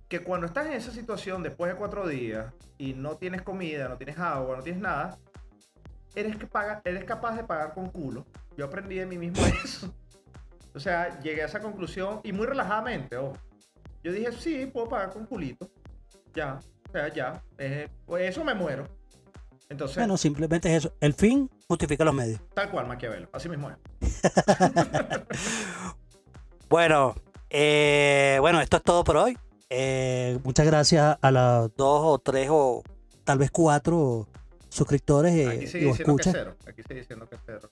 que 0.07 0.21
cuando 0.23 0.45
estás 0.47 0.65
en 0.67 0.73
esa 0.73 0.91
situación 0.91 1.41
después 1.43 1.71
de 1.71 1.77
cuatro 1.77 2.07
días 2.07 2.53
y 2.77 2.93
no 2.93 3.15
tienes 3.17 3.41
comida, 3.43 3.88
no 3.88 3.97
tienes 3.97 4.17
agua, 4.17 4.57
no 4.57 4.63
tienes 4.63 4.82
nada, 4.82 5.17
eres, 6.15 6.36
que 6.36 6.47
paga, 6.47 6.82
eres 6.84 7.03
capaz 7.05 7.36
de 7.36 7.43
pagar 7.43 7.73
con 7.73 7.89
culo. 7.89 8.25
Yo 8.57 8.65
aprendí 8.65 8.95
de 8.95 9.05
mí 9.05 9.17
mismo 9.17 9.41
eso. 9.63 9.93
O 10.74 10.80
sea, 10.80 11.19
llegué 11.22 11.41
a 11.43 11.45
esa 11.45 11.59
conclusión 11.59 12.22
y 12.24 12.32
muy 12.32 12.45
relajadamente, 12.47 13.17
ojo. 13.17 13.34
Yo 14.03 14.11
dije, 14.11 14.32
sí, 14.32 14.65
puedo 14.65 14.88
pagar 14.89 15.11
con 15.11 15.26
culito. 15.26 15.69
Ya, 16.34 16.59
o 16.88 16.91
sea, 16.91 17.07
ya. 17.13 17.43
eh, 17.57 17.88
pues 18.05 18.30
eso 18.30 18.43
me 18.43 18.53
muero. 18.53 18.88
Entonces, 19.69 19.97
Bueno, 19.97 20.17
simplemente 20.17 20.69
es 20.69 20.84
eso. 20.86 20.93
El 20.99 21.13
fin 21.13 21.49
justifica 21.67 22.03
los 22.03 22.13
medios. 22.13 22.41
tal 22.53 22.69
cual, 22.72 22.88
Maquiavelo. 22.88 23.30
Así 23.32 23.47
mismo 23.49 23.69
es. 23.69 23.78
Bueno, 26.69 27.15
eh, 27.49 28.38
bueno, 28.39 28.61
esto 28.61 28.78
es 28.78 28.84
todo 28.84 29.03
por 29.03 29.17
hoy. 29.17 29.38
Eh, 29.69 30.39
muchas 30.43 30.65
gracias 30.65 31.17
a 31.22 31.32
los 31.32 31.76
dos 31.76 32.01
o 32.03 32.19
tres 32.19 32.47
o 32.49 32.82
tal 33.26 33.38
vez 33.39 33.51
cuatro 33.51 34.28
suscriptores 34.69 35.34
eh, 35.36 35.47
Aquí 35.49 35.63
y 35.65 35.67
sigue 35.67 35.86
diciendo 35.88 35.95
que 35.95 36.01
escuchas. 36.22 36.34
cero. 36.34 36.55
Aquí 36.65 36.82
sigue 36.84 36.99
diciendo 37.01 37.28
que 37.30 37.38
cero. 37.45 37.69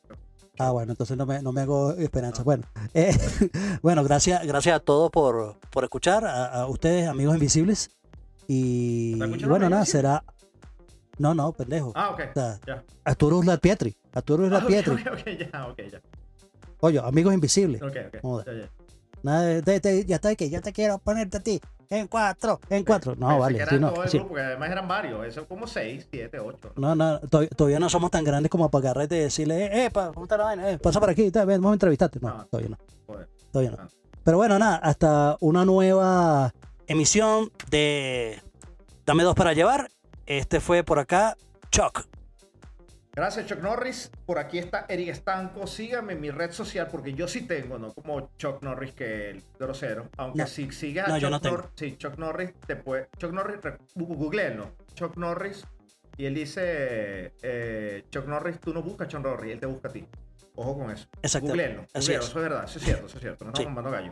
Ah, 0.61 0.71
bueno, 0.71 0.91
entonces 0.91 1.15
no 1.15 1.25
me, 1.25 1.41
no 1.41 1.51
me 1.53 1.61
hago 1.61 1.91
esperanza. 1.93 2.43
Bueno, 2.43 2.65
eh, 2.93 3.15
bueno, 3.81 4.03
gracias, 4.03 4.45
gracias 4.45 4.75
a 4.75 4.79
todos 4.81 5.09
por, 5.09 5.55
por 5.71 5.85
escuchar, 5.85 6.25
a, 6.25 6.47
a 6.61 6.67
ustedes, 6.67 7.07
amigos 7.07 7.33
invisibles. 7.35 7.89
Y, 8.47 9.13
¿Está 9.13 9.25
y 9.25 9.27
escuchando 9.29 9.49
bueno, 9.53 9.69
nada, 9.69 9.85
será. 9.85 10.23
No, 11.17 11.33
no, 11.33 11.51
pendejo. 11.53 11.91
Ah, 11.95 12.09
ok. 12.11 12.19
O 12.29 12.33
sea, 12.33 12.59
Ya. 12.67 12.83
Arturo 13.05 13.37
Uslar 13.37 13.59
Pietri. 13.59 13.95
Arturo 14.13 14.43
Uslar 14.43 14.61
Ah, 14.61 14.65
ok, 14.65 14.69
Pietri. 14.69 14.93
ok, 14.95 15.07
ok, 15.13 15.51
ya, 15.53 15.67
ok, 15.67 15.79
ya. 15.91 16.01
Oye, 16.81 16.99
amigos 16.99 17.33
invisibles. 17.33 17.81
Ok, 17.81 17.95
ok. 18.21 18.43
Nada 19.23 19.41
de, 19.43 19.61
de- 19.61 19.79
de- 19.79 20.05
ya 20.05 20.15
está, 20.15 20.33
que 20.35 20.49
ya 20.49 20.61
te 20.61 20.71
quiero 20.73 20.97
ponerte 20.99 21.37
a 21.37 21.39
ti. 21.41 21.61
En 21.91 22.07
cuatro, 22.07 22.59
en 22.69 22.83
cuatro. 22.85 23.15
No, 23.15 23.27
Pensé 23.27 23.39
vale. 23.39 23.57
que 23.57 23.63
eran 23.63 23.81
no, 23.81 23.91
todo 23.93 24.03
el 24.03 24.09
grupo, 24.11 24.35
que 24.35 24.41
además 24.41 24.69
eran 24.69 24.87
varios. 24.87 25.25
Eso 25.25 25.47
como 25.47 25.65
seis, 25.65 26.07
siete, 26.11 26.39
ocho. 26.39 26.71
No, 26.75 26.93
no, 26.95 27.19
to- 27.21 27.47
todavía 27.47 27.79
no 27.79 27.89
somos 27.89 28.11
tan 28.11 28.23
grandes 28.23 28.51
como 28.51 28.69
para 28.69 28.89
agarrarte 28.89 29.17
y 29.17 29.21
decirle, 29.21 29.65
eh, 29.65 29.85
epa, 29.85 30.11
¿cómo 30.13 30.25
está 30.25 30.37
la 30.37 30.43
vaina? 30.43 30.69
Eh, 30.69 30.77
pasa 30.77 30.99
por 30.99 31.09
aquí, 31.09 31.31
ven, 31.31 31.47
vamos 31.47 31.71
a 31.71 31.73
entrevistarte. 31.73 32.19
No, 32.21 32.27
Ah. 32.27 32.47
todavía 32.49 32.69
no, 32.69 32.77
Joder. 33.07 33.27
todavía 33.51 33.71
no. 33.71 33.77
Ah. 33.81 33.87
Pero 34.23 34.37
bueno, 34.37 34.59
nada, 34.59 34.75
hasta 34.75 35.35
una 35.39 35.65
nueva 35.65 36.53
emisión 36.85 37.51
de 37.71 38.39
Dame 39.05 39.23
dos 39.23 39.33
para 39.33 39.53
llevar. 39.53 39.89
Este 40.27 40.59
fue 40.59 40.83
por 40.83 40.99
acá, 40.99 41.35
Chuck. 41.71 42.05
Gracias, 43.19 43.47
Chuck 43.47 43.59
Norris. 43.61 44.09
Por 44.25 44.39
aquí 44.39 44.59
está 44.59 44.85
Eric 44.87 45.09
Estanco. 45.09 45.67
Síganme 45.67 46.13
en 46.13 46.21
mi 46.21 46.31
red 46.31 46.51
social 46.51 46.87
porque 46.89 47.13
yo 47.13 47.27
sí 47.27 47.41
tengo, 47.45 47.77
¿no? 47.77 47.93
Como 47.93 48.31
Chuck 48.37 48.63
Norris 48.63 48.93
que 48.93 49.31
el 49.31 49.43
grosero. 49.59 50.07
Aunque 50.15 50.39
No. 50.39 50.47
si 50.47 50.71
sigues 50.71 51.03
a 51.03 51.07
No, 51.09 51.19
Chuck 51.19 51.29
no. 51.29 51.39
Norris. 51.51 51.69
Sí, 51.75 51.97
Chuck 51.97 52.17
Norris 52.17 52.53
te 52.65 52.77
puede. 52.77 53.09
Chuck 53.17 53.33
Norris, 53.33 53.59
googleenlo. 53.95 54.71
Chuck 54.93 55.17
Norris. 55.17 55.65
Y 56.15 56.27
él 56.27 56.33
dice: 56.33 57.33
eh, 57.41 58.05
Chuck 58.09 58.25
Norris, 58.25 58.57
tú 58.61 58.73
no 58.73 58.81
buscas 58.81 59.07
a 59.07 59.09
Chuck 59.11 59.21
Norris, 59.21 59.51
él 59.51 59.59
te 59.59 59.65
busca 59.65 59.89
a 59.89 59.91
ti. 59.91 60.07
Ojo 60.55 60.77
con 60.77 60.89
eso. 60.91 61.09
Exacto. 61.21 61.49
Googleenlo. 61.49 61.81
Así 61.93 62.13
googleenlo, 62.13 62.23
es. 62.23 62.29
Eso 62.29 62.37
es 62.39 62.43
verdad, 62.43 62.63
eso 62.63 62.79
es 62.79 62.85
cierto, 62.85 63.05
eso 63.07 63.17
es 63.17 63.21
cierto. 63.21 63.43
No 63.43 63.51
Sí. 63.51 63.61
estamos 63.63 63.75
bombando 63.83 63.91
gallo. 63.91 64.11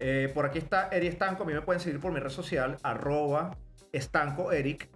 Eh, 0.00 0.32
por 0.34 0.44
aquí 0.46 0.58
está 0.58 0.88
Eric 0.90 1.12
Estanco. 1.12 1.44
A 1.44 1.46
mí 1.46 1.52
me 1.52 1.62
pueden 1.62 1.78
seguir 1.80 2.00
por 2.00 2.10
mi 2.10 2.18
red 2.18 2.30
social, 2.30 2.76
arroba 2.82 3.56
estanco 3.92 4.50
Eric. 4.50 4.88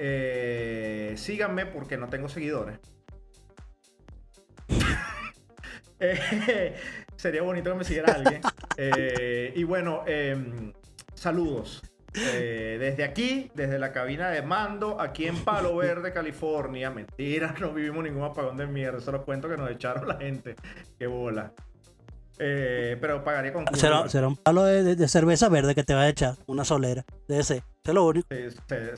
Eh, 0.00 1.14
síganme 1.16 1.66
porque 1.66 1.96
no 1.96 2.08
tengo 2.08 2.28
seguidores. 2.28 2.80
Eh, 6.00 6.74
sería 7.16 7.42
bonito 7.42 7.70
que 7.70 7.76
me 7.78 7.84
siguiera 7.84 8.12
alguien. 8.14 8.40
Eh, 8.76 9.52
y 9.56 9.64
bueno, 9.64 10.02
em, 10.06 10.72
saludos. 11.14 11.82
Eh, 12.16 12.76
desde 12.78 13.02
aquí, 13.02 13.50
desde 13.54 13.78
la 13.78 13.90
cabina 13.92 14.28
de 14.30 14.40
mando, 14.42 15.00
aquí 15.00 15.26
en 15.26 15.36
Palo 15.44 15.76
Verde, 15.76 16.12
California. 16.12 16.90
Mentira, 16.90 17.54
no 17.60 17.72
vivimos 17.72 18.04
ningún 18.04 18.22
apagón 18.24 18.56
de 18.56 18.66
mierda. 18.66 18.98
Eso 18.98 19.12
lo 19.12 19.24
cuento 19.24 19.48
que 19.48 19.56
nos 19.56 19.70
echaron 19.70 20.06
la 20.06 20.16
gente. 20.16 20.54
Qué 20.98 21.06
bola. 21.06 21.52
Eh, 22.38 22.96
pero 23.00 23.22
pagaría 23.22 23.52
con 23.52 23.64
culo 23.64 23.78
Será, 23.78 24.08
será 24.08 24.26
un 24.26 24.36
palo 24.36 24.64
de, 24.64 24.82
de- 24.82 24.96
de 24.96 25.06
cerveza 25.08 25.48
verde 25.48 25.74
que 25.76 25.84
te 25.84 25.94
va 25.94 26.02
a 26.02 26.08
echar, 26.08 26.34
una 26.46 26.64
solera. 26.64 27.04
Debe 27.28 27.44
ser. 27.44 27.58
Eso 27.58 27.66
es 27.84 27.94
lo 27.94 28.04
único. 28.06 28.26
Sí, 28.30 28.50
se-. 28.68 28.94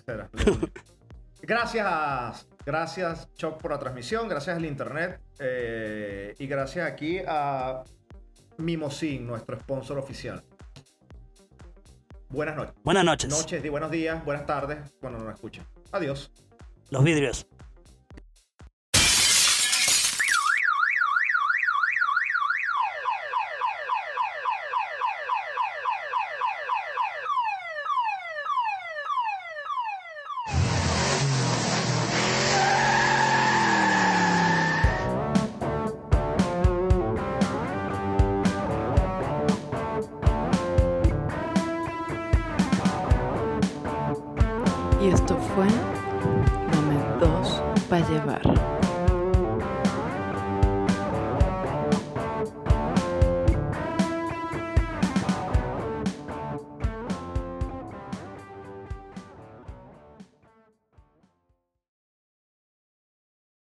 Gracias, 1.43 2.49
gracias 2.67 3.33
Choc 3.35 3.63
por 3.63 3.71
la 3.71 3.79
transmisión, 3.79 4.29
gracias 4.29 4.57
al 4.57 4.67
internet 4.67 5.21
eh, 5.39 6.35
y 6.39 6.47
gracias 6.47 6.87
aquí 6.87 7.21
a 7.27 7.83
Mimosin, 8.59 9.27
nuestro 9.27 9.59
sponsor 9.61 9.99
oficial. 9.99 10.43
Buenas 12.29 12.57
noches. 12.57 12.75
Buenas 12.83 13.05
noches. 13.05 13.31
Noches 13.31 13.65
y 13.65 13.69
buenos 13.69 13.91
días, 13.91 14.23
buenas 14.25 14.45
tardes 14.45 14.79
cuando 15.01 15.21
nos 15.21 15.33
escuchen. 15.33 15.65
Adiós. 15.93 16.33
Los 16.91 17.05
vidrios. 17.05 17.47